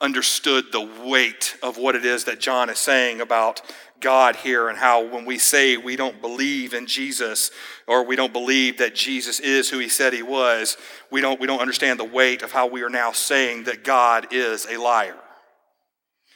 understood 0.00 0.66
the 0.70 0.88
weight 1.04 1.56
of 1.62 1.78
what 1.78 1.96
it 1.96 2.04
is 2.04 2.24
that 2.24 2.38
John 2.38 2.70
is 2.70 2.78
saying 2.78 3.20
about 3.20 3.62
God 4.00 4.36
here 4.36 4.68
and 4.68 4.78
how 4.78 5.04
when 5.04 5.24
we 5.24 5.38
say 5.38 5.76
we 5.76 5.96
don't 5.96 6.20
believe 6.20 6.74
in 6.74 6.86
Jesus 6.86 7.50
or 7.86 8.04
we 8.04 8.16
don't 8.16 8.32
believe 8.32 8.78
that 8.78 8.94
Jesus 8.94 9.40
is 9.40 9.70
who 9.70 9.78
he 9.78 9.88
said 9.88 10.12
he 10.12 10.22
was, 10.22 10.76
we 11.10 11.20
don't, 11.20 11.40
we 11.40 11.46
don't 11.46 11.60
understand 11.60 11.98
the 11.98 12.04
weight 12.04 12.42
of 12.42 12.52
how 12.52 12.66
we 12.66 12.82
are 12.82 12.90
now 12.90 13.12
saying 13.12 13.64
that 13.64 13.84
God 13.84 14.28
is 14.32 14.66
a 14.66 14.76
liar. 14.76 15.16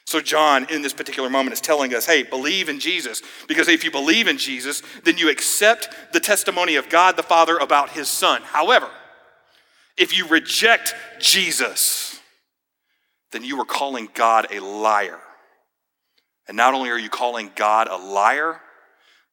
So, 0.07 0.21
John, 0.21 0.67
in 0.71 0.83
this 0.83 0.93
particular 0.93 1.31
moment, 1.31 1.53
is 1.53 1.61
telling 1.61 1.95
us 1.95 2.05
hey, 2.05 2.25
believe 2.25 2.69
in 2.69 2.81
Jesus. 2.81 3.23
Because 3.47 3.69
if 3.69 3.85
you 3.85 3.93
believe 3.93 4.27
in 4.27 4.39
Jesus, 4.39 4.83
then 5.05 5.17
you 5.19 5.31
accept 5.31 5.89
the 6.13 6.19
testimony 6.19 6.75
of 6.75 6.89
God 6.89 7.17
the 7.17 7.23
Father 7.23 7.57
about 7.57 7.91
his 7.91 8.09
Son. 8.09 8.43
However, 8.43 8.91
if 9.97 10.17
you 10.17 10.27
reject 10.27 10.95
Jesus, 11.21 12.19
then 13.31 13.45
you 13.45 13.61
are 13.61 13.65
calling 13.65 14.09
God 14.13 14.49
a 14.51 14.61
liar. 14.61 15.21
And 16.51 16.57
not 16.57 16.75
only 16.75 16.91
are 16.91 16.99
you 16.99 17.09
calling 17.09 17.53
God 17.55 17.87
a 17.87 17.95
liar, 17.95 18.61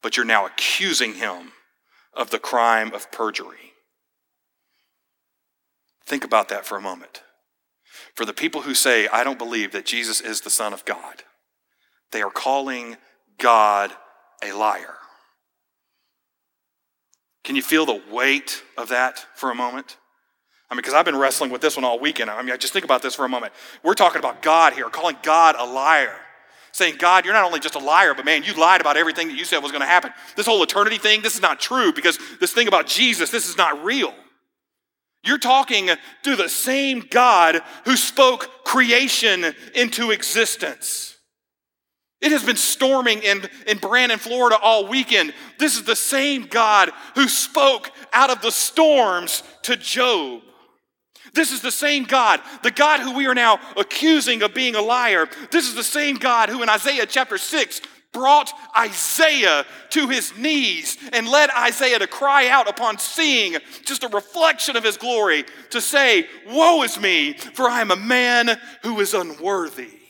but 0.03 0.15
you're 0.15 0.23
now 0.23 0.45
accusing 0.45 1.15
him 1.15 1.51
of 2.13 2.29
the 2.29 2.37
crime 2.37 2.93
of 2.93 3.11
perjury. 3.11 3.73
Think 6.05 6.23
about 6.23 6.49
that 6.49 6.63
for 6.63 6.77
a 6.77 6.81
moment. 6.81 7.23
For 8.13 8.23
the 8.23 8.35
people 8.35 8.61
who 8.61 8.75
say, 8.75 9.07
I 9.07 9.23
don't 9.23 9.39
believe 9.39 9.71
that 9.71 9.83
Jesus 9.83 10.21
is 10.21 10.41
the 10.41 10.51
Son 10.51 10.73
of 10.73 10.85
God, 10.85 11.23
they 12.11 12.21
are 12.21 12.29
calling 12.29 12.97
God 13.39 13.91
a 14.43 14.51
liar. 14.51 14.97
Can 17.43 17.55
you 17.55 17.63
feel 17.63 17.87
the 17.87 18.03
weight 18.11 18.61
of 18.77 18.89
that 18.89 19.25
for 19.33 19.49
a 19.49 19.55
moment? 19.55 19.97
I 20.69 20.75
mean, 20.75 20.81
because 20.81 20.93
I've 20.93 21.03
been 21.03 21.17
wrestling 21.17 21.49
with 21.49 21.61
this 21.61 21.77
one 21.77 21.83
all 21.83 21.97
weekend. 21.97 22.29
I 22.29 22.39
mean, 22.43 22.55
just 22.59 22.73
think 22.73 22.85
about 22.85 23.01
this 23.01 23.15
for 23.15 23.25
a 23.25 23.29
moment. 23.29 23.53
We're 23.81 23.95
talking 23.95 24.19
about 24.19 24.43
God 24.43 24.73
here, 24.73 24.87
calling 24.89 25.17
God 25.23 25.55
a 25.57 25.65
liar 25.65 26.13
saying, 26.77 26.95
God, 26.97 27.25
you're 27.25 27.33
not 27.33 27.45
only 27.45 27.59
just 27.59 27.75
a 27.75 27.79
liar, 27.79 28.13
but 28.13 28.23
man, 28.23 28.43
you 28.43 28.53
lied 28.53 28.81
about 28.81 28.97
everything 28.97 29.27
that 29.27 29.37
you 29.37 29.45
said 29.45 29.59
was 29.59 29.71
going 29.71 29.81
to 29.81 29.87
happen. 29.87 30.13
This 30.35 30.45
whole 30.45 30.61
eternity 30.61 30.97
thing, 30.97 31.21
this 31.21 31.35
is 31.35 31.41
not 31.41 31.59
true 31.59 31.91
because 31.91 32.19
this 32.39 32.53
thing 32.53 32.67
about 32.67 32.87
Jesus, 32.87 33.31
this 33.31 33.49
is 33.49 33.57
not 33.57 33.83
real. 33.83 34.13
You're 35.23 35.39
talking 35.39 35.89
to 36.23 36.35
the 36.35 36.47
same 36.47 37.05
God 37.09 37.61
who 37.85 37.97
spoke 37.97 38.63
creation 38.63 39.53
into 39.75 40.11
existence. 40.11 41.17
It 42.21 42.31
has 42.31 42.43
been 42.43 42.55
storming 42.55 43.19
in, 43.19 43.41
in 43.67 43.77
Brandon, 43.77 44.17
Florida 44.19 44.57
all 44.61 44.87
weekend. 44.87 45.33
This 45.59 45.75
is 45.75 45.83
the 45.83 45.95
same 45.95 46.47
God 46.47 46.91
who 47.15 47.27
spoke 47.27 47.91
out 48.13 48.29
of 48.29 48.41
the 48.41 48.51
storms 48.51 49.43
to 49.63 49.75
Job. 49.75 50.41
This 51.37 51.51
is 51.51 51.61
the 51.61 51.71
same 51.71 52.03
God, 52.03 52.41
the 52.63 52.71
God 52.71 52.99
who 52.99 53.13
we 53.13 53.27
are 53.27 53.35
now 53.35 53.59
accusing 53.77 54.41
of 54.41 54.55
being 54.55 54.73
a 54.73 54.81
liar. 54.81 55.29
This 55.51 55.67
is 55.67 55.75
the 55.75 55.83
same 55.83 56.15
God 56.15 56.49
who 56.49 56.63
in 56.63 56.69
Isaiah 56.69 57.05
chapter 57.05 57.37
6 57.37 57.81
brought 58.11 58.51
Isaiah 58.75 59.63
to 59.91 60.07
his 60.07 60.35
knees 60.35 60.97
and 61.13 61.27
led 61.27 61.51
Isaiah 61.51 61.99
to 61.99 62.07
cry 62.07 62.47
out 62.47 62.67
upon 62.67 62.97
seeing 62.97 63.57
just 63.85 64.03
a 64.03 64.07
reflection 64.07 64.75
of 64.75 64.83
his 64.83 64.97
glory 64.97 65.45
to 65.69 65.79
say, 65.79 66.25
Woe 66.47 66.81
is 66.81 66.99
me, 66.99 67.33
for 67.33 67.69
I 67.69 67.81
am 67.81 67.91
a 67.91 67.95
man 67.95 68.59
who 68.81 68.99
is 68.99 69.13
unworthy. 69.13 70.06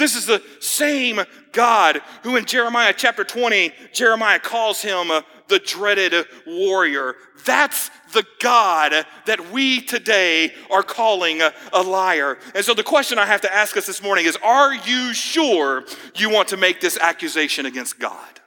This 0.00 0.16
is 0.16 0.24
the 0.24 0.42
same 0.60 1.20
God 1.52 2.00
who 2.22 2.36
in 2.36 2.46
Jeremiah 2.46 2.94
chapter 2.96 3.22
20, 3.22 3.70
Jeremiah 3.92 4.38
calls 4.38 4.80
him 4.80 5.10
uh, 5.10 5.20
the 5.48 5.58
dreaded 5.58 6.26
warrior. 6.46 7.16
That's 7.44 7.90
the 8.14 8.24
God 8.40 9.04
that 9.26 9.52
we 9.52 9.82
today 9.82 10.54
are 10.70 10.82
calling 10.82 11.42
a, 11.42 11.82
liar. 11.82 12.38
And 12.54 12.64
so 12.64 12.72
the 12.72 12.82
question 12.82 13.18
I 13.18 13.26
have 13.26 13.42
to 13.42 13.54
ask 13.54 13.76
us 13.76 13.86
this 13.86 14.02
morning 14.02 14.24
is 14.24 14.38
Are 14.42 14.72
you 14.72 15.12
sure 15.12 15.84
you 16.16 16.30
want 16.30 16.48
to 16.48 16.56
make 16.56 16.80
this 16.80 16.96
accusation 16.96 17.66
against 17.66 17.98
God? 17.98 18.40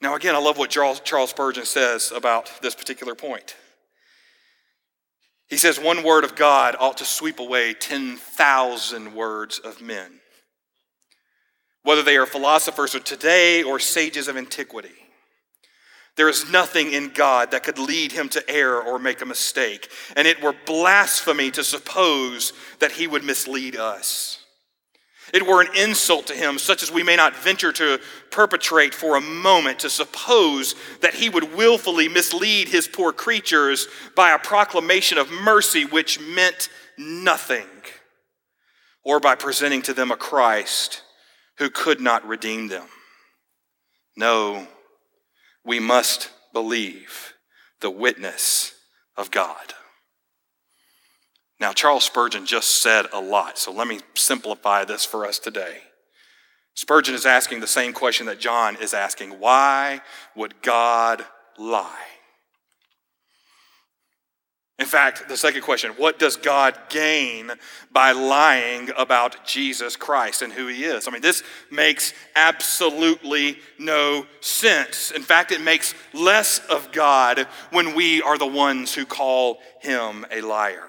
Now, 0.00 0.14
again, 0.14 0.34
I 0.34 0.38
love 0.38 0.56
what 0.56 0.70
Charles 0.70 1.30
Spurgeon 1.30 1.66
says 1.66 2.12
about 2.12 2.50
this 2.62 2.74
particular 2.74 3.14
point. 3.14 3.56
He 5.48 5.56
says, 5.56 5.78
One 5.78 6.02
word 6.02 6.24
of 6.24 6.36
God 6.36 6.76
ought 6.78 6.98
to 6.98 7.04
sweep 7.04 7.38
away 7.38 7.74
10,000 7.74 9.14
words 9.14 9.58
of 9.58 9.80
men, 9.80 10.20
whether 11.82 12.02
they 12.02 12.16
are 12.16 12.26
philosophers 12.26 12.94
of 12.94 13.04
today 13.04 13.62
or 13.62 13.78
sages 13.78 14.28
of 14.28 14.36
antiquity. 14.36 14.94
There 16.16 16.28
is 16.28 16.50
nothing 16.50 16.92
in 16.92 17.08
God 17.12 17.50
that 17.50 17.64
could 17.64 17.78
lead 17.78 18.12
him 18.12 18.28
to 18.30 18.48
err 18.48 18.80
or 18.80 18.98
make 18.98 19.20
a 19.20 19.26
mistake, 19.26 19.90
and 20.16 20.28
it 20.28 20.40
were 20.40 20.54
blasphemy 20.64 21.50
to 21.52 21.64
suppose 21.64 22.52
that 22.78 22.92
he 22.92 23.06
would 23.06 23.24
mislead 23.24 23.76
us. 23.76 24.43
It 25.34 25.44
were 25.44 25.60
an 25.60 25.74
insult 25.74 26.28
to 26.28 26.34
him, 26.34 26.60
such 26.60 26.84
as 26.84 26.92
we 26.92 27.02
may 27.02 27.16
not 27.16 27.34
venture 27.36 27.72
to 27.72 28.00
perpetrate 28.30 28.94
for 28.94 29.16
a 29.16 29.20
moment, 29.20 29.80
to 29.80 29.90
suppose 29.90 30.76
that 31.00 31.14
he 31.14 31.28
would 31.28 31.56
willfully 31.56 32.08
mislead 32.08 32.68
his 32.68 32.86
poor 32.86 33.12
creatures 33.12 33.88
by 34.14 34.30
a 34.30 34.38
proclamation 34.38 35.18
of 35.18 35.32
mercy 35.32 35.86
which 35.86 36.20
meant 36.20 36.68
nothing, 36.96 37.66
or 39.02 39.18
by 39.18 39.34
presenting 39.34 39.82
to 39.82 39.92
them 39.92 40.12
a 40.12 40.16
Christ 40.16 41.02
who 41.58 41.68
could 41.68 42.00
not 42.00 42.24
redeem 42.24 42.68
them. 42.68 42.86
No, 44.16 44.68
we 45.64 45.80
must 45.80 46.30
believe 46.52 47.34
the 47.80 47.90
witness 47.90 48.72
of 49.16 49.32
God. 49.32 49.74
Now, 51.60 51.72
Charles 51.72 52.04
Spurgeon 52.04 52.46
just 52.46 52.82
said 52.82 53.06
a 53.12 53.20
lot, 53.20 53.58
so 53.58 53.72
let 53.72 53.86
me 53.86 54.00
simplify 54.14 54.84
this 54.84 55.04
for 55.04 55.24
us 55.24 55.38
today. 55.38 55.78
Spurgeon 56.74 57.14
is 57.14 57.26
asking 57.26 57.60
the 57.60 57.66
same 57.66 57.92
question 57.92 58.26
that 58.26 58.40
John 58.40 58.76
is 58.76 58.94
asking 58.94 59.38
Why 59.38 60.00
would 60.34 60.60
God 60.62 61.24
lie? 61.56 62.06
In 64.80 64.86
fact, 64.86 65.28
the 65.28 65.36
second 65.36 65.62
question 65.62 65.92
what 65.92 66.18
does 66.18 66.36
God 66.36 66.76
gain 66.88 67.52
by 67.92 68.10
lying 68.10 68.90
about 68.98 69.46
Jesus 69.46 69.94
Christ 69.94 70.42
and 70.42 70.52
who 70.52 70.66
he 70.66 70.82
is? 70.82 71.06
I 71.06 71.12
mean, 71.12 71.22
this 71.22 71.44
makes 71.70 72.12
absolutely 72.34 73.58
no 73.78 74.26
sense. 74.40 75.12
In 75.12 75.22
fact, 75.22 75.52
it 75.52 75.60
makes 75.60 75.94
less 76.12 76.58
of 76.66 76.90
God 76.90 77.46
when 77.70 77.94
we 77.94 78.20
are 78.22 78.36
the 78.36 78.46
ones 78.46 78.92
who 78.92 79.06
call 79.06 79.58
him 79.80 80.26
a 80.32 80.40
liar. 80.40 80.88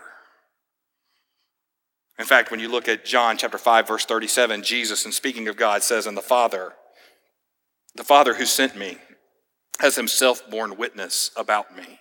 In 2.18 2.26
fact, 2.26 2.50
when 2.50 2.60
you 2.60 2.70
look 2.70 2.88
at 2.88 3.06
John 3.06 3.38
chapter 3.38 3.58
5 3.58 3.88
verse 3.88 4.06
37, 4.06 4.64
Jesus 4.64 5.06
in 5.06 5.12
speaking 5.12 5.48
of 5.48 5.58
God 5.58 5.84
says, 5.84 6.08
"And 6.08 6.16
the 6.16 6.22
Father, 6.22 6.76
the 7.94 8.04
Father 8.04 8.36
who 8.36 8.46
sent 8.46 8.76
me, 8.76 8.98
has 9.80 9.96
himself 9.96 10.50
borne 10.50 10.78
witness 10.78 11.32
about 11.36 11.76
me." 11.76 12.00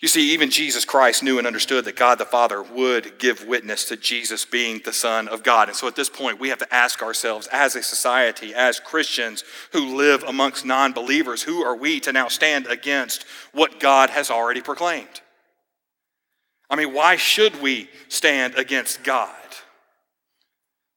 You 0.00 0.08
see, 0.08 0.32
even 0.32 0.50
Jesus 0.50 0.84
Christ 0.84 1.22
knew 1.22 1.38
and 1.38 1.46
understood 1.46 1.86
that 1.86 1.96
God 1.96 2.18
the 2.18 2.26
Father 2.26 2.60
would 2.60 3.18
give 3.18 3.44
witness 3.44 3.86
to 3.86 3.96
Jesus 3.96 4.44
being 4.44 4.80
the 4.80 4.92
Son 4.92 5.28
of 5.28 5.42
God. 5.42 5.68
And 5.68 5.76
so 5.76 5.86
at 5.86 5.94
this 5.94 6.10
point, 6.10 6.38
we 6.38 6.50
have 6.50 6.58
to 6.58 6.74
ask 6.74 7.00
ourselves 7.00 7.46
as 7.46 7.74
a 7.74 7.82
society, 7.82 8.54
as 8.54 8.80
Christians 8.80 9.44
who 9.72 9.96
live 9.96 10.22
amongst 10.24 10.64
non 10.64 10.92
believers, 10.92 11.44
who 11.44 11.64
are 11.64 11.76
we 11.76 12.00
to 12.00 12.12
now 12.12 12.28
stand 12.28 12.66
against 12.66 13.24
what 13.52 13.80
God 13.80 14.10
has 14.10 14.30
already 14.30 14.60
proclaimed? 14.60 15.22
I 16.70 16.76
mean, 16.76 16.92
why 16.92 17.16
should 17.16 17.60
we 17.60 17.88
stand 18.08 18.54
against 18.56 19.04
God? 19.04 19.34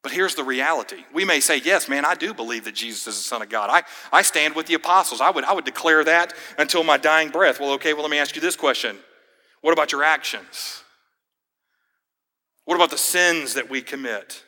But 0.03 0.11
here's 0.11 0.35
the 0.35 0.43
reality. 0.43 1.03
We 1.13 1.25
may 1.25 1.41
say, 1.41 1.57
yes, 1.57 1.89
man, 1.89 2.05
I 2.05 2.15
do 2.15 2.33
believe 2.33 2.63
that 2.65 2.75
Jesus 2.75 3.07
is 3.07 3.17
the 3.17 3.27
Son 3.27 3.41
of 3.41 3.49
God. 3.49 3.69
I, 3.69 3.83
I 4.11 4.21
stand 4.21 4.55
with 4.55 4.67
the 4.67 4.75
apostles. 4.75 5.19
I 5.19 5.29
would, 5.29 5.43
I 5.43 5.51
would 5.51 5.65
declare 5.65 6.03
that 6.05 6.33
until 6.57 6.83
my 6.83 6.97
dying 6.97 7.29
breath. 7.29 7.59
Well, 7.59 7.71
okay, 7.73 7.93
well, 7.93 8.03
let 8.03 8.11
me 8.11 8.17
ask 8.17 8.35
you 8.35 8.41
this 8.41 8.55
question 8.55 8.97
What 9.61 9.73
about 9.73 9.91
your 9.91 10.03
actions? 10.03 10.83
What 12.63 12.75
about 12.75 12.89
the 12.89 12.97
sins 12.97 13.53
that 13.55 13.69
we 13.69 13.81
commit? 13.81 14.43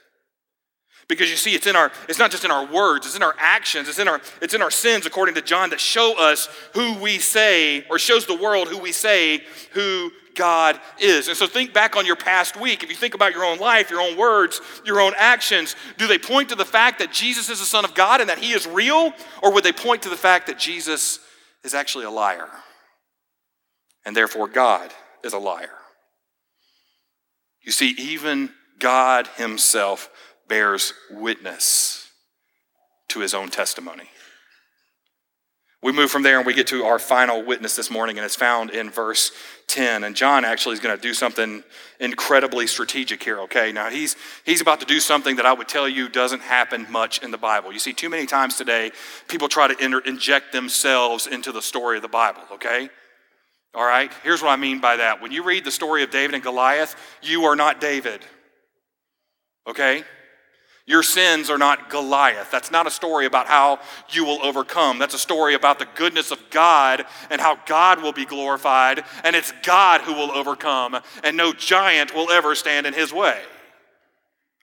Because 1.09 1.31
you 1.31 1.35
see, 1.35 1.55
it's 1.55 1.65
in 1.65 1.75
our, 1.75 1.91
it's 2.07 2.19
not 2.19 2.29
just 2.29 2.45
in 2.45 2.51
our 2.51 2.65
words, 2.71 3.07
it's 3.07 3.15
in 3.15 3.23
our 3.23 3.35
actions, 3.39 3.89
it's 3.89 3.97
in 3.97 4.07
our, 4.07 4.21
it's 4.41 4.53
in 4.53 4.61
our 4.61 4.69
sins, 4.69 5.07
according 5.07 5.33
to 5.35 5.41
John, 5.41 5.71
that 5.71 5.79
show 5.79 6.17
us 6.17 6.47
who 6.75 6.93
we 6.99 7.17
say, 7.17 7.83
or 7.89 7.97
shows 7.97 8.27
the 8.27 8.37
world 8.37 8.67
who 8.67 8.77
we 8.77 8.91
say 8.91 9.41
who 9.73 10.11
God 10.35 10.79
is. 10.99 11.27
And 11.27 11.35
so 11.35 11.47
think 11.47 11.73
back 11.73 11.97
on 11.97 12.05
your 12.05 12.15
past 12.15 12.55
week. 12.55 12.83
If 12.83 12.89
you 12.89 12.95
think 12.95 13.15
about 13.15 13.33
your 13.33 13.43
own 13.43 13.57
life, 13.57 13.89
your 13.89 14.01
own 14.01 14.17
words, 14.17 14.61
your 14.85 15.01
own 15.01 15.13
actions, 15.17 15.75
do 15.97 16.05
they 16.05 16.19
point 16.19 16.49
to 16.49 16.55
the 16.55 16.63
fact 16.63 16.99
that 16.99 17.11
Jesus 17.11 17.49
is 17.49 17.59
the 17.59 17.65
Son 17.65 17.83
of 17.83 17.95
God 17.95 18.21
and 18.21 18.29
that 18.29 18.37
He 18.37 18.53
is 18.53 18.67
real? 18.67 19.11
Or 19.41 19.51
would 19.51 19.63
they 19.63 19.73
point 19.73 20.03
to 20.03 20.09
the 20.09 20.15
fact 20.15 20.45
that 20.45 20.59
Jesus 20.59 21.19
is 21.63 21.73
actually 21.73 22.05
a 22.05 22.11
liar? 22.11 22.47
And 24.05 24.15
therefore, 24.15 24.47
God 24.47 24.93
is 25.23 25.33
a 25.33 25.39
liar. 25.39 25.75
You 27.61 27.71
see, 27.71 27.95
even 27.97 28.51
God 28.77 29.27
Himself 29.35 30.09
bears 30.49 30.93
witness 31.11 32.11
to 33.09 33.21
His 33.21 33.33
own 33.33 33.49
testimony. 33.49 34.09
We 35.81 35.93
move 35.93 36.11
from 36.11 36.23
there 36.23 36.37
and 36.37 36.45
we 36.45 36.53
get 36.53 36.67
to 36.67 36.83
our 36.83 36.99
final 36.99 37.41
witness 37.41 37.77
this 37.77 37.89
morning, 37.89 38.17
and 38.17 38.25
it's 38.25 38.35
found 38.35 38.71
in 38.71 38.89
verse 38.89 39.31
10. 39.67 40.03
And 40.03 40.13
John 40.13 40.43
actually 40.43 40.73
is 40.73 40.81
going 40.81 40.95
to 40.95 41.01
do 41.01 41.13
something 41.13 41.63
incredibly 42.01 42.67
strategic 42.67 43.23
here, 43.23 43.39
okay? 43.41 43.71
Now, 43.71 43.89
he's, 43.89 44.17
he's 44.45 44.59
about 44.59 44.81
to 44.81 44.85
do 44.85 44.99
something 44.99 45.37
that 45.37 45.45
I 45.45 45.53
would 45.53 45.69
tell 45.69 45.87
you 45.87 46.09
doesn't 46.09 46.41
happen 46.41 46.85
much 46.89 47.23
in 47.23 47.31
the 47.31 47.37
Bible. 47.37 47.71
You 47.71 47.79
see, 47.79 47.93
too 47.93 48.09
many 48.09 48.25
times 48.25 48.57
today, 48.57 48.91
people 49.29 49.47
try 49.47 49.69
to 49.69 49.83
inter- 49.83 49.99
inject 49.99 50.51
themselves 50.51 51.27
into 51.27 51.53
the 51.53 51.61
story 51.61 51.95
of 51.95 52.01
the 52.01 52.09
Bible, 52.09 52.41
okay? 52.51 52.89
All 53.73 53.85
right? 53.85 54.11
Here's 54.21 54.41
what 54.41 54.49
I 54.49 54.57
mean 54.57 54.81
by 54.81 54.97
that. 54.97 55.21
When 55.21 55.31
you 55.31 55.43
read 55.43 55.63
the 55.63 55.71
story 55.71 56.03
of 56.03 56.11
David 56.11 56.33
and 56.33 56.43
Goliath, 56.43 56.97
you 57.21 57.45
are 57.45 57.55
not 57.55 57.79
David, 57.79 58.19
okay? 59.65 60.03
Your 60.89 61.03
sins 61.03 61.51
are 61.51 61.59
not 61.59 61.91
Goliath. 61.91 62.49
That's 62.49 62.71
not 62.71 62.87
a 62.87 62.91
story 62.91 63.27
about 63.27 63.45
how 63.45 63.77
you 64.09 64.25
will 64.25 64.43
overcome. 64.43 64.97
That's 64.97 65.13
a 65.13 65.19
story 65.19 65.53
about 65.53 65.77
the 65.77 65.87
goodness 65.93 66.31
of 66.31 66.39
God 66.49 67.05
and 67.29 67.39
how 67.39 67.59
God 67.67 68.01
will 68.01 68.11
be 68.11 68.25
glorified, 68.25 69.03
and 69.23 69.35
it's 69.35 69.53
God 69.61 70.01
who 70.01 70.15
will 70.15 70.31
overcome, 70.31 70.99
and 71.23 71.37
no 71.37 71.53
giant 71.53 72.15
will 72.15 72.31
ever 72.31 72.55
stand 72.55 72.87
in 72.87 72.95
his 72.95 73.13
way. 73.13 73.39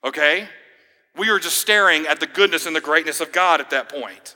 Okay? 0.02 0.48
We 1.16 1.30
are 1.30 1.38
just 1.38 1.58
staring 1.58 2.08
at 2.08 2.18
the 2.18 2.26
goodness 2.26 2.66
and 2.66 2.74
the 2.74 2.80
greatness 2.80 3.20
of 3.20 3.30
God 3.30 3.60
at 3.60 3.70
that 3.70 3.88
point. 3.88 4.34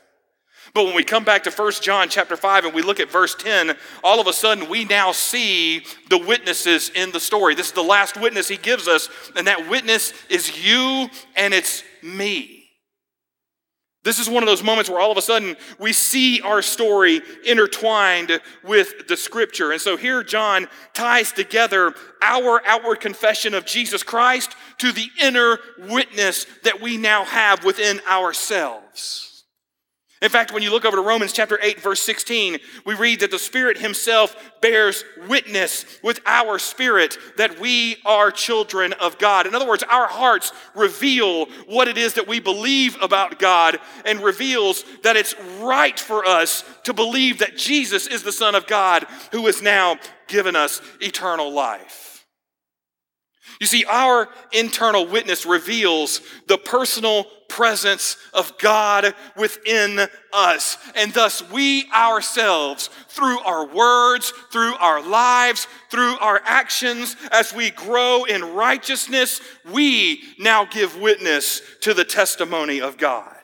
But 0.73 0.85
when 0.85 0.95
we 0.95 1.03
come 1.03 1.25
back 1.25 1.43
to 1.43 1.51
1 1.51 1.71
John 1.81 2.07
chapter 2.07 2.37
5 2.37 2.65
and 2.65 2.73
we 2.73 2.81
look 2.81 2.99
at 2.99 3.11
verse 3.11 3.35
10, 3.35 3.75
all 4.03 4.21
of 4.21 4.27
a 4.27 4.33
sudden 4.33 4.69
we 4.69 4.85
now 4.85 5.11
see 5.11 5.83
the 6.09 6.17
witnesses 6.17 6.89
in 6.95 7.11
the 7.11 7.19
story. 7.19 7.55
This 7.55 7.67
is 7.67 7.73
the 7.73 7.83
last 7.83 8.15
witness 8.19 8.47
he 8.47 8.57
gives 8.57 8.87
us, 8.87 9.09
and 9.35 9.47
that 9.47 9.69
witness 9.69 10.13
is 10.29 10.65
you 10.65 11.09
and 11.35 11.53
it's 11.53 11.83
me. 12.01 12.61
This 14.03 14.17
is 14.17 14.27
one 14.27 14.41
of 14.41 14.47
those 14.47 14.63
moments 14.63 14.89
where 14.89 14.99
all 14.99 15.11
of 15.11 15.17
a 15.17 15.21
sudden 15.21 15.55
we 15.77 15.93
see 15.93 16.41
our 16.41 16.63
story 16.63 17.21
intertwined 17.45 18.39
with 18.63 19.07
the 19.07 19.15
scripture. 19.15 19.73
And 19.73 19.81
so 19.81 19.95
here 19.95 20.23
John 20.23 20.67
ties 20.93 21.31
together 21.31 21.93
our 22.19 22.63
outward 22.65 22.99
confession 22.99 23.53
of 23.53 23.65
Jesus 23.65 24.01
Christ 24.01 24.55
to 24.79 24.91
the 24.91 25.07
inner 25.21 25.59
witness 25.77 26.47
that 26.63 26.81
we 26.81 26.97
now 26.97 27.25
have 27.25 27.63
within 27.63 27.99
ourselves. 28.09 29.30
In 30.21 30.29
fact, 30.29 30.53
when 30.53 30.61
you 30.61 30.69
look 30.69 30.85
over 30.85 30.97
to 30.97 31.01
Romans 31.01 31.33
chapter 31.33 31.57
8, 31.59 31.81
verse 31.81 31.99
16, 32.01 32.59
we 32.85 32.93
read 32.93 33.21
that 33.21 33.31
the 33.31 33.39
Spirit 33.39 33.79
Himself 33.79 34.35
bears 34.61 35.03
witness 35.27 35.83
with 36.03 36.19
our 36.27 36.59
spirit 36.59 37.17
that 37.37 37.59
we 37.59 37.97
are 38.05 38.29
children 38.29 38.93
of 38.93 39.17
God. 39.17 39.47
In 39.47 39.55
other 39.55 39.67
words, 39.67 39.81
our 39.81 40.07
hearts 40.07 40.53
reveal 40.75 41.45
what 41.65 41.87
it 41.87 41.97
is 41.97 42.13
that 42.13 42.27
we 42.27 42.39
believe 42.39 43.01
about 43.01 43.39
God 43.39 43.79
and 44.05 44.19
reveals 44.19 44.85
that 45.01 45.15
it's 45.15 45.33
right 45.59 45.99
for 45.99 46.23
us 46.23 46.63
to 46.83 46.93
believe 46.93 47.39
that 47.39 47.57
Jesus 47.57 48.05
is 48.05 48.21
the 48.21 48.31
Son 48.31 48.53
of 48.53 48.67
God 48.67 49.07
who 49.31 49.47
has 49.47 49.63
now 49.63 49.97
given 50.27 50.55
us 50.55 50.83
eternal 50.99 51.51
life. 51.51 52.11
You 53.59 53.67
see, 53.67 53.85
our 53.85 54.27
internal 54.51 55.05
witness 55.05 55.45
reveals 55.45 56.21
the 56.47 56.57
personal 56.57 57.25
presence 57.51 58.15
of 58.33 58.57
God 58.57 59.13
within 59.35 60.07
us. 60.31 60.77
And 60.95 61.13
thus, 61.13 61.47
we 61.51 61.85
ourselves, 61.93 62.89
through 63.09 63.39
our 63.41 63.67
words, 63.67 64.31
through 64.51 64.73
our 64.75 65.05
lives, 65.05 65.67
through 65.91 66.17
our 66.19 66.41
actions, 66.45 67.17
as 67.31 67.53
we 67.53 67.69
grow 67.69 68.23
in 68.23 68.55
righteousness, 68.55 69.41
we 69.71 70.23
now 70.39 70.63
give 70.63 70.99
witness 70.99 71.61
to 71.81 71.93
the 71.93 72.05
testimony 72.05 72.79
of 72.79 72.97
God. 72.97 73.35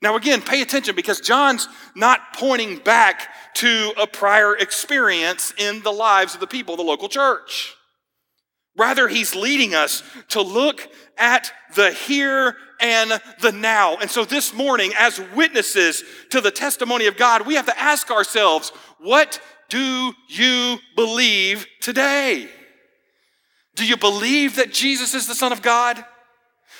Now, 0.00 0.16
again, 0.16 0.40
pay 0.40 0.62
attention 0.62 0.94
because 0.94 1.20
John's 1.20 1.68
not 1.94 2.32
pointing 2.32 2.78
back 2.78 3.28
to 3.54 3.92
a 4.00 4.06
prior 4.06 4.56
experience 4.56 5.52
in 5.58 5.82
the 5.82 5.92
lives 5.92 6.34
of 6.34 6.40
the 6.40 6.46
people 6.46 6.74
of 6.74 6.78
the 6.78 6.84
local 6.84 7.08
church. 7.08 7.74
Rather, 8.76 9.08
he's 9.08 9.34
leading 9.34 9.74
us 9.74 10.04
to 10.28 10.40
look 10.40 10.88
at 11.18 11.52
the 11.74 11.90
here 11.90 12.56
and 12.80 13.20
the 13.40 13.52
now. 13.52 13.96
And 13.96 14.10
so 14.10 14.24
this 14.24 14.54
morning, 14.54 14.92
as 14.98 15.20
witnesses 15.34 16.04
to 16.30 16.40
the 16.40 16.50
testimony 16.50 17.06
of 17.06 17.16
God, 17.16 17.46
we 17.46 17.54
have 17.54 17.66
to 17.66 17.78
ask 17.78 18.10
ourselves, 18.10 18.70
what 18.98 19.40
do 19.68 20.12
you 20.28 20.78
believe 20.96 21.66
today? 21.80 22.48
Do 23.74 23.86
you 23.86 23.96
believe 23.96 24.56
that 24.56 24.72
Jesus 24.72 25.14
is 25.14 25.26
the 25.26 25.34
Son 25.34 25.52
of 25.52 25.62
God? 25.62 26.04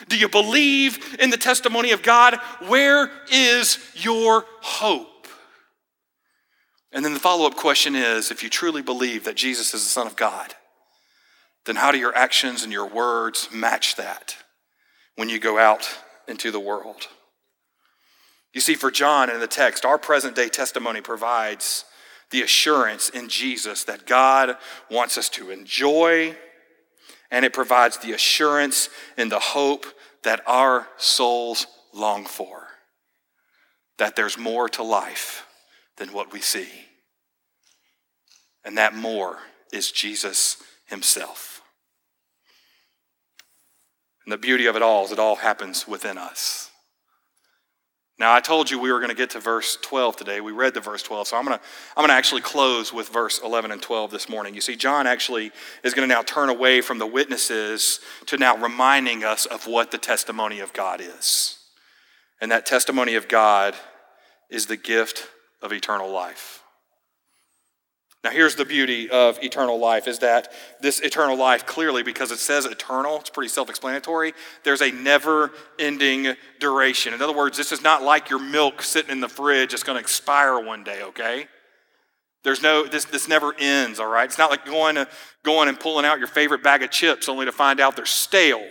Do 0.08 0.18
you 0.18 0.28
believe 0.28 1.16
in 1.20 1.30
the 1.30 1.36
testimony 1.36 1.92
of 1.92 2.02
God? 2.02 2.38
Where 2.66 3.10
is 3.30 3.78
your 3.94 4.44
hope? 4.60 5.26
And 6.92 7.04
then 7.04 7.14
the 7.14 7.20
follow 7.20 7.46
up 7.46 7.56
question 7.56 7.94
is 7.94 8.30
if 8.30 8.42
you 8.42 8.48
truly 8.48 8.82
believe 8.82 9.24
that 9.24 9.36
Jesus 9.36 9.74
is 9.74 9.84
the 9.84 9.90
Son 9.90 10.06
of 10.06 10.16
God, 10.16 10.54
then 11.66 11.76
how 11.76 11.92
do 11.92 11.98
your 11.98 12.16
actions 12.16 12.62
and 12.62 12.72
your 12.72 12.86
words 12.86 13.48
match 13.52 13.96
that 13.96 14.36
when 15.18 15.28
you 15.28 15.40
go 15.40 15.58
out 15.58 15.88
into 16.28 16.52
the 16.52 16.60
world? 16.60 17.08
You 18.54 18.60
see, 18.60 18.76
for 18.76 18.92
John 18.92 19.30
in 19.30 19.40
the 19.40 19.48
text, 19.48 19.84
our 19.84 19.98
present 19.98 20.36
day 20.36 20.48
testimony 20.48 21.00
provides 21.00 21.84
the 22.30 22.42
assurance 22.42 23.08
in 23.08 23.28
Jesus 23.28 23.82
that 23.84 24.06
God 24.06 24.56
wants 24.88 25.18
us 25.18 25.28
to 25.30 25.50
enjoy, 25.50 26.36
and 27.32 27.44
it 27.44 27.52
provides 27.52 27.98
the 27.98 28.12
assurance 28.12 28.90
in 29.16 29.28
the 29.28 29.40
hope 29.40 29.86
that 30.22 30.40
our 30.46 30.86
souls 30.98 31.66
long 31.92 32.24
for 32.24 32.68
that 33.98 34.14
there's 34.14 34.38
more 34.38 34.68
to 34.68 34.84
life 34.84 35.44
than 35.96 36.12
what 36.12 36.32
we 36.32 36.40
see. 36.40 36.68
And 38.64 38.78
that 38.78 38.94
more 38.94 39.38
is 39.72 39.90
Jesus 39.90 40.62
Himself. 40.86 41.47
And 44.28 44.32
the 44.34 44.36
beauty 44.36 44.66
of 44.66 44.76
it 44.76 44.82
all 44.82 45.06
is 45.06 45.10
it 45.10 45.18
all 45.18 45.36
happens 45.36 45.88
within 45.88 46.18
us. 46.18 46.70
Now, 48.18 48.34
I 48.34 48.40
told 48.40 48.70
you 48.70 48.78
we 48.78 48.92
were 48.92 48.98
going 48.98 49.08
to 49.08 49.16
get 49.16 49.30
to 49.30 49.40
verse 49.40 49.78
12 49.80 50.18
today. 50.18 50.42
We 50.42 50.52
read 50.52 50.74
the 50.74 50.80
verse 50.80 51.02
12, 51.02 51.28
so 51.28 51.38
I'm 51.38 51.46
going 51.46 51.56
to, 51.56 51.64
I'm 51.96 52.02
going 52.02 52.10
to 52.10 52.14
actually 52.14 52.42
close 52.42 52.92
with 52.92 53.08
verse 53.08 53.40
11 53.42 53.70
and 53.70 53.80
12 53.80 54.10
this 54.10 54.28
morning. 54.28 54.54
You 54.54 54.60
see, 54.60 54.76
John 54.76 55.06
actually 55.06 55.50
is 55.82 55.94
going 55.94 56.06
to 56.06 56.14
now 56.14 56.20
turn 56.20 56.50
away 56.50 56.82
from 56.82 56.98
the 56.98 57.06
witnesses 57.06 58.00
to 58.26 58.36
now 58.36 58.54
reminding 58.54 59.24
us 59.24 59.46
of 59.46 59.66
what 59.66 59.92
the 59.92 59.96
testimony 59.96 60.60
of 60.60 60.74
God 60.74 61.00
is. 61.00 61.56
And 62.38 62.50
that 62.50 62.66
testimony 62.66 63.14
of 63.14 63.28
God 63.28 63.76
is 64.50 64.66
the 64.66 64.76
gift 64.76 65.26
of 65.62 65.72
eternal 65.72 66.12
life. 66.12 66.57
Now, 68.24 68.30
here's 68.30 68.56
the 68.56 68.64
beauty 68.64 69.08
of 69.10 69.40
eternal 69.44 69.78
life 69.78 70.08
is 70.08 70.18
that 70.18 70.52
this 70.80 70.98
eternal 71.00 71.36
life, 71.36 71.66
clearly, 71.66 72.02
because 72.02 72.32
it 72.32 72.38
says 72.38 72.64
eternal, 72.64 73.20
it's 73.20 73.30
pretty 73.30 73.48
self 73.48 73.70
explanatory, 73.70 74.34
there's 74.64 74.82
a 74.82 74.90
never 74.90 75.52
ending 75.78 76.34
duration. 76.58 77.14
In 77.14 77.22
other 77.22 77.36
words, 77.36 77.56
this 77.56 77.70
is 77.70 77.80
not 77.80 78.02
like 78.02 78.28
your 78.28 78.40
milk 78.40 78.82
sitting 78.82 79.12
in 79.12 79.20
the 79.20 79.28
fridge 79.28 79.70
that's 79.70 79.84
going 79.84 79.96
to 79.96 80.00
expire 80.00 80.58
one 80.58 80.82
day, 80.82 81.02
okay? 81.02 81.46
There's 82.42 82.60
no, 82.60 82.86
this, 82.86 83.04
this 83.04 83.28
never 83.28 83.54
ends, 83.58 84.00
all 84.00 84.08
right? 84.08 84.24
It's 84.24 84.38
not 84.38 84.50
like 84.50 84.64
going, 84.64 84.96
to, 84.96 85.06
going 85.44 85.68
and 85.68 85.78
pulling 85.78 86.04
out 86.04 86.18
your 86.18 86.28
favorite 86.28 86.62
bag 86.62 86.82
of 86.82 86.90
chips 86.90 87.28
only 87.28 87.46
to 87.46 87.52
find 87.52 87.78
out 87.78 87.94
they're 87.94 88.06
stale, 88.06 88.66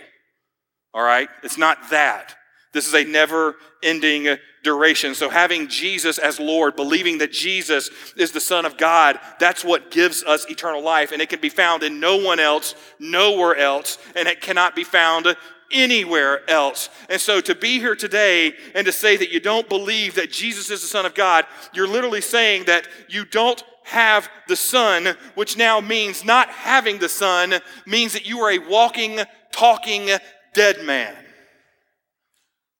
all 0.92 1.02
right? 1.02 1.28
It's 1.42 1.56
not 1.56 1.90
that. 1.90 2.34
This 2.72 2.86
is 2.86 2.94
a 2.94 3.04
never 3.04 3.56
ending 3.82 4.36
duration. 4.62 5.14
So, 5.14 5.30
having 5.30 5.68
Jesus 5.68 6.18
as 6.18 6.38
Lord, 6.38 6.76
believing 6.76 7.18
that 7.18 7.32
Jesus 7.32 7.90
is 8.16 8.32
the 8.32 8.40
Son 8.40 8.66
of 8.66 8.76
God, 8.76 9.18
that's 9.38 9.64
what 9.64 9.90
gives 9.90 10.22
us 10.24 10.50
eternal 10.50 10.82
life. 10.82 11.12
And 11.12 11.22
it 11.22 11.30
can 11.30 11.40
be 11.40 11.48
found 11.48 11.82
in 11.82 12.00
no 12.00 12.16
one 12.16 12.40
else, 12.40 12.74
nowhere 12.98 13.56
else, 13.56 13.98
and 14.14 14.28
it 14.28 14.40
cannot 14.40 14.74
be 14.74 14.84
found 14.84 15.34
anywhere 15.70 16.48
else. 16.50 16.90
And 17.08 17.20
so, 17.20 17.40
to 17.40 17.54
be 17.54 17.78
here 17.78 17.96
today 17.96 18.54
and 18.74 18.84
to 18.86 18.92
say 18.92 19.16
that 19.16 19.32
you 19.32 19.40
don't 19.40 19.68
believe 19.68 20.14
that 20.16 20.30
Jesus 20.30 20.70
is 20.70 20.82
the 20.82 20.88
Son 20.88 21.06
of 21.06 21.14
God, 21.14 21.46
you're 21.72 21.88
literally 21.88 22.20
saying 22.20 22.64
that 22.64 22.86
you 23.08 23.24
don't 23.24 23.62
have 23.84 24.28
the 24.48 24.56
Son, 24.56 25.16
which 25.34 25.56
now 25.56 25.80
means 25.80 26.24
not 26.24 26.50
having 26.50 26.98
the 26.98 27.08
Son, 27.08 27.54
means 27.86 28.12
that 28.12 28.28
you 28.28 28.40
are 28.40 28.50
a 28.50 28.58
walking, 28.58 29.20
talking, 29.50 30.10
dead 30.52 30.84
man. 30.84 31.14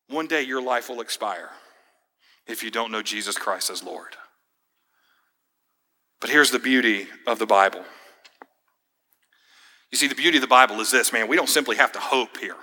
One 0.08 0.26
day 0.26 0.42
your 0.42 0.62
life 0.62 0.88
will 0.88 1.00
expire 1.00 1.50
if 2.46 2.62
you 2.62 2.70
don't 2.70 2.90
know 2.90 3.02
Jesus 3.02 3.36
Christ 3.36 3.70
as 3.70 3.82
Lord. 3.82 4.16
But 6.20 6.30
here's 6.30 6.50
the 6.50 6.58
beauty 6.58 7.06
of 7.26 7.38
the 7.38 7.46
Bible. 7.46 7.84
You 9.90 9.98
see, 9.98 10.08
the 10.08 10.14
beauty 10.14 10.38
of 10.38 10.42
the 10.42 10.48
Bible 10.48 10.80
is 10.80 10.90
this, 10.90 11.12
man, 11.12 11.28
we 11.28 11.36
don't 11.36 11.48
simply 11.48 11.76
have 11.76 11.92
to 11.92 11.98
hope 11.98 12.38
here. 12.38 12.56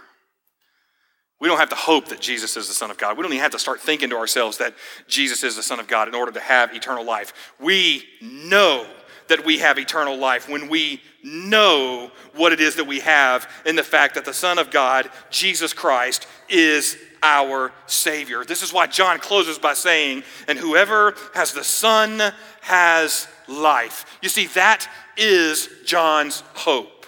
We 1.40 1.48
don't 1.48 1.58
have 1.58 1.70
to 1.70 1.76
hope 1.76 2.08
that 2.10 2.22
Jesus 2.22 2.56
is 2.56 2.68
the 2.68 2.74
Son 2.74 2.92
of 2.92 2.98
God. 2.98 3.18
We 3.18 3.24
don't 3.24 3.32
even 3.32 3.44
have 3.44 3.52
to 3.52 3.60
start 3.60 3.82
thinking 3.82 4.10
to 4.12 4.18
ourselves 4.18 4.58
that 4.58 4.74
Jesus 5.08 5.44
is 5.44 5.56
the 5.56 5.64
Son 5.64 5.80
of 5.80 5.88
God 5.88 6.08
in 6.08 6.16
order 6.16 6.32
to 6.32 6.40
have 6.40 6.74
eternal 6.74 7.06
life. 7.06 7.54
We 7.60 8.04
know 8.22 8.88
that 9.28 9.46
we 9.46 9.60
have 9.60 9.78
eternal 9.80 10.18
life 10.18 10.48
when 10.48 10.70
we 10.70 11.02
know 11.24 12.12
what 12.36 12.54
it 12.54 12.60
is 12.60 12.76
that 12.76 12.88
we 12.88 13.00
have 13.00 13.50
in 13.66 13.76
the 13.76 13.84
fact 13.84 14.16
that 14.16 14.26
the 14.26 14.34
Son 14.34 14.60
of 14.60 14.70
God, 14.70 15.10
Jesus 15.30 15.74
Christ, 15.74 16.28
is 16.50 16.98
our 17.24 17.72
Savior. 17.88 18.46
This 18.46 18.62
is 18.62 18.72
why 18.72 18.88
John 18.88 19.20
closes 19.20 19.58
by 19.58 19.74
saying, 19.74 20.24
And 20.48 20.60
whoever 20.60 21.16
has 21.34 21.54
the 21.54 21.64
Son 21.64 22.22
has 22.62 23.28
life. 23.48 24.06
You 24.22 24.30
see, 24.30 24.48
that 24.48 24.88
is 25.18 25.70
John's 25.86 26.44
hope 26.54 27.06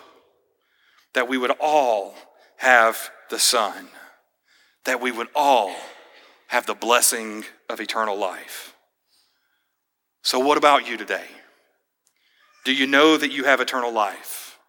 that 1.13 1.27
we 1.27 1.37
would 1.37 1.51
all 1.59 2.15
have 2.57 3.11
the 3.29 3.39
Son, 3.39 3.87
that 4.85 5.01
we 5.01 5.11
would 5.11 5.27
all 5.35 5.75
have 6.47 6.65
the 6.65 6.73
blessing 6.73 7.43
of 7.69 7.79
eternal 7.79 8.17
life. 8.17 8.75
So, 10.23 10.39
what 10.39 10.57
about 10.57 10.87
you 10.87 10.97
today? 10.97 11.25
Do 12.67 12.73
you 12.73 12.85
know 12.85 13.15
that 13.15 13.31
you 13.31 13.45
have 13.45 13.61
eternal 13.61 13.93
life? 13.93 14.59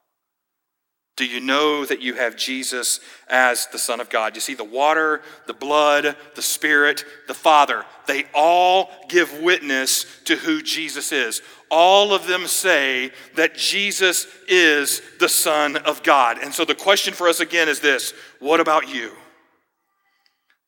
Do 1.16 1.26
you 1.26 1.40
know 1.40 1.84
that 1.84 2.00
you 2.00 2.14
have 2.14 2.36
Jesus 2.36 3.00
as 3.26 3.66
the 3.72 3.78
Son 3.80 3.98
of 3.98 4.08
God? 4.08 4.36
You 4.36 4.40
see, 4.40 4.54
the 4.54 4.62
water, 4.62 5.20
the 5.48 5.52
blood, 5.52 6.14
the 6.36 6.42
Spirit, 6.42 7.04
the 7.26 7.34
Father, 7.34 7.84
they 8.06 8.26
all 8.32 8.88
give 9.08 9.40
witness 9.40 10.06
to 10.26 10.36
who 10.36 10.62
Jesus 10.62 11.10
is. 11.10 11.42
All 11.72 12.14
of 12.14 12.28
them 12.28 12.46
say 12.46 13.10
that 13.34 13.56
Jesus 13.56 14.28
is 14.46 15.02
the 15.18 15.28
Son 15.28 15.76
of 15.78 16.04
God. 16.04 16.38
And 16.40 16.54
so 16.54 16.64
the 16.64 16.76
question 16.76 17.14
for 17.14 17.26
us 17.28 17.40
again 17.40 17.68
is 17.68 17.80
this 17.80 18.14
what 18.38 18.60
about 18.60 18.88
you? 18.88 19.10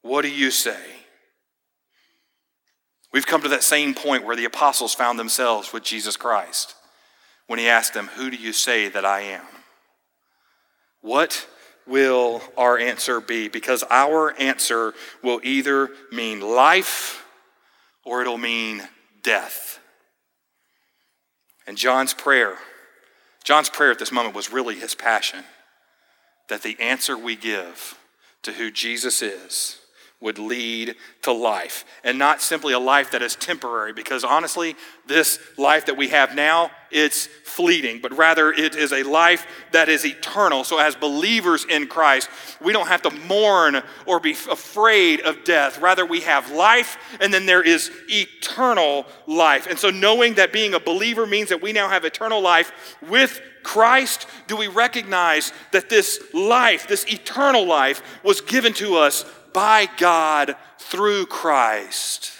What 0.03 0.23
do 0.23 0.33
you 0.33 0.51
say? 0.51 0.83
We've 3.13 3.25
come 3.25 3.43
to 3.43 3.49
that 3.51 3.63
same 3.63 3.95
point 3.95 4.25
where 4.25 4.35
the 4.35 4.47
apostles 4.47 4.95
found 4.97 5.17
themselves 5.17 5.73
with 5.73 5.85
Jesus 5.85 6.17
Christ 6.17 6.75
when 7.51 7.59
he 7.59 7.69
asked 7.69 7.95
them, 7.95 8.07
Who 8.15 8.31
do 8.31 8.37
you 8.37 8.53
say 8.53 8.89
that 8.89 9.05
I 9.05 9.23
am? 9.23 9.45
What 11.01 11.49
will 11.85 12.43
our 12.57 12.79
answer 12.79 13.21
be? 13.21 13.49
Because 13.49 13.83
our 13.91 14.39
answer 14.39 14.95
will 15.21 15.41
either 15.43 15.89
mean 16.13 16.41
life 16.41 17.27
or 18.05 18.21
it'll 18.21 18.39
mean 18.39 18.85
death. 19.25 19.81
And 21.67 21.77
John's 21.77 22.15
prayer, 22.15 22.55
John's 23.43 23.69
prayer 23.69 23.91
at 23.91 23.99
this 23.99 24.13
moment 24.13 24.37
was 24.37 24.53
really 24.53 24.77
his 24.77 24.95
passion 24.95 25.43
that 26.51 26.63
the 26.63 26.79
answer 26.79 27.19
we 27.19 27.35
give 27.35 27.99
to 28.43 28.53
who 28.53 28.71
Jesus 28.71 29.23
is 29.23 29.80
would 30.21 30.39
lead 30.39 30.97
to 31.23 31.33
life. 31.33 31.85
And 32.05 32.19
not 32.19 32.43
simply 32.43 32.75
a 32.75 32.79
life 32.79 33.13
that 33.13 33.23
is 33.23 33.37
temporary, 33.37 33.95
because 33.95 34.23
honestly, 34.23 34.77
this 35.07 35.39
life 35.57 35.87
that 35.87 35.97
we 35.97 36.09
have 36.09 36.35
now, 36.35 36.71
it's 36.91 37.27
fleeting, 37.45 38.01
but 38.03 38.17
rather 38.17 38.53
it 38.53 38.75
is 38.75 38.93
a 38.93 39.03
life 39.03 39.47
that 39.73 39.89
is 39.89 40.05
eternal. 40.05 40.63
So, 40.65 40.79
as 40.79 40.95
believers 40.95 41.65
in 41.65 41.87
Christ, 41.87 42.29
we 42.61 42.73
don't 42.73 42.89
have 42.89 43.03
to 43.03 43.11
mourn 43.11 43.83
or 44.05 44.21
be 44.21 44.33
afraid 44.33 45.21
of 45.23 45.45
death. 45.45 45.81
Rather, 45.81 46.05
we 46.05 46.21
have 46.21 46.51
life, 46.51 46.99
and 47.21 47.33
then 47.33 47.47
there 47.47 47.63
is 47.63 47.91
eternal 48.09 49.07
life. 49.27 49.67
And 49.69 49.79
so, 49.79 49.91
knowing 49.91 50.35
that 50.35 50.53
being 50.53 50.75
a 50.75 50.81
believer 50.81 51.27
means 51.27 51.49
that 51.49 51.63
we 51.63 51.73
now 51.73 51.89
have 51.89 52.05
eternal 52.05 52.43
life 52.43 52.97
with 53.09 53.41
Christ, 53.63 54.27
do 54.47 54.57
we 54.57 54.69
recognize 54.69 55.53
that 55.73 55.91
this 55.91 56.21
life, 56.33 56.89
this 56.89 57.05
eternal 57.13 57.67
life, 57.67 58.03
was 58.25 58.41
given 58.41 58.73
to 58.75 58.97
us 58.97 59.25
by 59.53 59.89
God 59.97 60.57
through 60.79 61.27
Christ. 61.27 62.33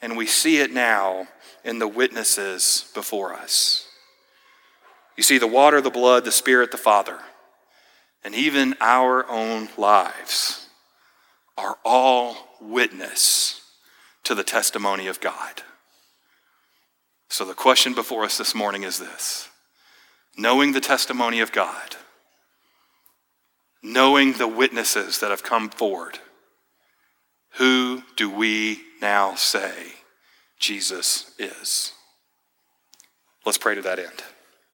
And 0.00 0.16
we 0.16 0.26
see 0.26 0.58
it 0.58 0.72
now 0.72 1.28
in 1.64 1.78
the 1.78 1.88
witnesses 1.88 2.90
before 2.94 3.32
us. 3.34 3.86
You 5.16 5.22
see, 5.22 5.38
the 5.38 5.46
water, 5.46 5.80
the 5.80 5.90
blood, 5.90 6.24
the 6.24 6.32
Spirit, 6.32 6.70
the 6.70 6.76
Father, 6.76 7.18
and 8.24 8.34
even 8.34 8.74
our 8.80 9.28
own 9.28 9.68
lives 9.76 10.66
are 11.56 11.78
all 11.84 12.36
witness 12.60 13.60
to 14.24 14.34
the 14.34 14.44
testimony 14.44 15.06
of 15.06 15.20
God. 15.20 15.62
So 17.28 17.44
the 17.44 17.54
question 17.54 17.94
before 17.94 18.24
us 18.24 18.38
this 18.38 18.54
morning 18.54 18.82
is 18.82 18.98
this 18.98 19.48
knowing 20.36 20.72
the 20.72 20.80
testimony 20.80 21.40
of 21.40 21.52
God, 21.52 21.96
knowing 23.82 24.34
the 24.34 24.48
witnesses 24.48 25.18
that 25.18 25.30
have 25.30 25.42
come 25.42 25.68
forward, 25.68 26.18
who 27.56 28.02
do 28.16 28.30
we 28.30 28.80
now 29.00 29.34
say 29.34 29.92
Jesus 30.58 31.32
is? 31.38 31.92
Let's 33.44 33.58
pray 33.58 33.74
to 33.74 33.82
that 33.82 33.98
end. 33.98 34.22